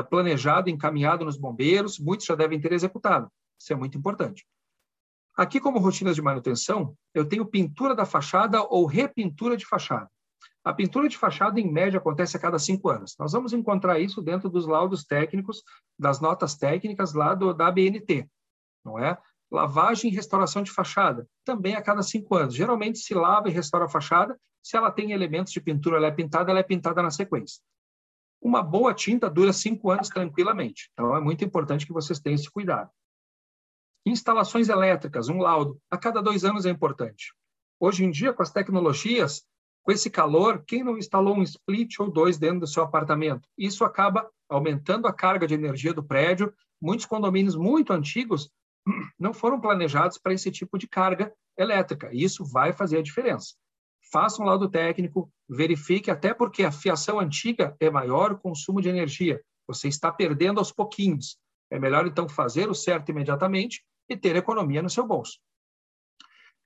planejado, 0.09 0.69
encaminhado 0.69 1.25
nos 1.25 1.37
bombeiros, 1.37 1.99
muitos 1.99 2.25
já 2.25 2.35
devem 2.35 2.59
ter 2.59 2.71
executado. 2.71 3.29
Isso 3.59 3.73
é 3.73 3.75
muito 3.75 3.97
importante. 3.97 4.45
Aqui, 5.37 5.59
como 5.59 5.77
rotinas 5.77 6.15
de 6.15 6.21
manutenção, 6.21 6.97
eu 7.13 7.23
tenho 7.23 7.45
pintura 7.45 7.93
da 7.93 8.07
fachada 8.07 8.63
ou 8.63 8.87
repintura 8.87 9.55
de 9.55 9.67
fachada. 9.67 10.09
A 10.63 10.73
pintura 10.73 11.07
de 11.07 11.15
fachada, 11.15 11.59
em 11.59 11.71
média, 11.71 11.99
acontece 11.99 12.35
a 12.35 12.39
cada 12.39 12.57
cinco 12.57 12.89
anos. 12.89 13.15
Nós 13.19 13.33
vamos 13.33 13.53
encontrar 13.53 13.99
isso 13.99 14.19
dentro 14.19 14.49
dos 14.49 14.65
laudos 14.65 15.05
técnicos, 15.05 15.61
das 15.97 16.19
notas 16.19 16.55
técnicas 16.55 17.13
lá 17.13 17.35
do, 17.35 17.53
da 17.53 17.67
ABNT, 17.67 18.27
não 18.83 18.97
é? 18.97 19.15
Lavagem 19.51 20.11
e 20.11 20.13
restauração 20.13 20.63
de 20.63 20.71
fachada, 20.71 21.25
também 21.45 21.75
a 21.75 21.83
cada 21.83 22.01
cinco 22.01 22.35
anos. 22.35 22.55
Geralmente 22.55 22.97
se 22.97 23.13
lava 23.13 23.47
e 23.47 23.51
restaura 23.51 23.85
a 23.85 23.89
fachada. 23.89 24.37
Se 24.61 24.75
ela 24.75 24.91
tem 24.91 25.11
elementos 25.11 25.53
de 25.53 25.61
pintura, 25.61 25.97
ela 25.97 26.07
é 26.07 26.11
pintada, 26.11 26.49
ela 26.49 26.59
é 26.59 26.63
pintada 26.63 27.01
na 27.03 27.11
sequência. 27.11 27.61
Uma 28.41 28.63
boa 28.63 28.93
tinta 28.93 29.29
dura 29.29 29.53
cinco 29.53 29.91
anos 29.91 30.09
tranquilamente. 30.09 30.89
Então 30.93 31.15
é 31.15 31.21
muito 31.21 31.45
importante 31.45 31.85
que 31.85 31.93
vocês 31.93 32.19
tenham 32.19 32.35
esse 32.35 32.51
cuidado. 32.51 32.89
Instalações 34.07 34.69
elétricas, 34.69 35.27
um 35.27 35.39
laudo, 35.39 35.77
a 35.91 35.97
cada 35.97 36.21
dois 36.21 36.45
anos 36.45 36.65
é 36.65 36.69
importante. 36.69 37.33
Hoje 37.77 38.05
em 38.05 38.09
dia, 38.09 38.31
com 38.31 38.41
as 38.41 38.51
tecnologias, 38.51 39.43
com 39.83 39.91
esse 39.91 40.09
calor, 40.09 40.63
quem 40.65 40.81
não 40.81 40.97
instalou 40.97 41.35
um 41.35 41.43
split 41.43 41.99
ou 41.99 42.09
dois 42.09 42.37
dentro 42.37 42.61
do 42.61 42.67
seu 42.67 42.83
apartamento? 42.83 43.47
Isso 43.57 43.83
acaba 43.83 44.29
aumentando 44.47 45.07
a 45.07 45.13
carga 45.13 45.45
de 45.45 45.53
energia 45.53 45.93
do 45.93 46.01
prédio. 46.01 46.53
Muitos 46.81 47.05
condomínios 47.05 47.55
muito 47.55 47.91
antigos 47.91 48.49
não 49.19 49.33
foram 49.33 49.59
planejados 49.59 50.17
para 50.17 50.33
esse 50.33 50.49
tipo 50.51 50.77
de 50.77 50.87
carga 50.87 51.33
elétrica. 51.57 52.09
Isso 52.13 52.45
vai 52.45 52.71
fazer 52.71 52.99
a 52.99 53.03
diferença. 53.03 53.55
Faça 54.09 54.41
um 54.41 54.45
laudo 54.45 54.69
técnico, 54.69 55.29
verifique, 55.49 56.09
até 56.09 56.33
porque 56.33 56.63
a 56.63 56.71
fiação 56.71 57.19
antiga 57.19 57.75
é 57.77 57.89
maior 57.89 58.31
o 58.31 58.37
consumo 58.37 58.81
de 58.81 58.87
energia. 58.87 59.41
Você 59.67 59.89
está 59.89 60.09
perdendo 60.13 60.59
aos 60.59 60.71
pouquinhos. 60.71 61.37
É 61.69 61.77
melhor, 61.77 62.07
então, 62.07 62.29
fazer 62.29 62.69
o 62.69 62.73
certo 62.73 63.09
imediatamente 63.09 63.83
e 64.09 64.15
ter 64.17 64.35
economia 64.35 64.81
no 64.81 64.89
seu 64.89 65.05
bolso. 65.05 65.39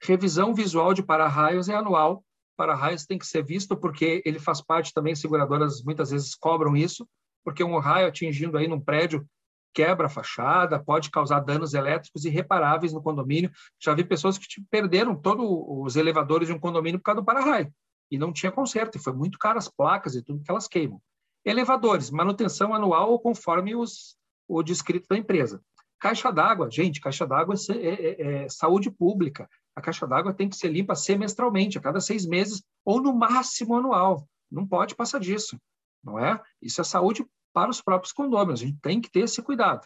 Revisão 0.02 0.54
visual 0.54 0.94
de 0.94 1.04
para-raios 1.04 1.70
é 1.70 1.76
anual 1.76 2.24
para-raios 2.62 3.08
tem 3.08 3.18
que 3.18 3.26
ser 3.26 3.44
visto 3.44 3.76
porque 3.76 4.22
ele 4.24 4.38
faz 4.38 4.62
parte 4.62 4.94
também, 4.94 5.16
seguradoras 5.16 5.82
muitas 5.84 6.12
vezes 6.12 6.36
cobram 6.36 6.78
isso, 6.78 7.08
porque 7.44 7.64
um 7.64 7.80
raio 7.80 8.08
atingindo 8.08 8.56
aí 8.56 8.68
num 8.68 8.80
prédio 8.80 9.28
quebra 9.74 10.06
a 10.06 10.10
fachada, 10.10 10.78
pode 10.78 11.10
causar 11.10 11.40
danos 11.40 11.74
elétricos 11.74 12.24
irreparáveis 12.24 12.94
no 12.94 13.02
condomínio. 13.02 13.50
Já 13.82 13.96
vi 13.96 14.04
pessoas 14.04 14.38
que 14.38 14.46
perderam 14.70 15.16
todos 15.16 15.44
os 15.50 15.96
elevadores 15.96 16.50
de 16.50 16.54
um 16.54 16.60
condomínio 16.60 17.00
por 17.00 17.06
causa 17.06 17.22
do 17.22 17.26
para-raio 17.26 17.74
e 18.12 18.18
não 18.18 18.32
tinha 18.32 18.52
conserto, 18.52 18.96
e 18.96 19.02
foi 19.02 19.14
muito 19.14 19.40
caro 19.40 19.58
as 19.58 19.68
placas 19.68 20.14
e 20.14 20.22
tudo 20.22 20.44
que 20.44 20.52
elas 20.52 20.68
queimam. 20.68 21.02
Elevadores, 21.44 22.12
manutenção 22.12 22.76
anual 22.76 23.10
ou 23.10 23.20
conforme 23.20 23.74
os, 23.76 24.16
o 24.48 24.62
descrito 24.62 25.08
da 25.10 25.18
empresa. 25.18 25.64
Caixa 26.02 26.32
d'água, 26.32 26.70
gente, 26.70 27.00
caixa 27.00 27.26
d'água 27.26 27.56
é, 27.70 27.88
é, 27.88 28.44
é, 28.44 28.50
saúde 28.50 28.92
pública 28.92 29.48
a 29.76 29.82
caixa 29.82 30.06
d'água 30.06 30.34
tem 30.34 30.50
que 30.50 30.56
ser 30.56 30.70
limpa 30.70 30.96
semestralmente, 30.96 31.78
a 31.78 31.82
cada 31.82 32.00
seis 32.00 32.26
meses, 32.26 32.64
ou 32.84 33.02
no 33.02 33.14
máximo 33.14 33.76
anual. 33.76 34.28
Não 34.52 34.68
pode 34.68 34.96
passar 34.96 35.20
disso, 35.20 35.60
não 36.04 36.20
é? 36.20 36.42
Isso 36.62 36.82
é 36.82 36.84
saúde 36.84 37.26
para 37.54 37.70
os 37.70 37.82
próprios 37.82 38.14
condôminos, 38.14 38.62
a 38.62 38.66
gente 38.66 38.80
tem 38.82 39.00
que 39.00 39.10
ter 39.10 39.22
esse 39.22 39.42
cuidado. 39.42 39.86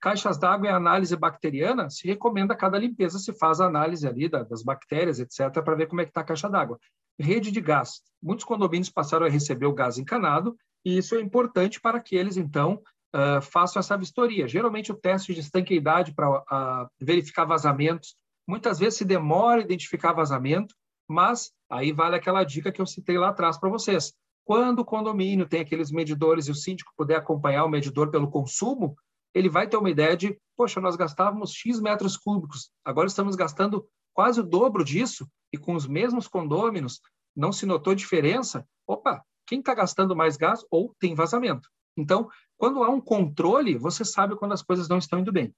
Caixas 0.00 0.36
d'água 0.36 0.66
e 0.66 0.70
análise 0.70 1.16
bacteriana, 1.16 1.88
se 1.88 2.06
recomenda 2.06 2.54
a 2.54 2.56
cada 2.56 2.78
limpeza, 2.78 3.18
se 3.18 3.32
faz 3.32 3.60
a 3.60 3.66
análise 3.66 4.06
ali 4.06 4.28
das 4.28 4.62
bactérias, 4.62 5.20
etc., 5.20 5.62
para 5.62 5.76
ver 5.76 5.86
como 5.86 6.00
é 6.00 6.04
que 6.04 6.10
está 6.10 6.22
a 6.22 6.24
caixa 6.24 6.48
d'água. 6.48 6.78
Rede 7.18 7.52
de 7.52 7.60
gás. 7.60 8.02
Muitos 8.20 8.44
condomínios 8.44 8.90
passaram 8.90 9.26
a 9.26 9.28
receber 9.28 9.66
o 9.66 9.74
gás 9.74 9.98
encanado, 9.98 10.56
e 10.84 10.98
isso 10.98 11.14
é 11.14 11.20
importante 11.20 11.80
para 11.80 12.00
que 12.00 12.16
eles, 12.16 12.36
então, 12.36 12.82
uh, 13.14 13.40
façam 13.42 13.80
essa 13.80 13.96
vistoria. 13.96 14.48
Geralmente, 14.48 14.92
o 14.92 14.96
teste 14.96 15.34
de 15.34 15.40
estanqueidade 15.40 16.14
para 16.14 16.30
uh, 16.30 16.88
verificar 17.00 17.44
vazamentos 17.44 18.16
Muitas 18.46 18.78
vezes 18.78 18.98
se 18.98 19.04
demora 19.04 19.60
identificar 19.60 20.12
vazamento, 20.12 20.74
mas 21.08 21.52
aí 21.70 21.92
vale 21.92 22.16
aquela 22.16 22.44
dica 22.44 22.72
que 22.72 22.80
eu 22.80 22.86
citei 22.86 23.16
lá 23.16 23.28
atrás 23.28 23.58
para 23.58 23.70
vocês. 23.70 24.12
Quando 24.44 24.80
o 24.80 24.84
condomínio 24.84 25.48
tem 25.48 25.60
aqueles 25.60 25.90
medidores 25.90 26.46
e 26.46 26.50
o 26.50 26.54
síndico 26.54 26.92
puder 26.96 27.16
acompanhar 27.16 27.64
o 27.64 27.68
medidor 27.68 28.10
pelo 28.10 28.30
consumo, 28.30 28.96
ele 29.32 29.48
vai 29.48 29.68
ter 29.68 29.76
uma 29.76 29.90
ideia 29.90 30.16
de, 30.16 30.38
poxa, 30.56 30.80
nós 30.80 30.96
gastávamos 30.96 31.52
X 31.52 31.80
metros 31.80 32.16
cúbicos, 32.16 32.70
agora 32.84 33.06
estamos 33.06 33.36
gastando 33.36 33.86
quase 34.12 34.40
o 34.40 34.44
dobro 34.44 34.84
disso, 34.84 35.26
e 35.52 35.56
com 35.56 35.74
os 35.74 35.86
mesmos 35.86 36.28
condôminos 36.28 37.00
não 37.34 37.52
se 37.52 37.64
notou 37.64 37.94
diferença. 37.94 38.66
Opa, 38.86 39.24
quem 39.46 39.60
está 39.60 39.74
gastando 39.74 40.14
mais 40.14 40.36
gás 40.36 40.64
ou 40.70 40.94
tem 40.98 41.14
vazamento? 41.14 41.68
Então, 41.96 42.28
quando 42.62 42.84
há 42.84 42.88
um 42.88 43.00
controle, 43.00 43.76
você 43.76 44.04
sabe 44.04 44.36
quando 44.36 44.52
as 44.52 44.62
coisas 44.62 44.88
não 44.88 44.98
estão 44.98 45.18
indo 45.18 45.32
bem. 45.32 45.52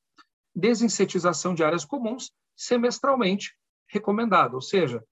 Desinsetização 0.57 1.55
de 1.55 1.63
áreas 1.63 1.85
comuns 1.85 2.33
semestralmente 2.57 3.55
recomendado, 3.87 4.55
ou 4.55 4.63
seja, 4.63 5.05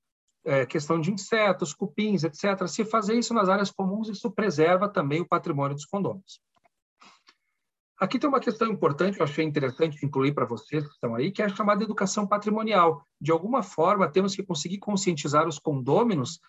é, 0.42 0.64
questão 0.64 0.98
de 0.98 1.12
insetos, 1.12 1.74
cupins, 1.74 2.24
etc. 2.24 2.66
Se 2.66 2.86
fazer 2.86 3.18
isso 3.18 3.34
nas 3.34 3.50
áreas 3.50 3.70
comuns, 3.70 4.08
isso 4.08 4.30
preserva 4.30 4.88
também 4.88 5.20
o 5.20 5.28
patrimônio 5.28 5.74
dos 5.74 5.84
condôminos. 5.84 6.40
Aqui 8.00 8.18
tem 8.18 8.26
uma 8.26 8.40
questão 8.40 8.68
importante, 8.68 9.18
eu 9.18 9.24
achei 9.24 9.44
interessante 9.44 10.02
incluir 10.02 10.32
para 10.32 10.46
vocês 10.46 10.86
que 10.86 10.94
estão 10.94 11.14
aí, 11.14 11.30
que 11.30 11.42
é 11.42 11.44
a 11.44 11.54
chamada 11.54 11.84
educação 11.84 12.26
patrimonial. 12.26 13.06
De 13.20 13.30
alguma 13.30 13.62
forma, 13.62 14.10
temos 14.10 14.34
que 14.34 14.42
conseguir 14.42 14.78
conscientizar 14.78 15.46
os 15.46 15.58
condôminos 15.58 16.40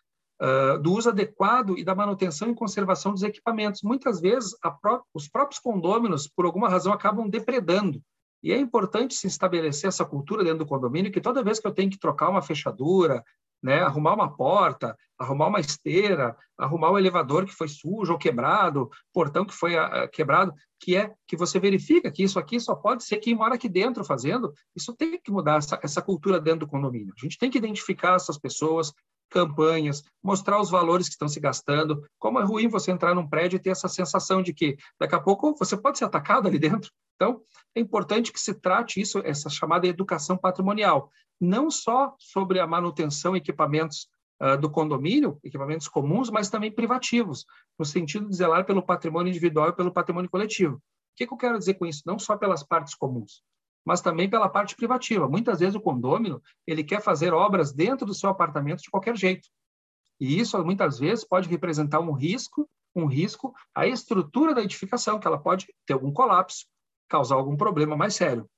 uh, 0.44 0.78
do 0.80 0.92
uso 0.94 1.10
adequado 1.10 1.78
e 1.78 1.84
da 1.84 1.96
manutenção 1.96 2.50
e 2.50 2.56
conservação 2.56 3.14
dos 3.14 3.24
equipamentos. 3.24 3.82
Muitas 3.82 4.20
vezes, 4.20 4.56
pró 4.82 5.02
os 5.14 5.28
próprios 5.28 5.60
condôminos, 5.60 6.28
por 6.28 6.46
alguma 6.46 6.70
razão, 6.70 6.92
acabam 6.92 7.30
depredando 7.30 8.02
e 8.44 8.52
é 8.52 8.58
importante 8.58 9.16
se 9.16 9.26
estabelecer 9.26 9.88
essa 9.88 10.04
cultura 10.04 10.44
dentro 10.44 10.60
do 10.60 10.66
condomínio 10.66 11.12
que 11.12 11.22
toda 11.22 11.44
vez 11.44 11.60
que 11.60 11.66
eu 11.66 11.74
tenho 11.74 11.90
que 11.90 11.98
trocar 11.98 12.30
uma 12.30 12.42
fechadura, 12.42 13.24
né, 13.64 13.80
arrumar 13.80 14.14
uma 14.14 14.36
porta, 14.36 14.98
arrumar 15.18 15.48
uma 15.48 15.62
esteira, 15.62 16.36
arrumar 16.58 16.92
o 16.92 16.98
elevador 16.98 17.46
que 17.46 17.54
foi 17.54 17.70
sujo 17.70 18.12
ou 18.12 18.20
quebrado, 18.20 18.90
portão 19.14 19.46
que 19.46 19.54
foi 19.54 19.78
uh, 19.78 20.10
quebrado, 20.12 20.54
que 20.78 20.98
é 20.98 21.14
que 21.26 21.38
você 21.38 21.58
verifica 21.58 22.12
que 22.12 22.24
isso 22.24 22.38
aqui 22.38 22.60
só 22.60 22.76
pode 22.76 23.06
ser 23.06 23.18
quem 23.20 23.34
mora 23.34 23.56
aqui 23.56 23.70
dentro 23.70 24.04
fazendo. 24.04 24.54
Isso 24.76 24.94
tem 24.94 25.18
que 25.18 25.32
mudar 25.32 25.60
essa, 25.60 25.80
essa 25.82 26.02
cultura 26.02 26.42
dentro 26.42 26.62
do 26.62 26.68
condomínio. 26.68 27.14
A 27.18 27.22
gente 27.22 27.38
tem 27.38 27.50
que 27.50 27.58
identificar 27.58 28.16
essas 28.16 28.38
pessoas, 28.38 28.92
campanhas, 29.34 30.04
mostrar 30.24 30.62
os 30.62 30.70
valores 30.70 31.08
que 31.08 31.14
estão 31.14 31.28
se 31.28 31.40
gastando. 31.40 32.06
Como 32.20 32.40
é 32.40 32.44
ruim 32.44 32.68
você 32.68 32.92
entrar 32.92 33.16
num 33.16 33.28
prédio 33.28 33.58
e 33.58 33.60
ter 33.60 33.72
essa 33.72 33.88
sensação 33.88 34.44
de 34.44 34.54
que 34.54 34.78
daqui 35.00 35.16
a 35.16 35.20
pouco 35.20 35.56
você 35.58 35.76
pode 35.76 35.98
ser 35.98 36.06
atacado 36.06 36.48
ali 36.48 36.60
dentro. 36.60 36.92
Então, 37.16 37.42
é 37.76 37.80
importante 37.80 38.32
que 38.32 38.40
se 38.40 38.54
trate 38.54 39.02
isso, 39.02 39.20
essa 39.26 39.50
chamada 39.50 39.88
educação 39.88 40.38
patrimonial, 40.38 41.10
não 41.42 41.70
só 41.72 42.16
sobre 42.20 42.60
a 42.60 42.68
manutenção 42.68 43.36
e 43.36 43.40
equipamentos 43.40 44.08
uh, 44.42 44.58
do 44.58 44.70
condomínio, 44.70 45.40
equipamentos 45.44 45.88
comuns, 45.88 46.30
mas 46.30 46.50
também 46.50 46.72
privativos, 46.72 47.46
no 47.78 47.86
sentido 47.86 48.30
de 48.30 48.36
zelar 48.36 48.66
pelo 48.66 48.84
patrimônio 48.84 49.30
individual 49.30 49.70
e 49.70 49.76
pelo 49.76 49.92
patrimônio 49.92 50.30
coletivo. 50.30 50.76
O 50.76 50.80
que 51.16 51.26
eu 51.26 51.38
quero 51.38 51.58
dizer 51.58 51.76
com 51.76 51.86
isso? 51.86 52.04
Não 52.06 52.18
só 52.20 52.38
pelas 52.38 52.64
partes 52.64 52.96
comuns, 52.96 53.44
mas 53.86 54.02
também 54.02 54.30
pela 54.30 54.50
parte 54.50 54.76
privativa. 54.76 55.28
Muitas 55.28 55.60
vezes 55.60 55.76
o 55.76 55.82
condômino 55.82 56.42
ele 56.66 56.84
quer 56.84 57.02
fazer 57.02 57.34
obras 57.34 57.74
dentro 57.74 58.06
do 58.06 58.14
seu 58.14 58.30
apartamento 58.30 58.82
de 58.82 58.90
qualquer 58.90 59.16
jeito. 59.16 59.48
E 60.20 60.40
isso 60.40 60.64
muitas 60.64 61.00
vezes 61.00 61.26
pode 61.26 61.50
representar 61.50 62.00
um 62.00 62.14
risco, 62.14 62.70
um 62.96 63.06
risco 63.06 63.54
à 63.76 63.86
estrutura 63.88 64.54
da 64.54 64.62
edificação, 64.62 65.20
que 65.20 65.28
ela 65.28 65.40
pode 65.40 65.68
ter 65.86 65.94
algum 65.94 66.12
colapso, 66.12 66.66
causar 67.10 67.36
algum 67.36 67.58
problema 67.58 67.98
mais 67.98 68.16
sério. 68.16 68.50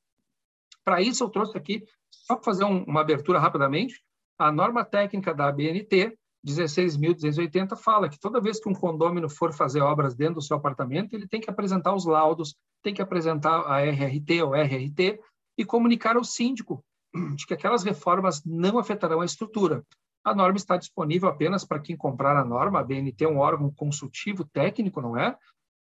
Para 0.84 1.02
isso 1.02 1.24
eu 1.24 1.30
trouxe 1.30 1.58
aqui 1.58 1.84
só 2.12 2.36
para 2.36 2.44
fazer 2.44 2.64
um, 2.64 2.84
uma 2.84 3.02
abertura 3.02 3.40
rapidamente, 3.40 4.04
a 4.38 4.52
norma 4.52 4.84
técnica 4.84 5.34
da 5.34 5.48
ABNT 5.48 6.18
16.280 6.46 7.76
fala 7.76 8.08
que 8.08 8.20
toda 8.20 8.40
vez 8.40 8.60
que 8.60 8.70
um 8.70 8.74
condômino 8.74 9.28
for 9.28 9.52
fazer 9.52 9.82
obras 9.82 10.14
dentro 10.14 10.36
do 10.36 10.42
seu 10.42 10.56
apartamento, 10.56 11.14
ele 11.14 11.28
tem 11.28 11.42
que 11.42 11.50
apresentar 11.50 11.96
os 11.96 12.06
laudos, 12.06 12.56
tem 12.86 12.94
que 12.94 13.02
apresentar 13.02 13.62
a 13.66 13.82
RRT 13.82 14.44
ou 14.44 14.56
RRT 14.56 15.20
e 15.58 15.66
comunicar 15.66 16.16
ao 16.16 16.24
síndico 16.24 16.86
de 17.36 17.48
que 17.48 17.56
aquelas 17.56 17.84
reformas 17.84 18.44
não 18.46 18.78
afetarão 18.78 19.22
a 19.22 19.26
estrutura. 19.26 19.84
A 20.24 20.36
norma 20.36 20.58
está 20.58 20.78
disponível 20.78 21.28
apenas 21.28 21.66
para 21.66 21.80
quem 21.80 21.98
comprar 21.98 22.38
a 22.38 22.46
norma. 22.46 22.80
A 22.80 22.84
BNT 22.84 23.26
é 23.26 23.28
um 23.28 23.40
órgão 23.40 23.72
consultivo 23.72 24.46
técnico, 24.46 25.02
não 25.02 25.18
é? 25.18 25.36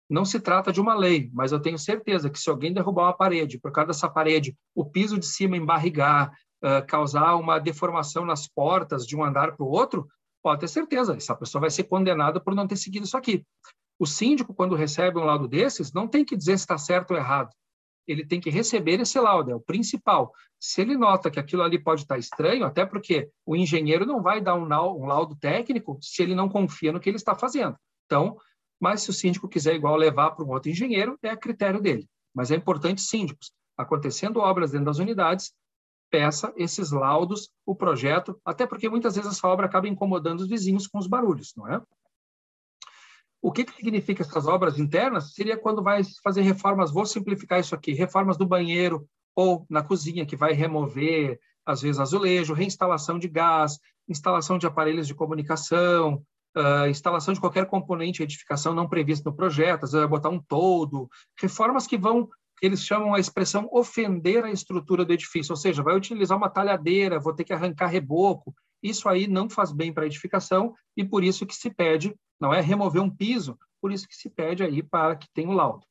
Não 0.08 0.24
se 0.24 0.40
trata 0.40 0.72
de 0.72 0.80
uma 0.80 0.94
lei, 0.94 1.30
mas 1.34 1.52
eu 1.52 1.60
tenho 1.60 1.78
certeza 1.78 2.30
que 2.30 2.38
se 2.38 2.48
alguém 2.48 2.72
derrubar 2.72 3.04
uma 3.04 3.12
parede, 3.16 3.58
por 3.58 3.70
causa 3.70 3.88
dessa 3.88 4.08
parede, 4.08 4.56
o 4.74 4.84
piso 4.84 5.18
de 5.18 5.26
cima 5.26 5.58
embarrigar, 5.58 6.32
uh, 6.62 6.86
causar 6.86 7.36
uma 7.36 7.58
deformação 7.58 8.24
nas 8.24 8.46
portas 8.46 9.06
de 9.06 9.14
um 9.14 9.24
andar 9.24 9.54
para 9.56 9.64
o 9.64 9.70
outro, 9.70 10.06
pode 10.42 10.60
ter 10.60 10.68
certeza, 10.68 11.16
essa 11.16 11.34
pessoa 11.34 11.60
vai 11.60 11.70
ser 11.70 11.84
condenada 11.84 12.38
por 12.38 12.54
não 12.54 12.66
ter 12.66 12.76
seguido 12.76 13.06
isso 13.06 13.16
aqui. 13.16 13.44
O 13.98 14.06
síndico, 14.06 14.54
quando 14.54 14.74
recebe 14.74 15.18
um 15.18 15.24
laudo 15.24 15.46
desses, 15.46 15.92
não 15.92 16.08
tem 16.08 16.24
que 16.24 16.36
dizer 16.36 16.58
se 16.58 16.64
está 16.64 16.76
certo 16.76 17.12
ou 17.12 17.16
errado. 17.16 17.50
Ele 18.06 18.26
tem 18.26 18.40
que 18.40 18.50
receber 18.50 19.00
esse 19.00 19.18
laudo, 19.18 19.50
é 19.50 19.54
o 19.54 19.60
principal. 19.60 20.32
Se 20.60 20.80
ele 20.80 20.96
nota 20.96 21.30
que 21.30 21.40
aquilo 21.40 21.62
ali 21.62 21.78
pode 21.78 22.02
estar 22.02 22.18
estranho, 22.18 22.64
até 22.64 22.84
porque 22.84 23.30
o 23.46 23.56
engenheiro 23.56 24.04
não 24.04 24.22
vai 24.22 24.40
dar 24.40 24.56
um 24.56 24.66
laudo 25.06 25.36
técnico 25.36 25.98
se 26.02 26.22
ele 26.22 26.34
não 26.34 26.48
confia 26.48 26.92
no 26.92 27.00
que 27.00 27.08
ele 27.08 27.16
está 27.16 27.34
fazendo. 27.34 27.76
Então, 28.06 28.36
mas 28.80 29.02
se 29.02 29.10
o 29.10 29.12
síndico 29.12 29.48
quiser 29.48 29.74
igual 29.74 29.96
levar 29.96 30.32
para 30.32 30.44
um 30.44 30.50
outro 30.50 30.70
engenheiro, 30.70 31.18
é 31.22 31.30
a 31.30 31.36
critério 31.36 31.80
dele. 31.80 32.06
Mas 32.34 32.50
é 32.50 32.56
importante, 32.56 33.00
síndicos, 33.00 33.52
acontecendo 33.76 34.40
obras 34.40 34.72
dentro 34.72 34.86
das 34.86 34.98
unidades, 34.98 35.52
peça 36.10 36.52
esses 36.56 36.90
laudos, 36.90 37.50
o 37.64 37.74
projeto, 37.74 38.38
até 38.44 38.66
porque 38.66 38.88
muitas 38.88 39.16
vezes 39.16 39.30
essa 39.30 39.48
obra 39.48 39.66
acaba 39.66 39.88
incomodando 39.88 40.40
os 40.40 40.48
vizinhos 40.48 40.86
com 40.86 40.98
os 40.98 41.06
barulhos, 41.06 41.54
não 41.56 41.66
é? 41.66 41.80
O 43.44 43.52
que, 43.52 43.62
que 43.62 43.76
significa 43.76 44.22
essas 44.22 44.46
obras 44.46 44.78
internas? 44.78 45.34
Seria 45.34 45.54
quando 45.54 45.82
vai 45.82 46.00
fazer 46.22 46.40
reformas, 46.40 46.90
vou 46.90 47.04
simplificar 47.04 47.60
isso 47.60 47.74
aqui, 47.74 47.92
reformas 47.92 48.38
do 48.38 48.46
banheiro, 48.46 49.06
ou 49.36 49.66
na 49.68 49.82
cozinha, 49.82 50.24
que 50.24 50.34
vai 50.34 50.54
remover, 50.54 51.38
às 51.66 51.82
vezes, 51.82 52.00
azulejo, 52.00 52.54
reinstalação 52.54 53.18
de 53.18 53.28
gás, 53.28 53.78
instalação 54.08 54.56
de 54.56 54.66
aparelhos 54.66 55.06
de 55.06 55.14
comunicação, 55.14 56.22
uh, 56.56 56.88
instalação 56.88 57.34
de 57.34 57.40
qualquer 57.40 57.66
componente 57.66 58.16
de 58.16 58.22
edificação 58.22 58.72
não 58.72 58.88
previsto 58.88 59.28
no 59.28 59.36
projeto, 59.36 59.84
às 59.84 59.92
vezes 59.92 60.08
vai 60.08 60.18
botar 60.18 60.30
um 60.30 60.40
todo, 60.40 61.06
reformas 61.38 61.86
que 61.86 61.98
vão, 61.98 62.26
eles 62.62 62.82
chamam 62.82 63.12
a 63.12 63.20
expressão 63.20 63.68
ofender 63.70 64.42
a 64.42 64.50
estrutura 64.50 65.04
do 65.04 65.12
edifício, 65.12 65.52
ou 65.52 65.56
seja, 65.58 65.82
vai 65.82 65.94
utilizar 65.94 66.38
uma 66.38 66.48
talhadeira, 66.48 67.20
vou 67.20 67.34
ter 67.34 67.44
que 67.44 67.52
arrancar 67.52 67.88
reboco, 67.88 68.54
isso 68.84 69.08
aí 69.08 69.26
não 69.26 69.50
faz 69.50 69.72
bem 69.72 69.92
para 69.92 70.04
a 70.04 70.06
edificação 70.06 70.74
e 70.96 71.04
por 71.04 71.24
isso 71.24 71.46
que 71.46 71.54
se 71.54 71.70
pede, 71.70 72.14
não 72.38 72.52
é 72.52 72.60
remover 72.60 73.02
um 73.02 73.10
piso, 73.10 73.58
por 73.80 73.90
isso 73.90 74.06
que 74.06 74.14
se 74.14 74.30
pede 74.30 74.62
aí 74.62 74.82
para 74.82 75.16
que 75.16 75.26
tenha 75.34 75.48
o 75.48 75.52
laudo. 75.52 75.84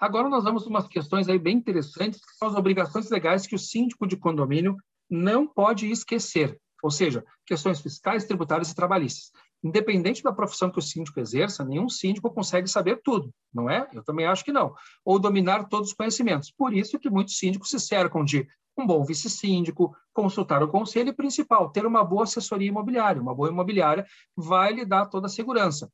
Agora 0.00 0.28
nós 0.28 0.44
vamos 0.44 0.66
umas 0.66 0.88
questões 0.88 1.28
aí 1.28 1.38
bem 1.38 1.58
interessantes, 1.58 2.20
que 2.20 2.36
são 2.36 2.48
as 2.48 2.54
obrigações 2.54 3.10
legais 3.10 3.46
que 3.46 3.54
o 3.54 3.58
síndico 3.58 4.06
de 4.06 4.16
condomínio 4.16 4.76
não 5.10 5.46
pode 5.46 5.90
esquecer 5.90 6.58
ou 6.82 6.90
seja, 6.90 7.24
questões 7.44 7.80
fiscais, 7.80 8.24
tributárias 8.24 8.70
e 8.70 8.74
trabalhistas. 8.74 9.32
Independente 9.62 10.22
da 10.22 10.32
profissão 10.32 10.70
que 10.70 10.78
o 10.78 10.82
síndico 10.82 11.18
exerça, 11.18 11.64
nenhum 11.64 11.88
síndico 11.88 12.30
consegue 12.30 12.68
saber 12.68 13.00
tudo, 13.02 13.34
não 13.52 13.68
é? 13.68 13.88
Eu 13.92 14.04
também 14.04 14.26
acho 14.26 14.44
que 14.44 14.52
não. 14.52 14.72
Ou 15.04 15.18
dominar 15.18 15.64
todos 15.64 15.88
os 15.88 15.94
conhecimentos. 15.94 16.52
Por 16.52 16.72
isso 16.72 16.98
que 16.98 17.10
muitos 17.10 17.36
síndicos 17.36 17.70
se 17.70 17.80
cercam 17.80 18.24
de 18.24 18.46
um 18.82 18.86
bom 18.86 19.04
vice-síndico, 19.04 19.96
consultar 20.12 20.62
o 20.62 20.68
conselho 20.68 21.10
e, 21.10 21.12
principal, 21.12 21.70
ter 21.70 21.86
uma 21.86 22.04
boa 22.04 22.24
assessoria 22.24 22.68
imobiliária. 22.68 23.20
Uma 23.20 23.34
boa 23.34 23.48
imobiliária 23.48 24.06
vai 24.36 24.72
lhe 24.72 24.84
dar 24.84 25.06
toda 25.06 25.26
a 25.26 25.30
segurança. 25.30 25.90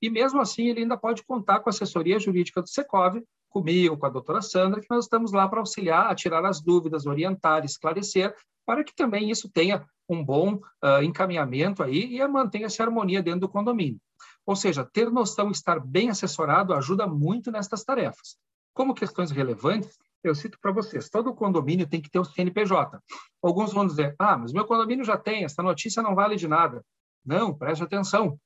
E 0.00 0.08
mesmo 0.08 0.40
assim, 0.40 0.68
ele 0.68 0.80
ainda 0.80 0.96
pode 0.96 1.24
contar 1.24 1.60
com 1.60 1.68
a 1.68 1.72
assessoria 1.72 2.20
jurídica 2.20 2.62
do 2.62 2.68
Secov, 2.68 3.20
comigo, 3.48 3.96
com 3.96 4.06
a 4.06 4.10
doutora 4.10 4.42
Sandra, 4.42 4.80
que 4.80 4.86
nós 4.90 5.04
estamos 5.04 5.32
lá 5.32 5.48
para 5.48 5.60
auxiliar 5.60 6.10
a 6.10 6.14
tirar 6.14 6.44
as 6.44 6.60
dúvidas, 6.60 7.06
orientar, 7.06 7.64
esclarecer, 7.64 8.34
para 8.64 8.84
que 8.84 8.94
também 8.94 9.30
isso 9.30 9.48
tenha 9.50 9.84
um 10.08 10.24
bom 10.24 10.54
uh, 10.54 11.02
encaminhamento 11.02 11.82
aí 11.82 12.16
e 12.16 12.28
mantenha-se 12.28 12.82
harmonia 12.82 13.22
dentro 13.22 13.40
do 13.40 13.48
condomínio. 13.48 14.00
Ou 14.46 14.56
seja, 14.56 14.84
ter 14.84 15.10
noção 15.10 15.50
estar 15.50 15.80
bem 15.80 16.10
assessorado 16.10 16.72
ajuda 16.72 17.06
muito 17.06 17.50
nestas 17.50 17.84
tarefas. 17.84 18.36
Como 18.74 18.94
questões 18.94 19.30
relevantes, 19.30 19.98
eu 20.28 20.34
cito 20.34 20.58
para 20.60 20.72
vocês, 20.72 21.08
todo 21.08 21.34
condomínio 21.34 21.88
tem 21.88 22.00
que 22.00 22.10
ter 22.10 22.18
o 22.18 22.24
CNPJ. 22.24 23.00
Alguns 23.42 23.72
vão 23.72 23.86
dizer, 23.86 24.14
ah, 24.18 24.36
mas 24.36 24.52
meu 24.52 24.66
condomínio 24.66 25.04
já 25.04 25.16
tem, 25.16 25.44
essa 25.44 25.62
notícia 25.62 26.02
não 26.02 26.14
vale 26.14 26.36
de 26.36 26.46
nada. 26.46 26.84
Não, 27.24 27.54
preste 27.54 27.82
atenção. 27.82 28.38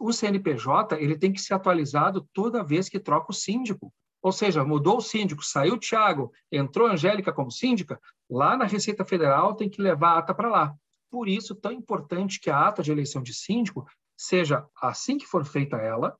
O 0.00 0.12
CNPJ 0.12 0.96
ele 0.96 1.16
tem 1.16 1.32
que 1.32 1.40
ser 1.40 1.54
atualizado 1.54 2.26
toda 2.32 2.64
vez 2.64 2.88
que 2.88 2.98
troca 2.98 3.30
o 3.30 3.34
síndico. 3.34 3.92
Ou 4.22 4.32
seja, 4.32 4.64
mudou 4.64 4.98
o 4.98 5.02
síndico, 5.02 5.44
saiu 5.44 5.74
o 5.74 5.78
Tiago, 5.78 6.32
entrou 6.50 6.88
a 6.88 6.92
Angélica 6.92 7.32
como 7.32 7.52
síndica, 7.52 8.00
lá 8.28 8.56
na 8.56 8.64
Receita 8.64 9.04
Federal 9.04 9.54
tem 9.54 9.70
que 9.70 9.80
levar 9.80 10.14
a 10.14 10.18
ata 10.18 10.34
para 10.34 10.48
lá. 10.48 10.74
Por 11.10 11.28
isso, 11.28 11.54
tão 11.54 11.72
importante 11.72 12.40
que 12.40 12.50
a 12.50 12.66
ata 12.66 12.82
de 12.82 12.90
eleição 12.90 13.22
de 13.22 13.32
síndico 13.32 13.86
seja, 14.16 14.66
assim 14.82 15.16
que 15.16 15.26
for 15.26 15.44
feita 15.44 15.76
ela, 15.76 16.16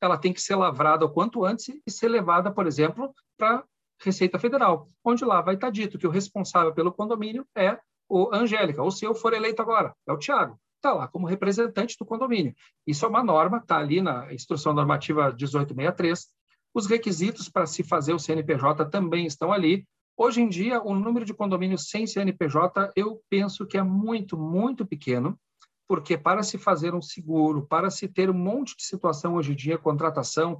ela 0.00 0.16
tem 0.16 0.32
que 0.32 0.40
ser 0.40 0.54
lavrada 0.54 1.04
o 1.04 1.10
quanto 1.10 1.44
antes 1.44 1.68
e 1.68 1.90
ser 1.90 2.08
levada, 2.08 2.50
por 2.52 2.66
exemplo, 2.66 3.12
para 3.36 3.64
Receita 4.02 4.38
Federal, 4.38 4.86
onde 5.04 5.24
lá 5.24 5.40
vai 5.40 5.54
estar 5.54 5.70
dito 5.70 5.98
que 5.98 6.06
o 6.06 6.10
responsável 6.10 6.72
pelo 6.72 6.92
condomínio 6.92 7.46
é 7.56 7.78
o 8.08 8.34
Angélica, 8.34 8.82
ou 8.82 8.90
se 8.90 9.04
eu 9.04 9.14
for 9.14 9.32
eleito 9.32 9.62
agora, 9.62 9.94
é 10.06 10.12
o 10.12 10.18
Tiago. 10.18 10.58
Está 10.76 10.92
lá 10.94 11.06
como 11.06 11.26
representante 11.26 11.96
do 11.98 12.06
condomínio. 12.06 12.54
Isso 12.86 13.04
é 13.04 13.08
uma 13.08 13.22
norma, 13.22 13.58
está 13.58 13.78
ali 13.78 14.00
na 14.00 14.32
Instrução 14.32 14.72
Normativa 14.72 15.26
1863, 15.26 16.26
os 16.74 16.86
requisitos 16.86 17.48
para 17.48 17.66
se 17.66 17.82
fazer 17.84 18.14
o 18.14 18.18
CNPJ 18.18 18.86
também 18.86 19.26
estão 19.26 19.52
ali. 19.52 19.86
Hoje 20.16 20.40
em 20.40 20.48
dia, 20.48 20.82
o 20.82 20.94
número 20.94 21.24
de 21.24 21.34
condomínios 21.34 21.88
sem 21.88 22.06
CNPJ, 22.06 22.92
eu 22.96 23.20
penso 23.28 23.66
que 23.66 23.76
é 23.76 23.82
muito, 23.82 24.36
muito 24.36 24.86
pequeno, 24.86 25.38
porque 25.86 26.16
para 26.16 26.42
se 26.42 26.56
fazer 26.56 26.94
um 26.94 27.02
seguro, 27.02 27.66
para 27.66 27.90
se 27.90 28.06
ter 28.06 28.30
um 28.30 28.34
monte 28.34 28.76
de 28.76 28.84
situação 28.84 29.34
hoje 29.34 29.52
em 29.52 29.56
dia, 29.56 29.76
contratação, 29.76 30.58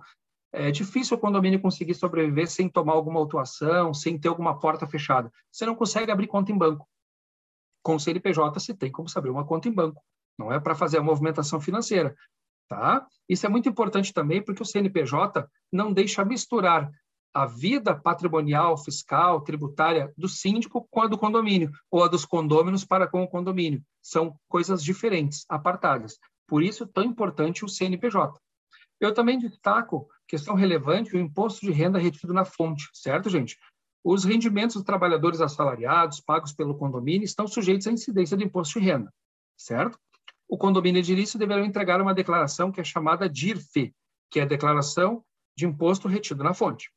é 0.52 0.70
difícil 0.70 1.16
o 1.16 1.20
condomínio 1.20 1.60
conseguir 1.60 1.94
sobreviver 1.94 2.48
sem 2.50 2.68
tomar 2.68 2.94
alguma 2.94 3.20
autuação, 3.20 3.94
sem 3.94 4.18
ter 4.18 4.28
alguma 4.28 4.58
porta 4.58 4.86
fechada. 4.86 5.30
Você 5.50 5.64
não 5.64 5.74
consegue 5.74 6.10
abrir 6.10 6.26
conta 6.26 6.50
em 6.50 6.58
banco. 6.58 6.88
Com 7.82 7.94
o 7.94 8.00
CNPJ, 8.00 8.58
se 8.60 8.74
tem 8.74 8.90
como 8.90 9.08
abrir 9.14 9.30
uma 9.30 9.46
conta 9.46 9.68
em 9.68 9.72
banco. 9.72 10.02
Não 10.38 10.52
é 10.52 10.58
para 10.58 10.74
fazer 10.74 10.98
a 10.98 11.02
movimentação 11.02 11.60
financeira. 11.60 12.14
Tá? 12.68 13.06
Isso 13.28 13.46
é 13.46 13.48
muito 13.48 13.68
importante 13.68 14.12
também 14.12 14.42
porque 14.42 14.62
o 14.62 14.66
CNPJ 14.66 15.46
não 15.72 15.92
deixa 15.92 16.24
misturar 16.24 16.90
a 17.32 17.46
vida 17.46 17.94
patrimonial, 17.94 18.76
fiscal, 18.76 19.40
tributária 19.42 20.12
do 20.16 20.28
síndico 20.28 20.86
com 20.90 21.02
a 21.02 21.06
do 21.06 21.16
condomínio, 21.16 21.70
ou 21.90 22.02
a 22.02 22.08
dos 22.08 22.24
condôminos 22.24 22.84
para 22.84 23.06
com 23.06 23.22
o 23.22 23.28
condomínio. 23.28 23.82
São 24.02 24.34
coisas 24.48 24.82
diferentes, 24.82 25.44
apartadas. 25.48 26.18
Por 26.46 26.62
isso, 26.62 26.86
tão 26.86 27.04
importante 27.04 27.64
o 27.64 27.68
CNPJ. 27.68 28.40
Eu 29.00 29.14
também 29.14 29.38
destaco, 29.38 30.08
questão 30.28 30.54
relevante, 30.54 31.16
o 31.16 31.18
imposto 31.18 31.64
de 31.64 31.72
renda 31.72 31.98
retido 31.98 32.32
na 32.34 32.44
fonte, 32.44 32.88
certo, 32.92 33.30
gente? 33.30 33.58
Os 34.04 34.24
rendimentos 34.24 34.76
dos 34.76 34.84
trabalhadores 34.84 35.40
assalariados 35.40 36.20
pagos 36.20 36.52
pelo 36.52 36.76
condomínio 36.76 37.24
estão 37.24 37.46
sujeitos 37.46 37.86
à 37.86 37.92
incidência 37.92 38.36
do 38.36 38.44
imposto 38.44 38.78
de 38.78 38.84
renda, 38.84 39.12
certo? 39.56 39.98
o 40.50 40.58
condomínio 40.58 40.98
edilício 40.98 41.38
deverá 41.38 41.64
entregar 41.64 42.02
uma 42.02 42.12
declaração 42.12 42.72
que 42.72 42.80
é 42.80 42.84
chamada 42.84 43.28
DIRF, 43.28 43.94
que 44.28 44.40
é 44.40 44.42
a 44.42 44.46
Declaração 44.46 45.24
de 45.56 45.64
Imposto 45.64 46.08
Retido 46.08 46.42
na 46.42 46.52
Fonte. 46.52 46.90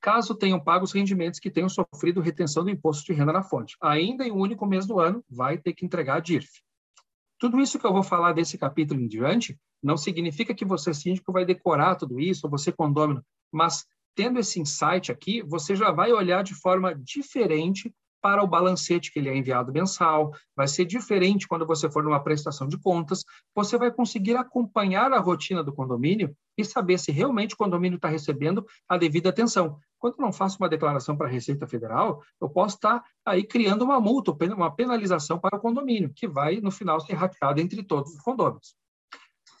Caso 0.00 0.36
tenham 0.36 0.62
pago 0.62 0.84
os 0.84 0.92
rendimentos 0.92 1.40
que 1.40 1.50
tenham 1.50 1.68
sofrido 1.68 2.20
retenção 2.20 2.62
do 2.62 2.70
imposto 2.70 3.04
de 3.04 3.12
renda 3.12 3.32
na 3.32 3.42
fonte, 3.42 3.76
ainda 3.80 4.24
em 4.24 4.30
um 4.30 4.38
único 4.38 4.64
mês 4.64 4.86
do 4.86 5.00
ano, 5.00 5.24
vai 5.28 5.58
ter 5.58 5.72
que 5.72 5.84
entregar 5.84 6.18
a 6.18 6.20
DIRF. 6.20 6.62
Tudo 7.38 7.60
isso 7.60 7.78
que 7.78 7.86
eu 7.86 7.92
vou 7.92 8.02
falar 8.02 8.32
desse 8.32 8.56
capítulo 8.56 9.00
em 9.00 9.08
diante 9.08 9.58
não 9.82 9.96
significa 9.96 10.54
que 10.54 10.64
você, 10.64 10.94
síndico, 10.94 11.32
vai 11.32 11.44
decorar 11.44 11.96
tudo 11.96 12.18
isso, 12.18 12.46
ou 12.46 12.50
você, 12.50 12.72
condômino, 12.72 13.22
mas 13.52 13.84
tendo 14.14 14.38
esse 14.38 14.58
insight 14.58 15.12
aqui, 15.12 15.42
você 15.42 15.76
já 15.76 15.90
vai 15.90 16.10
olhar 16.12 16.42
de 16.42 16.54
forma 16.54 16.94
diferente 16.94 17.92
para 18.22 18.42
o 18.42 18.46
balancete 18.46 19.12
que 19.12 19.18
ele 19.18 19.28
é 19.28 19.36
enviado 19.36 19.72
mensal, 19.72 20.32
vai 20.56 20.66
ser 20.66 20.84
diferente 20.84 21.46
quando 21.46 21.66
você 21.66 21.88
for 21.88 22.02
numa 22.02 22.18
prestação 22.18 22.66
de 22.66 22.78
contas, 22.78 23.24
você 23.54 23.78
vai 23.78 23.92
conseguir 23.92 24.36
acompanhar 24.36 25.12
a 25.12 25.20
rotina 25.20 25.62
do 25.62 25.72
condomínio 25.72 26.34
e 26.58 26.64
saber 26.64 26.98
se 26.98 27.12
realmente 27.12 27.54
o 27.54 27.56
condomínio 27.56 27.96
está 27.96 28.08
recebendo 28.08 28.66
a 28.88 28.96
devida 28.96 29.28
atenção. 29.28 29.78
Quando 30.06 30.20
eu 30.20 30.24
não 30.24 30.32
faço 30.32 30.58
uma 30.60 30.68
declaração 30.68 31.16
para 31.16 31.26
a 31.26 31.30
Receita 31.30 31.66
Federal, 31.66 32.22
eu 32.40 32.48
posso 32.48 32.76
estar 32.76 33.02
aí 33.24 33.42
criando 33.42 33.82
uma 33.82 34.00
multa, 34.00 34.30
uma 34.54 34.70
penalização 34.70 35.36
para 35.36 35.56
o 35.56 35.60
condomínio, 35.60 36.12
que 36.14 36.28
vai, 36.28 36.60
no 36.60 36.70
final, 36.70 37.00
ser 37.00 37.14
rateada 37.14 37.60
entre 37.60 37.82
todos 37.82 38.14
os 38.14 38.20
condôminos. 38.20 38.76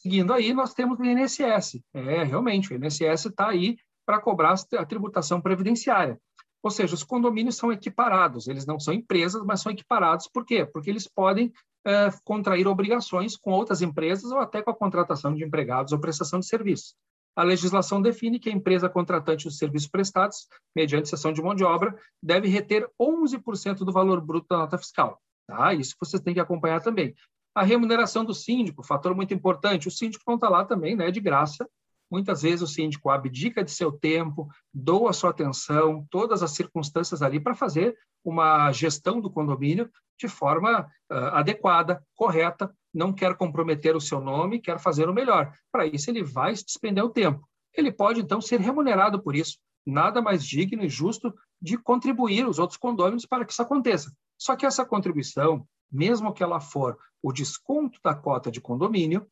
Seguindo 0.00 0.32
aí, 0.32 0.54
nós 0.54 0.72
temos 0.72 1.00
o 1.00 1.04
INSS. 1.04 1.82
É, 1.92 2.22
realmente, 2.22 2.72
o 2.72 2.76
INSS 2.76 3.26
está 3.26 3.48
aí 3.48 3.76
para 4.06 4.20
cobrar 4.20 4.54
a 4.78 4.86
tributação 4.86 5.40
previdenciária. 5.40 6.16
Ou 6.62 6.70
seja, 6.70 6.94
os 6.94 7.02
condomínios 7.02 7.56
são 7.56 7.72
equiparados, 7.72 8.46
eles 8.46 8.64
não 8.66 8.78
são 8.78 8.94
empresas, 8.94 9.42
mas 9.44 9.60
são 9.60 9.72
equiparados. 9.72 10.28
Por 10.28 10.44
quê? 10.44 10.64
Porque 10.64 10.90
eles 10.90 11.08
podem 11.08 11.52
é, 11.84 12.08
contrair 12.24 12.68
obrigações 12.68 13.36
com 13.36 13.50
outras 13.50 13.82
empresas 13.82 14.30
ou 14.30 14.38
até 14.38 14.62
com 14.62 14.70
a 14.70 14.76
contratação 14.76 15.34
de 15.34 15.42
empregados 15.42 15.92
ou 15.92 15.98
prestação 15.98 16.38
de 16.38 16.46
serviços. 16.46 16.94
A 17.36 17.42
legislação 17.42 18.00
define 18.00 18.38
que 18.38 18.48
a 18.48 18.52
empresa 18.52 18.88
contratante 18.88 19.44
dos 19.44 19.58
serviços 19.58 19.88
prestados, 19.88 20.48
mediante 20.74 21.08
cessão 21.08 21.32
de 21.32 21.42
mão 21.42 21.54
de 21.54 21.62
obra, 21.62 21.94
deve 22.22 22.48
reter 22.48 22.88
11% 23.00 23.78
do 23.78 23.92
valor 23.92 24.20
bruto 24.20 24.46
da 24.48 24.56
nota 24.56 24.78
fiscal. 24.78 25.20
Tá? 25.46 25.74
Isso 25.74 25.94
vocês 26.00 26.22
têm 26.22 26.34
que 26.34 26.40
acompanhar 26.40 26.80
também. 26.80 27.14
A 27.54 27.62
remuneração 27.62 28.24
do 28.24 28.34
síndico, 28.34 28.82
fator 28.82 29.14
muito 29.14 29.32
importante. 29.34 29.86
O 29.86 29.90
síndico 29.90 30.24
não 30.26 30.36
está 30.36 30.48
lá 30.48 30.64
também 30.64 30.96
né, 30.96 31.10
de 31.10 31.20
graça, 31.20 31.68
Muitas 32.10 32.42
vezes 32.42 32.62
o 32.62 32.66
síndico 32.66 33.10
abdica 33.10 33.64
de 33.64 33.70
seu 33.70 33.90
tempo, 33.90 34.48
doa 34.72 35.12
sua 35.12 35.30
atenção, 35.30 36.06
todas 36.10 36.42
as 36.42 36.52
circunstâncias 36.52 37.20
ali 37.20 37.40
para 37.40 37.54
fazer 37.54 37.96
uma 38.24 38.70
gestão 38.72 39.20
do 39.20 39.30
condomínio 39.30 39.90
de 40.18 40.28
forma 40.28 40.82
uh, 41.10 41.14
adequada, 41.32 42.02
correta, 42.14 42.72
não 42.96 43.12
quer 43.12 43.36
comprometer 43.36 43.94
o 43.94 44.00
seu 44.00 44.20
nome, 44.20 44.58
quer 44.58 44.78
fazer 44.78 45.08
o 45.08 45.12
melhor. 45.12 45.52
Para 45.70 45.86
isso, 45.86 46.10
ele 46.10 46.24
vai 46.24 46.54
despender 46.54 47.04
o 47.04 47.10
tempo. 47.10 47.46
Ele 47.74 47.92
pode, 47.92 48.20
então, 48.20 48.40
ser 48.40 48.58
remunerado 48.58 49.22
por 49.22 49.36
isso. 49.36 49.58
Nada 49.86 50.22
mais 50.22 50.44
digno 50.44 50.82
e 50.82 50.88
justo 50.88 51.32
de 51.60 51.76
contribuir 51.76 52.48
os 52.48 52.58
outros 52.58 52.78
condôminos 52.78 53.26
para 53.26 53.44
que 53.44 53.52
isso 53.52 53.60
aconteça. 53.60 54.10
Só 54.38 54.56
que 54.56 54.64
essa 54.64 54.84
contribuição, 54.84 55.68
mesmo 55.92 56.32
que 56.32 56.42
ela 56.42 56.58
for 56.58 56.98
o 57.22 57.32
desconto 57.32 58.00
da 58.02 58.14
cota 58.14 58.50
de 58.50 58.62
condomínio, 58.62 59.26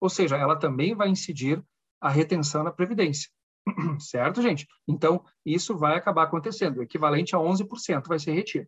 ou 0.00 0.08
seja, 0.08 0.36
ela 0.36 0.56
também 0.56 0.94
vai 0.94 1.10
incidir 1.10 1.62
a 2.00 2.08
retenção 2.08 2.64
na 2.64 2.72
Previdência. 2.72 3.28
certo, 4.00 4.40
gente? 4.40 4.66
Então, 4.88 5.22
isso 5.44 5.76
vai 5.76 5.94
acabar 5.94 6.22
acontecendo. 6.22 6.78
O 6.78 6.82
equivalente 6.82 7.36
a 7.36 7.38
11% 7.38 8.08
vai 8.08 8.18
ser 8.18 8.32
retido. 8.32 8.66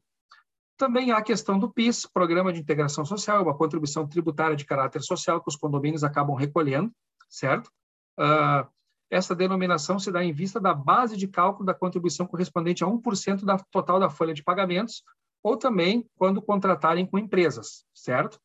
Também 0.83 1.13
há 1.13 1.19
a 1.19 1.23
questão 1.23 1.61
do 1.61 1.73
PIS, 1.73 2.07
Programa 2.07 2.53
de 2.53 2.59
Integração 2.59 3.05
Social, 3.05 3.45
uma 3.45 3.57
contribuição 3.57 4.05
tributária 4.05 4.57
de 4.57 4.65
caráter 4.65 5.01
social 5.01 5.41
que 5.41 5.49
os 5.49 5.55
condomínios 5.55 6.03
acabam 6.03 6.35
recolhendo, 6.35 6.91
certo? 7.29 7.71
Uh, 8.19 8.69
essa 9.09 9.33
denominação 9.33 10.01
se 10.01 10.11
dá 10.11 10.25
em 10.25 10.33
vista 10.33 10.59
da 10.59 10.75
base 10.75 11.17
de 11.17 11.29
cálculo 11.29 11.65
da 11.65 11.73
contribuição 11.73 12.27
correspondente 12.27 12.83
a 12.83 12.89
1% 12.89 13.45
da 13.45 13.59
total 13.71 14.01
da 14.01 14.11
folha 14.11 14.35
de 14.35 14.43
pagamentos, 14.43 15.05
ou 15.41 15.57
também 15.57 16.05
quando 16.17 16.43
contratarem 16.43 17.07
com 17.07 17.17
empresas, 17.17 17.85
certo? 17.95 18.41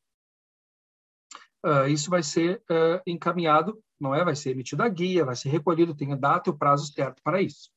Uh, 1.66 1.88
isso 1.88 2.08
vai 2.08 2.22
ser 2.22 2.62
uh, 2.70 3.02
encaminhado, 3.08 3.82
não 4.00 4.14
é? 4.14 4.24
Vai 4.24 4.36
ser 4.36 4.52
emitido 4.52 4.84
a 4.84 4.88
guia, 4.88 5.26
vai 5.26 5.36
ser 5.36 5.50
recolhido, 5.50 5.96
tem 5.96 6.14
a 6.14 6.16
data 6.16 6.52
e 6.52 6.54
o 6.54 6.56
prazo 6.56 6.94
certo 6.94 7.20
para 7.24 7.42
isso. 7.42 7.72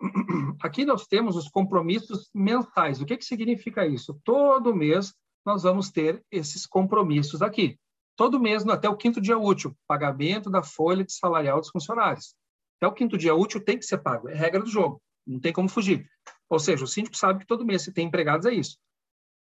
Aqui 0.62 0.84
nós 0.84 1.06
temos 1.06 1.36
os 1.36 1.48
compromissos 1.48 2.30
mensais. 2.34 3.00
O 3.00 3.06
que, 3.06 3.16
que 3.16 3.24
significa 3.24 3.86
isso? 3.86 4.20
Todo 4.24 4.74
mês 4.74 5.14
nós 5.44 5.62
vamos 5.62 5.90
ter 5.90 6.24
esses 6.30 6.66
compromissos 6.66 7.42
aqui. 7.42 7.78
Todo 8.16 8.40
mês, 8.40 8.66
até 8.66 8.88
o 8.88 8.96
quinto 8.96 9.20
dia 9.20 9.36
útil, 9.36 9.76
pagamento 9.86 10.48
da 10.48 10.62
folha 10.62 11.04
de 11.04 11.12
salarial 11.12 11.60
dos 11.60 11.70
funcionários. 11.70 12.34
Até 12.78 12.86
o 12.86 12.92
quinto 12.92 13.18
dia 13.18 13.34
útil 13.34 13.60
tem 13.62 13.78
que 13.78 13.84
ser 13.84 13.98
pago, 13.98 14.28
é 14.28 14.34
regra 14.34 14.62
do 14.62 14.70
jogo, 14.70 15.02
não 15.26 15.40
tem 15.40 15.52
como 15.52 15.68
fugir. 15.68 16.08
Ou 16.48 16.58
seja, 16.58 16.84
o 16.84 16.88
síndico 16.88 17.16
sabe 17.16 17.40
que 17.40 17.46
todo 17.46 17.64
mês 17.64 17.82
se 17.82 17.92
tem 17.92 18.06
empregados 18.06 18.46
é 18.46 18.54
isso. 18.54 18.78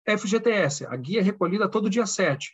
FGTS, 0.08 0.86
a 0.86 0.96
guia 0.96 1.20
é 1.20 1.22
recolhida 1.22 1.68
todo 1.68 1.90
dia 1.90 2.06
7. 2.06 2.52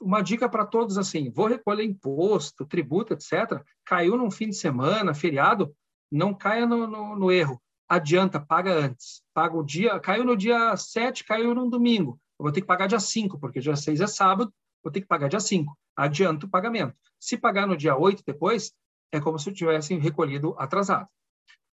Uma 0.00 0.20
dica 0.20 0.48
para 0.48 0.66
todos 0.66 0.98
assim, 0.98 1.30
vou 1.30 1.46
recolher 1.46 1.84
imposto, 1.84 2.66
tributo, 2.66 3.12
etc. 3.12 3.62
Caiu 3.84 4.16
num 4.16 4.30
fim 4.30 4.48
de 4.48 4.56
semana, 4.56 5.14
feriado, 5.14 5.72
não 6.12 6.34
caia 6.34 6.66
no, 6.66 6.86
no, 6.86 7.16
no 7.16 7.32
erro. 7.32 7.60
Adianta, 7.88 8.38
paga 8.38 8.72
antes. 8.72 9.22
Paga 9.34 9.56
o 9.56 9.64
dia, 9.64 9.98
caiu 9.98 10.24
no 10.24 10.36
dia 10.36 10.76
7, 10.76 11.24
caiu 11.24 11.54
no 11.54 11.68
domingo. 11.68 12.20
Eu 12.38 12.44
vou 12.44 12.52
ter 12.52 12.60
que 12.60 12.66
pagar 12.66 12.86
dia 12.86 13.00
5, 13.00 13.38
porque 13.38 13.60
dia 13.60 13.74
6 13.74 14.00
é 14.00 14.06
sábado, 14.06 14.52
vou 14.82 14.92
ter 14.92 15.00
que 15.00 15.06
pagar 15.06 15.28
dia 15.28 15.40
5. 15.40 15.76
Adianta 15.96 16.46
o 16.46 16.48
pagamento. 16.48 16.94
Se 17.18 17.36
pagar 17.36 17.66
no 17.66 17.76
dia 17.76 17.96
8 17.96 18.22
depois, 18.26 18.72
é 19.10 19.20
como 19.20 19.38
se 19.38 19.48
eu 19.48 19.54
tivesse 19.54 19.94
recolhido 19.96 20.54
atrasado. 20.58 21.08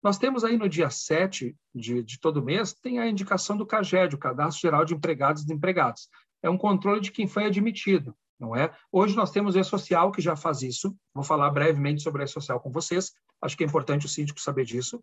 Nós 0.03 0.19
temos 0.19 0.45
aí 0.45 0.59
no 0.59 0.69
dia 0.69 0.91
7 0.91 1.57
de, 1.75 2.03
de 2.03 2.21
todo 2.21 2.43
mês, 2.43 2.75
tem 2.75 2.99
a 2.99 3.09
indicação 3.09 3.57
do 3.57 3.67
CAGED, 3.67 4.15
o 4.15 4.19
Cadastro 4.19 4.61
Geral 4.61 4.85
de 4.85 4.95
Empregados 4.95 5.43
e 5.43 5.47
Desempregados. 5.47 6.09
É 6.43 6.51
um 6.51 6.59
controle 6.59 7.01
de 7.01 7.11
quem 7.11 7.27
foi 7.27 7.47
admitido, 7.47 8.15
não 8.45 8.55
é? 8.57 8.71
Hoje 8.93 9.17
nós 9.17 9.31
temos 9.31 9.57
E-Social 9.57 10.13
que 10.13 10.21
já 10.21 10.37
faz 10.37 10.63
isso. 10.63 10.95
Vou 11.15 11.25
falar 11.25 11.51
brevemente 11.51 12.03
sobre 12.03 12.23
o 12.23 12.25
E-Social 12.25 12.61
com 12.61 12.71
vocês. 12.71 13.13
Acho 13.41 13.57
que 13.57 13.65
é 13.65 13.67
importante 13.67 14.07
o 14.07 14.09
síndico 14.09 14.41
saber 14.41 14.65
disso. 14.65 15.01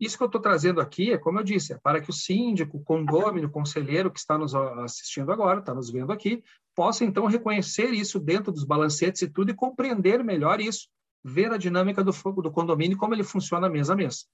Isso 0.00 0.16
que 0.16 0.22
eu 0.22 0.26
estou 0.26 0.40
trazendo 0.40 0.80
aqui 0.80 1.10
é, 1.12 1.18
como 1.18 1.40
eu 1.40 1.44
disse, 1.44 1.72
é 1.72 1.78
para 1.78 2.00
que 2.00 2.08
o 2.08 2.12
síndico, 2.12 2.80
condômino, 2.84 3.50
conselheiro 3.50 4.12
que 4.12 4.20
está 4.20 4.38
nos 4.38 4.54
assistindo 4.54 5.32
agora, 5.32 5.58
está 5.58 5.74
nos 5.74 5.90
vendo 5.90 6.12
aqui, 6.12 6.42
possa 6.74 7.04
então 7.04 7.26
reconhecer 7.26 7.90
isso 7.90 8.20
dentro 8.20 8.52
dos 8.52 8.62
balancetes 8.62 9.22
e 9.22 9.28
tudo 9.28 9.50
e 9.50 9.54
compreender 9.54 10.22
melhor 10.22 10.60
isso, 10.60 10.86
ver 11.24 11.50
a 11.50 11.56
dinâmica 11.56 12.04
do, 12.04 12.12
do 12.12 12.52
condomínio 12.52 12.96
como 12.96 13.12
ele 13.12 13.24
funciona 13.24 13.68
mês 13.68 13.90
a 13.90 13.96
mês. 13.96 14.28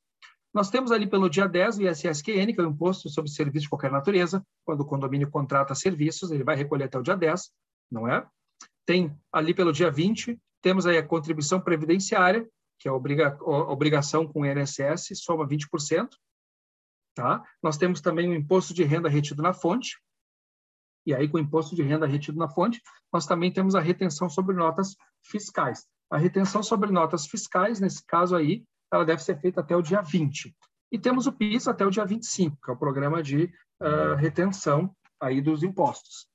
Nós 0.54 0.70
temos 0.70 0.92
ali 0.92 1.08
pelo 1.08 1.28
dia 1.28 1.48
10 1.48 1.78
o 1.78 1.82
ISSQN, 1.82 2.54
que 2.54 2.60
é 2.60 2.64
o 2.64 2.68
Imposto 2.68 3.08
sobre 3.08 3.28
Serviços 3.28 3.62
de 3.62 3.68
Qualquer 3.68 3.90
Natureza. 3.90 4.40
Quando 4.64 4.82
o 4.82 4.84
condomínio 4.84 5.28
contrata 5.28 5.74
serviços, 5.74 6.30
ele 6.30 6.44
vai 6.44 6.54
recolher 6.54 6.84
até 6.84 6.96
o 6.96 7.02
dia 7.02 7.16
10, 7.16 7.50
não 7.94 8.08
é? 8.08 8.26
Tem 8.84 9.16
ali 9.32 9.54
pelo 9.54 9.72
dia 9.72 9.90
20, 9.90 10.38
temos 10.60 10.86
aí 10.86 10.98
a 10.98 11.06
contribuição 11.06 11.60
previdenciária, 11.60 12.46
que 12.78 12.88
é 12.88 12.90
a, 12.90 12.94
obriga, 12.94 13.38
a 13.40 13.72
obrigação 13.72 14.26
com 14.26 14.40
o 14.40 14.46
INSS, 14.46 15.10
soma 15.14 15.46
20%. 15.46 16.08
Tá? 17.14 17.42
Nós 17.62 17.78
temos 17.78 18.00
também 18.00 18.28
o 18.28 18.34
imposto 18.34 18.74
de 18.74 18.82
renda 18.82 19.08
retido 19.08 19.40
na 19.40 19.54
fonte, 19.54 19.96
e 21.06 21.14
aí 21.14 21.28
com 21.28 21.36
o 21.36 21.40
imposto 21.40 21.76
de 21.76 21.82
renda 21.82 22.06
retido 22.06 22.38
na 22.38 22.48
fonte, 22.48 22.82
nós 23.12 23.26
também 23.26 23.52
temos 23.52 23.74
a 23.74 23.80
retenção 23.80 24.28
sobre 24.28 24.56
notas 24.56 24.96
fiscais. 25.22 25.86
A 26.10 26.18
retenção 26.18 26.62
sobre 26.62 26.90
notas 26.90 27.26
fiscais, 27.26 27.78
nesse 27.78 28.04
caso 28.04 28.34
aí, 28.34 28.64
ela 28.92 29.04
deve 29.04 29.22
ser 29.22 29.38
feita 29.38 29.60
até 29.60 29.76
o 29.76 29.82
dia 29.82 30.02
20. 30.02 30.54
E 30.90 30.98
temos 30.98 31.26
o 31.26 31.32
PIS 31.32 31.68
até 31.68 31.86
o 31.86 31.90
dia 31.90 32.04
25, 32.04 32.56
que 32.62 32.70
é 32.70 32.74
o 32.74 32.78
programa 32.78 33.22
de 33.22 33.44
uh, 33.80 34.14
retenção 34.16 34.94
aí 35.20 35.40
dos 35.40 35.62
impostos. 35.62 36.26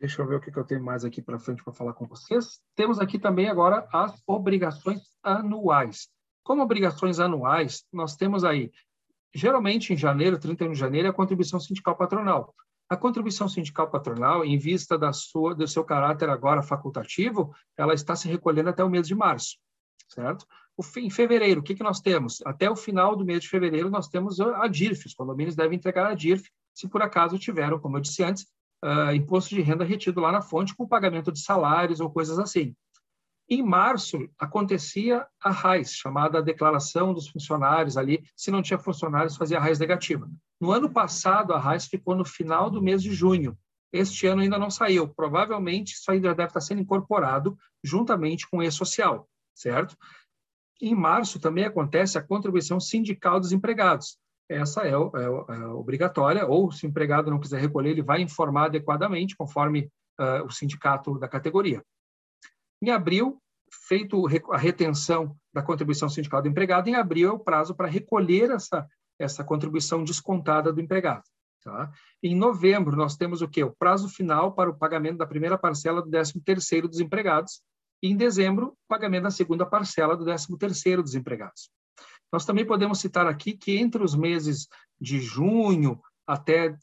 Deixa 0.00 0.22
eu 0.22 0.26
ver 0.26 0.36
o 0.36 0.40
que, 0.40 0.50
que 0.50 0.58
eu 0.58 0.64
tenho 0.64 0.82
mais 0.82 1.04
aqui 1.04 1.20
para 1.20 1.38
frente 1.38 1.62
para 1.62 1.74
falar 1.74 1.92
com 1.92 2.06
vocês. 2.06 2.58
Temos 2.74 2.98
aqui 2.98 3.18
também 3.18 3.50
agora 3.50 3.86
as 3.92 4.18
obrigações 4.26 5.02
anuais. 5.22 6.08
Como 6.42 6.62
obrigações 6.62 7.20
anuais, 7.20 7.84
nós 7.92 8.16
temos 8.16 8.42
aí, 8.42 8.72
geralmente 9.34 9.92
em 9.92 9.96
janeiro, 9.98 10.38
31 10.38 10.72
de 10.72 10.78
janeiro, 10.78 11.08
a 11.08 11.12
contribuição 11.12 11.60
sindical 11.60 11.94
patronal. 11.96 12.54
A 12.88 12.96
contribuição 12.96 13.46
sindical 13.46 13.90
patronal, 13.90 14.42
em 14.42 14.56
vista 14.56 14.96
da 14.96 15.12
sua, 15.12 15.54
do 15.54 15.68
seu 15.68 15.84
caráter 15.84 16.30
agora 16.30 16.62
facultativo, 16.62 17.54
ela 17.76 17.92
está 17.92 18.16
se 18.16 18.26
recolhendo 18.26 18.70
até 18.70 18.82
o 18.82 18.88
mês 18.88 19.06
de 19.06 19.14
março, 19.14 19.58
certo? 20.08 20.46
Em 20.96 21.10
fevereiro, 21.10 21.60
o 21.60 21.62
que, 21.62 21.74
que 21.74 21.82
nós 21.82 22.00
temos? 22.00 22.40
Até 22.46 22.70
o 22.70 22.74
final 22.74 23.14
do 23.14 23.24
mês 23.24 23.42
de 23.42 23.50
fevereiro, 23.50 23.90
nós 23.90 24.08
temos 24.08 24.40
a 24.40 24.66
DIRF. 24.66 25.06
Os 25.06 25.14
condomínios 25.14 25.54
devem 25.54 25.76
entregar 25.76 26.06
a 26.06 26.14
DIRF, 26.14 26.48
se 26.74 26.88
por 26.88 27.02
acaso 27.02 27.38
tiveram, 27.38 27.78
como 27.78 27.98
eu 27.98 28.00
disse 28.00 28.24
antes, 28.24 28.46
uh, 28.84 29.14
imposto 29.14 29.54
de 29.54 29.62
renda 29.62 29.84
retido 29.84 30.20
lá 30.20 30.32
na 30.32 30.42
fonte 30.42 30.74
com 30.74 30.86
pagamento 30.86 31.32
de 31.32 31.40
salários 31.40 32.00
ou 32.00 32.10
coisas 32.10 32.38
assim. 32.38 32.74
Em 33.48 33.62
março, 33.62 34.28
acontecia 34.38 35.26
a 35.42 35.50
RAIS, 35.50 35.92
chamada 35.94 36.40
Declaração 36.40 37.12
dos 37.12 37.28
Funcionários 37.28 37.96
ali. 37.96 38.22
Se 38.36 38.48
não 38.50 38.62
tinha 38.62 38.78
funcionários, 38.78 39.36
fazia 39.36 39.58
a 39.58 39.60
RAIS 39.60 39.80
negativa. 39.80 40.30
No 40.60 40.70
ano 40.70 40.88
passado, 40.88 41.52
a 41.52 41.58
RAIS 41.58 41.86
ficou 41.86 42.14
no 42.14 42.24
final 42.24 42.70
do 42.70 42.80
mês 42.80 43.02
de 43.02 43.12
junho. 43.12 43.58
Este 43.92 44.28
ano 44.28 44.42
ainda 44.42 44.56
não 44.56 44.70
saiu. 44.70 45.08
Provavelmente, 45.08 45.94
isso 45.94 46.08
ainda 46.12 46.32
deve 46.32 46.48
estar 46.48 46.60
sendo 46.60 46.80
incorporado 46.80 47.58
juntamente 47.82 48.48
com 48.48 48.58
o 48.58 48.62
E-Social, 48.62 49.28
certo? 49.52 49.96
Em 50.80 50.94
março, 50.94 51.40
também 51.40 51.64
acontece 51.64 52.16
a 52.16 52.22
contribuição 52.22 52.78
sindical 52.78 53.40
dos 53.40 53.50
empregados 53.50 54.16
essa 54.50 54.82
é, 54.82 54.90
é, 54.90 54.92
é, 54.92 55.66
obrigatória, 55.68 56.44
ou 56.44 56.72
se 56.72 56.84
o 56.84 56.88
empregado 56.88 57.30
não 57.30 57.38
quiser 57.38 57.60
recolher, 57.60 57.90
ele 57.90 58.02
vai 58.02 58.20
informar 58.20 58.64
adequadamente, 58.64 59.36
conforme 59.36 59.88
uh, 60.18 60.44
o 60.44 60.50
sindicato 60.50 61.16
da 61.18 61.28
categoria. 61.28 61.82
Em 62.82 62.90
abril, 62.90 63.40
feito 63.86 64.26
a 64.50 64.58
retenção 64.58 65.36
da 65.54 65.62
contribuição 65.62 66.08
sindical 66.08 66.42
do 66.42 66.48
empregado, 66.48 66.88
em 66.88 66.96
abril 66.96 67.28
é 67.28 67.32
o 67.32 67.38
prazo 67.38 67.76
para 67.76 67.86
recolher 67.86 68.50
essa, 68.50 68.86
essa 69.18 69.44
contribuição 69.44 70.02
descontada 70.02 70.72
do 70.72 70.80
empregado. 70.80 71.22
Tá? 71.62 71.92
Em 72.20 72.34
novembro, 72.34 72.96
nós 72.96 73.16
temos 73.16 73.42
o 73.42 73.48
quê? 73.48 73.62
O 73.62 73.74
prazo 73.78 74.08
final 74.08 74.52
para 74.52 74.70
o 74.70 74.76
pagamento 74.76 75.18
da 75.18 75.26
primeira 75.26 75.56
parcela 75.56 76.02
do 76.02 76.10
13º 76.10 76.88
dos 76.88 76.98
empregados, 76.98 77.62
e 78.02 78.08
em 78.08 78.16
dezembro, 78.16 78.68
o 78.68 78.76
pagamento 78.88 79.24
da 79.24 79.30
segunda 79.30 79.64
parcela 79.64 80.16
do 80.16 80.24
13º 80.24 81.02
dos 81.02 81.14
empregados. 81.14 81.70
Nós 82.32 82.44
também 82.44 82.64
podemos 82.64 83.00
citar 83.00 83.26
aqui 83.26 83.52
que 83.52 83.76
entre 83.76 84.02
os 84.02 84.14
meses 84.14 84.68
de 85.00 85.20
junho 85.20 86.00
até 86.26 86.76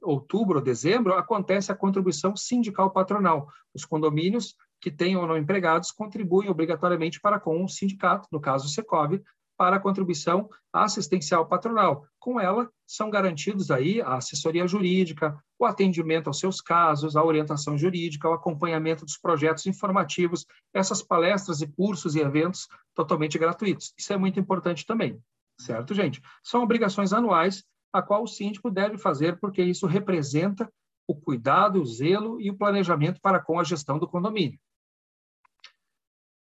outubro 0.00 0.58
ou 0.58 0.64
dezembro 0.64 1.14
acontece 1.14 1.72
a 1.72 1.76
contribuição 1.76 2.36
sindical 2.36 2.90
patronal. 2.90 3.48
Os 3.74 3.84
condomínios 3.84 4.54
que 4.80 4.90
tenham 4.90 5.20
ou 5.20 5.26
não 5.26 5.36
empregados 5.36 5.90
contribuem 5.90 6.48
obrigatoriamente 6.48 7.20
para 7.20 7.40
com 7.40 7.64
o 7.64 7.68
sindicato, 7.68 8.28
no 8.30 8.40
caso 8.40 8.66
o 8.66 8.68
Secov, 8.68 9.20
para 9.56 9.76
a 9.76 9.80
contribuição 9.80 10.48
assistencial 10.72 11.46
patronal. 11.46 12.06
Com 12.18 12.40
ela, 12.40 12.70
são 12.86 13.10
garantidos 13.10 13.70
aí 13.70 14.00
a 14.00 14.14
assessoria 14.14 14.66
jurídica, 14.66 15.36
o 15.58 15.64
atendimento 15.64 16.28
aos 16.28 16.38
seus 16.38 16.60
casos, 16.60 17.16
a 17.16 17.24
orientação 17.24 17.76
jurídica, 17.76 18.28
o 18.28 18.32
acompanhamento 18.32 19.04
dos 19.04 19.16
projetos 19.16 19.66
informativos, 19.66 20.46
essas 20.72 21.02
palestras 21.02 21.60
e 21.60 21.66
cursos 21.66 22.16
e 22.16 22.20
eventos 22.20 22.68
totalmente 22.94 23.38
gratuitos. 23.38 23.92
Isso 23.96 24.12
é 24.12 24.16
muito 24.16 24.40
importante 24.40 24.86
também, 24.86 25.20
certo, 25.58 25.94
gente? 25.94 26.20
São 26.42 26.62
obrigações 26.62 27.12
anuais 27.12 27.64
a 27.92 28.00
qual 28.00 28.22
o 28.22 28.28
síndico 28.28 28.70
deve 28.70 28.96
fazer 28.96 29.38
porque 29.38 29.62
isso 29.62 29.86
representa 29.86 30.70
o 31.06 31.14
cuidado, 31.14 31.82
o 31.82 31.86
zelo 31.86 32.40
e 32.40 32.50
o 32.50 32.56
planejamento 32.56 33.20
para 33.20 33.40
com 33.40 33.58
a 33.58 33.64
gestão 33.64 33.98
do 33.98 34.08
condomínio. 34.08 34.58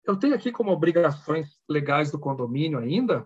Eu 0.05 0.17
tenho 0.17 0.35
aqui 0.35 0.51
como 0.51 0.71
obrigações 0.71 1.57
legais 1.69 2.11
do 2.11 2.19
condomínio 2.19 2.77
ainda 2.77 3.25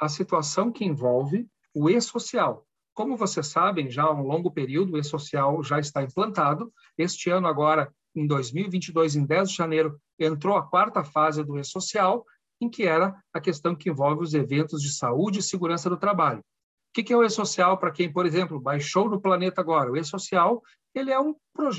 a 0.00 0.08
situação 0.08 0.72
que 0.72 0.84
envolve 0.84 1.46
o 1.74 1.90
e-social. 1.90 2.66
Como 2.94 3.16
vocês 3.16 3.46
sabem, 3.46 3.90
já 3.90 4.04
há 4.04 4.12
um 4.12 4.22
longo 4.22 4.50
período, 4.50 4.94
o 4.94 4.98
e-social 4.98 5.62
já 5.62 5.78
está 5.78 6.02
implantado. 6.02 6.72
Este 6.96 7.30
ano, 7.30 7.46
agora, 7.46 7.92
em 8.14 8.26
2022, 8.26 9.16
em 9.16 9.26
10 9.26 9.50
de 9.50 9.56
janeiro, 9.56 10.00
entrou 10.18 10.56
a 10.56 10.66
quarta 10.66 11.04
fase 11.04 11.44
do 11.44 11.58
e-social, 11.58 12.24
em 12.60 12.70
que 12.70 12.84
era 12.84 13.14
a 13.32 13.40
questão 13.40 13.76
que 13.76 13.90
envolve 13.90 14.22
os 14.22 14.34
eventos 14.34 14.80
de 14.80 14.90
saúde 14.90 15.40
e 15.40 15.42
segurança 15.42 15.90
do 15.90 15.96
trabalho. 15.96 16.40
O 16.40 17.02
que 17.02 17.12
é 17.12 17.16
o 17.16 17.22
e-social 17.22 17.76
para 17.78 17.92
quem, 17.92 18.10
por 18.10 18.24
exemplo, 18.24 18.58
baixou 18.58 19.08
no 19.08 19.20
planeta 19.20 19.60
agora? 19.60 19.92
O 19.92 19.96
e-social 19.96 20.62
ele 20.98 21.10
é 21.10 21.20
um 21.20 21.34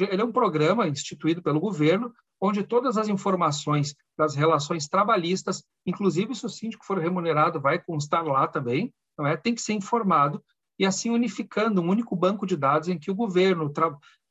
ele 0.09 0.21
é 0.21 0.25
um 0.25 0.31
programa 0.31 0.87
instituído 0.87 1.41
pelo 1.41 1.59
governo 1.59 2.13
onde 2.41 2.63
todas 2.63 2.97
as 2.97 3.07
informações 3.09 3.95
das 4.17 4.35
relações 4.35 4.87
trabalhistas, 4.87 5.63
inclusive 5.85 6.33
se 6.35 6.45
o 6.45 6.49
síndico 6.49 6.85
for 6.85 6.97
remunerado, 6.97 7.59
vai 7.59 7.79
constar 7.79 8.25
lá 8.25 8.47
também, 8.47 8.93
não 9.17 9.27
é? 9.27 9.35
Tem 9.35 9.53
que 9.53 9.61
ser 9.61 9.73
informado 9.73 10.41
e 10.77 10.85
assim 10.85 11.09
unificando 11.09 11.81
um 11.81 11.89
único 11.89 12.15
banco 12.15 12.45
de 12.45 12.55
dados 12.55 12.87
em 12.87 12.97
que 12.97 13.11
o 13.11 13.15
governo, 13.15 13.71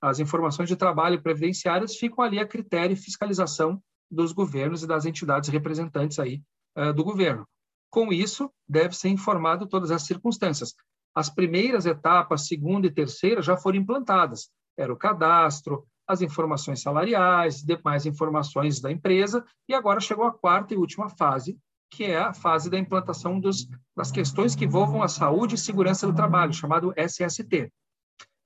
as 0.00 0.18
informações 0.18 0.68
de 0.68 0.76
trabalho 0.76 1.22
previdenciárias 1.22 1.96
ficam 1.96 2.24
ali 2.24 2.38
a 2.38 2.46
critério 2.46 2.94
e 2.94 2.96
fiscalização 2.96 3.82
dos 4.10 4.32
governos 4.32 4.82
e 4.82 4.86
das 4.86 5.04
entidades 5.04 5.50
representantes 5.50 6.18
aí 6.18 6.42
uh, 6.76 6.94
do 6.94 7.04
governo. 7.04 7.46
Com 7.90 8.10
isso, 8.12 8.50
deve 8.66 8.96
ser 8.96 9.08
informado 9.08 9.66
todas 9.66 9.90
as 9.90 10.02
circunstâncias. 10.02 10.74
As 11.14 11.28
primeiras 11.28 11.84
etapas, 11.84 12.46
segunda 12.46 12.86
e 12.86 12.90
terceira, 12.90 13.42
já 13.42 13.56
foram 13.56 13.78
implantadas. 13.78 14.50
Era 14.78 14.92
o 14.92 14.96
cadastro, 14.96 15.84
as 16.06 16.22
informações 16.22 16.80
salariais, 16.80 17.62
demais 17.62 18.06
informações 18.06 18.80
da 18.80 18.90
empresa, 18.90 19.44
e 19.68 19.74
agora 19.74 20.00
chegou 20.00 20.24
a 20.24 20.32
quarta 20.32 20.72
e 20.72 20.76
última 20.76 21.08
fase, 21.08 21.58
que 21.90 22.04
é 22.04 22.18
a 22.18 22.32
fase 22.32 22.70
da 22.70 22.78
implantação 22.78 23.38
dos, 23.38 23.68
das 23.96 24.10
questões 24.10 24.54
que 24.54 24.64
envolvam 24.64 25.02
a 25.02 25.08
saúde 25.08 25.56
e 25.56 25.58
segurança 25.58 26.06
do 26.06 26.14
trabalho, 26.14 26.52
chamado 26.52 26.94
SST. 26.96 27.70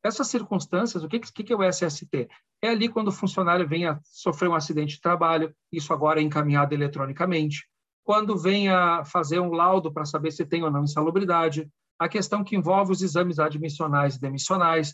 Essas 0.04 0.26
circunstâncias, 0.26 1.04
o 1.04 1.08
que, 1.08 1.20
que 1.20 1.52
é 1.52 1.56
o 1.56 1.62
SST? 1.62 2.28
É 2.60 2.68
ali 2.70 2.88
quando 2.88 3.08
o 3.08 3.12
funcionário 3.12 3.68
vem 3.68 3.86
a 3.86 4.00
sofrer 4.02 4.48
um 4.48 4.54
acidente 4.54 4.96
de 4.96 5.00
trabalho, 5.00 5.54
isso 5.70 5.92
agora 5.92 6.20
é 6.20 6.22
encaminhado 6.22 6.74
eletronicamente. 6.74 7.68
Quando 8.04 8.36
vem 8.36 8.68
a 8.68 9.04
fazer 9.04 9.38
um 9.38 9.52
laudo 9.52 9.92
para 9.92 10.04
saber 10.04 10.32
se 10.32 10.44
tem 10.44 10.64
ou 10.64 10.70
não 10.70 10.82
insalubridade, 10.82 11.68
a 12.00 12.08
questão 12.08 12.42
que 12.42 12.56
envolve 12.56 12.90
os 12.90 13.02
exames 13.02 13.38
admissionais 13.38 14.16
e 14.16 14.20
demissionais, 14.20 14.92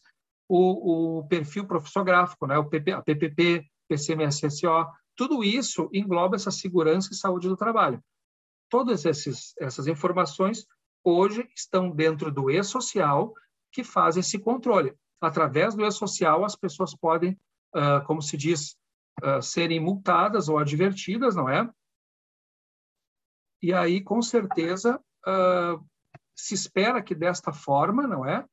o, 0.49 1.18
o 1.18 1.28
perfil 1.28 1.66
profissográfico, 1.66 2.46
né, 2.46 2.57
o 2.59 2.68
PP, 2.68 2.92
a 2.92 3.03
PPP, 3.03 3.66
PCMSSO, 3.88 4.86
tudo 5.14 5.44
isso 5.44 5.88
engloba 5.92 6.36
essa 6.36 6.51
segurança 6.51 7.12
e 7.12 7.16
saúde 7.16 7.49
do 7.49 7.57
trabalho. 7.57 8.03
Todas 8.70 9.05
esses, 9.05 9.55
essas 9.59 9.86
informações 9.86 10.66
hoje 11.03 11.49
estão 11.55 11.90
dentro 11.90 12.30
do 12.30 12.51
e-social, 12.51 13.32
que 13.72 13.82
faz 13.82 14.16
esse 14.16 14.38
controle. 14.38 14.94
Através 15.20 15.74
do 15.74 15.84
e-social, 15.84 16.44
as 16.44 16.55
pessoas 16.55 16.94
podem, 16.94 17.32
uh, 17.74 18.05
como 18.07 18.22
se 18.22 18.36
diz, 18.36 18.76
uh, 19.22 19.42
serem 19.42 19.80
multadas 19.80 20.49
ou 20.49 20.59
advertidas, 20.59 21.34
não 21.34 21.49
é? 21.49 21.68
E 23.61 23.72
aí, 23.72 24.01
com 24.01 24.22
certeza, 24.22 25.01
uh, 25.26 25.84
se 26.36 26.55
espera 26.55 27.03
que 27.03 27.14
desta 27.14 27.53
forma, 27.53 28.07
não 28.07 28.24
é? 28.24 28.46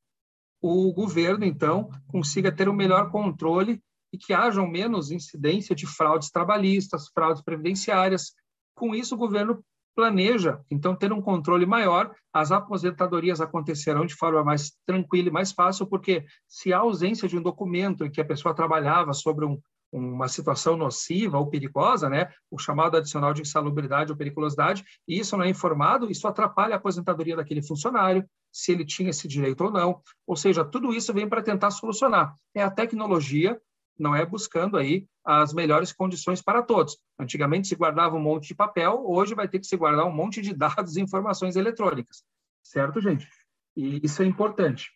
O 0.68 0.92
governo, 0.92 1.46
então, 1.46 1.92
consiga 2.08 2.52
ter 2.52 2.68
um 2.68 2.74
melhor 2.74 3.12
controle 3.12 3.80
e 4.12 4.18
que 4.18 4.34
haja 4.34 4.66
menos 4.66 5.12
incidência 5.12 5.76
de 5.76 5.86
fraudes 5.86 6.32
trabalhistas, 6.32 7.08
fraudes 7.10 7.44
previdenciárias. 7.44 8.34
Com 8.74 8.96
isso, 8.96 9.14
o 9.14 9.18
governo 9.20 9.64
planeja, 9.96 10.60
então, 10.72 10.96
ter 10.96 11.14
um 11.14 11.22
controle 11.22 11.68
maior. 11.68 12.16
As 12.34 12.52
aposentadorias 12.52 13.42
acontecerão 13.42 14.08
de 14.08 14.16
forma 14.16 14.44
mais 14.44 14.72
tranquila 14.88 15.28
e 15.28 15.32
mais 15.32 15.52
fácil, 15.52 15.86
porque 15.86 16.26
se 16.48 16.74
há 16.74 16.80
ausência 16.80 17.28
de 17.28 17.38
um 17.38 17.44
documento 17.44 18.04
em 18.04 18.10
que 18.10 18.20
a 18.20 18.26
pessoa 18.26 18.56
trabalhava 18.56 19.14
sobre 19.14 19.46
um, 19.46 19.62
uma 19.98 20.28
situação 20.28 20.76
nociva 20.76 21.38
ou 21.38 21.50
perigosa, 21.50 22.10
né, 22.10 22.30
o 22.52 22.60
chamado 22.60 22.98
adicional 22.98 23.34
de 23.34 23.42
insalubridade 23.42 24.12
ou 24.12 24.18
periculosidade, 24.18 24.84
e 25.08 25.20
isso 25.20 25.38
não 25.38 25.46
é 25.46 25.50
informado, 25.50 26.12
isso 26.12 26.28
atrapalha 26.28 26.76
a 26.76 26.78
aposentadoria 26.78 27.36
daquele 27.36 27.62
funcionário, 27.62 28.28
se 28.52 28.72
ele 28.72 28.86
tinha 28.86 29.10
esse 29.10 29.28
direito 29.28 29.64
ou 29.64 29.72
não. 29.72 30.02
Ou 30.28 30.36
seja, 30.36 30.66
tudo 30.66 30.94
isso 30.94 31.14
vem 31.14 31.28
para 31.28 31.42
tentar 31.42 31.72
solucionar. 31.72 32.36
É 32.54 32.62
a 32.62 32.72
tecnologia 32.72 33.60
não 33.98 34.14
é 34.14 34.26
buscando 34.26 34.78
aí 34.78 35.08
as 35.24 35.54
melhores 35.54 35.94
condições 35.94 36.42
para 36.42 36.62
todos. 36.62 36.98
Antigamente 37.18 37.70
se 37.70 37.76
guardava 37.76 38.18
um 38.18 38.22
monte 38.22 38.50
de 38.50 38.56
papel, 38.56 39.02
hoje 39.06 39.34
vai 39.34 39.48
ter 39.48 39.60
que 39.60 39.66
se 39.66 39.78
guardar 39.78 40.06
um 40.06 40.14
monte 40.14 40.42
de 40.42 40.54
dados 40.56 40.98
e 40.98 41.02
informações 41.02 41.56
eletrônicas. 41.56 42.24
Certo, 42.62 43.00
gente? 43.00 43.28
E 43.76 44.02
isso 44.04 44.22
é 44.22 44.26
importante. 44.26 44.92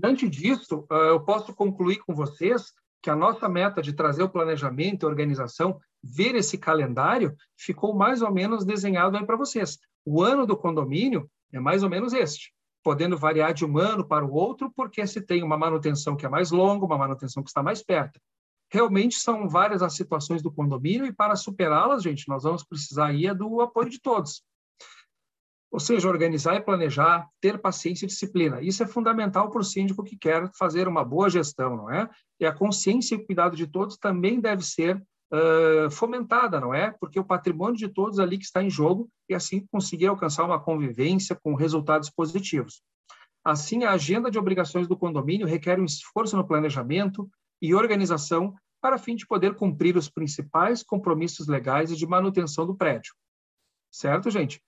Diante 0.00 0.28
disso, 0.28 0.86
ah, 0.88 0.94
eu 1.08 1.20
posso 1.20 1.52
concluir 1.52 1.98
com 1.98 2.14
vocês 2.14 2.72
que 3.02 3.10
a 3.10 3.16
nossa 3.16 3.48
meta 3.48 3.80
de 3.80 3.92
trazer 3.92 4.22
o 4.22 4.28
planejamento 4.28 5.02
e 5.02 5.06
organização, 5.06 5.78
ver 6.02 6.34
esse 6.34 6.58
calendário, 6.58 7.34
ficou 7.56 7.94
mais 7.94 8.22
ou 8.22 8.32
menos 8.32 8.64
desenhado 8.64 9.16
aí 9.16 9.24
para 9.24 9.36
vocês. 9.36 9.78
O 10.04 10.22
ano 10.22 10.46
do 10.46 10.56
condomínio 10.56 11.30
é 11.52 11.60
mais 11.60 11.82
ou 11.82 11.90
menos 11.90 12.12
este 12.12 12.52
podendo 12.88 13.18
variar 13.18 13.52
de 13.52 13.66
um 13.66 13.76
ano 13.76 14.02
para 14.02 14.24
o 14.24 14.32
outro, 14.32 14.72
porque 14.74 15.06
se 15.06 15.20
tem 15.20 15.42
uma 15.42 15.58
manutenção 15.58 16.16
que 16.16 16.24
é 16.24 16.28
mais 16.28 16.50
longa, 16.50 16.86
uma 16.86 16.96
manutenção 16.96 17.42
que 17.42 17.50
está 17.50 17.62
mais 17.62 17.82
perto. 17.82 18.18
Realmente 18.70 19.16
são 19.16 19.48
várias 19.48 19.82
as 19.82 19.94
situações 19.94 20.42
do 20.42 20.50
condomínio 20.50 21.06
e 21.06 21.12
para 21.12 21.36
superá-las, 21.36 22.02
gente, 22.02 22.28
nós 22.28 22.44
vamos 22.44 22.64
precisar 22.64 23.08
aí 23.08 23.26
é 23.26 23.34
do 23.34 23.60
apoio 23.60 23.90
de 23.90 24.00
todos. 24.00 24.42
Ou 25.70 25.78
seja, 25.78 26.08
organizar 26.08 26.54
e 26.56 26.60
planejar, 26.60 27.26
ter 27.40 27.58
paciência 27.58 28.06
e 28.06 28.08
disciplina. 28.08 28.62
Isso 28.62 28.82
é 28.82 28.86
fundamental 28.86 29.50
para 29.50 29.60
o 29.60 29.64
síndico 29.64 30.02
que 30.02 30.16
quer 30.16 30.50
fazer 30.58 30.88
uma 30.88 31.04
boa 31.04 31.28
gestão, 31.28 31.76
não 31.76 31.90
é? 31.90 32.08
E 32.40 32.46
a 32.46 32.52
consciência 32.52 33.14
e 33.14 33.18
o 33.18 33.26
cuidado 33.26 33.54
de 33.54 33.66
todos 33.66 33.98
também 33.98 34.40
deve 34.40 34.64
ser 34.64 34.96
uh, 35.32 35.90
fomentada, 35.90 36.58
não 36.58 36.72
é? 36.72 36.90
Porque 36.98 37.20
o 37.20 37.24
patrimônio 37.24 37.76
de 37.76 37.88
todos 37.88 38.18
ali 38.18 38.38
que 38.38 38.44
está 38.44 38.62
em 38.62 38.70
jogo 38.70 39.10
e 39.28 39.34
assim 39.34 39.66
conseguir 39.70 40.06
alcançar 40.06 40.44
uma 40.44 40.58
convivência 40.58 41.38
com 41.42 41.54
resultados 41.54 42.10
positivos. 42.10 42.82
Assim, 43.44 43.84
a 43.84 43.92
agenda 43.92 44.30
de 44.30 44.38
obrigações 44.38 44.86
do 44.86 44.96
condomínio 44.96 45.46
requer 45.46 45.78
um 45.78 45.84
esforço 45.84 46.36
no 46.36 46.46
planejamento 46.46 47.28
e 47.60 47.74
organização 47.74 48.54
para 48.80 48.98
fim 48.98 49.16
de 49.16 49.26
poder 49.26 49.54
cumprir 49.54 49.96
os 49.96 50.08
principais 50.08 50.82
compromissos 50.82 51.48
legais 51.48 51.90
e 51.90 51.96
de 51.96 52.06
manutenção 52.06 52.66
do 52.66 52.76
prédio. 52.76 53.12
Certo, 53.90 54.30
gente? 54.30 54.60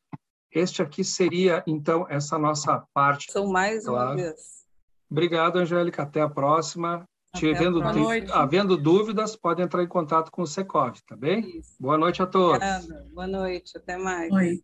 Este 0.52 0.82
aqui 0.82 1.04
seria, 1.04 1.62
então, 1.66 2.06
essa 2.08 2.38
nossa 2.38 2.82
parte. 2.92 3.30
São 3.30 3.46
mais 3.46 3.84
claro. 3.84 4.10
uma 4.10 4.16
vez. 4.16 4.60
Obrigado, 5.10 5.56
Angélica. 5.58 6.02
Até 6.02 6.20
a 6.20 6.28
próxima. 6.28 7.04
Havendo, 7.32 7.80
havendo 8.32 8.76
dúvidas, 8.76 9.36
pode 9.36 9.62
entrar 9.62 9.84
em 9.84 9.86
contato 9.86 10.32
com 10.32 10.42
o 10.42 10.46
Secov, 10.46 10.96
tá 11.06 11.14
bem? 11.14 11.58
Isso. 11.58 11.76
Boa 11.78 11.96
noite 11.96 12.20
a 12.20 12.26
todos. 12.26 12.56
Obrigada. 12.56 13.08
Boa 13.12 13.26
noite, 13.28 13.76
até 13.76 13.96
mais. 13.96 14.28
Boa 14.30 14.42
noite. 14.42 14.62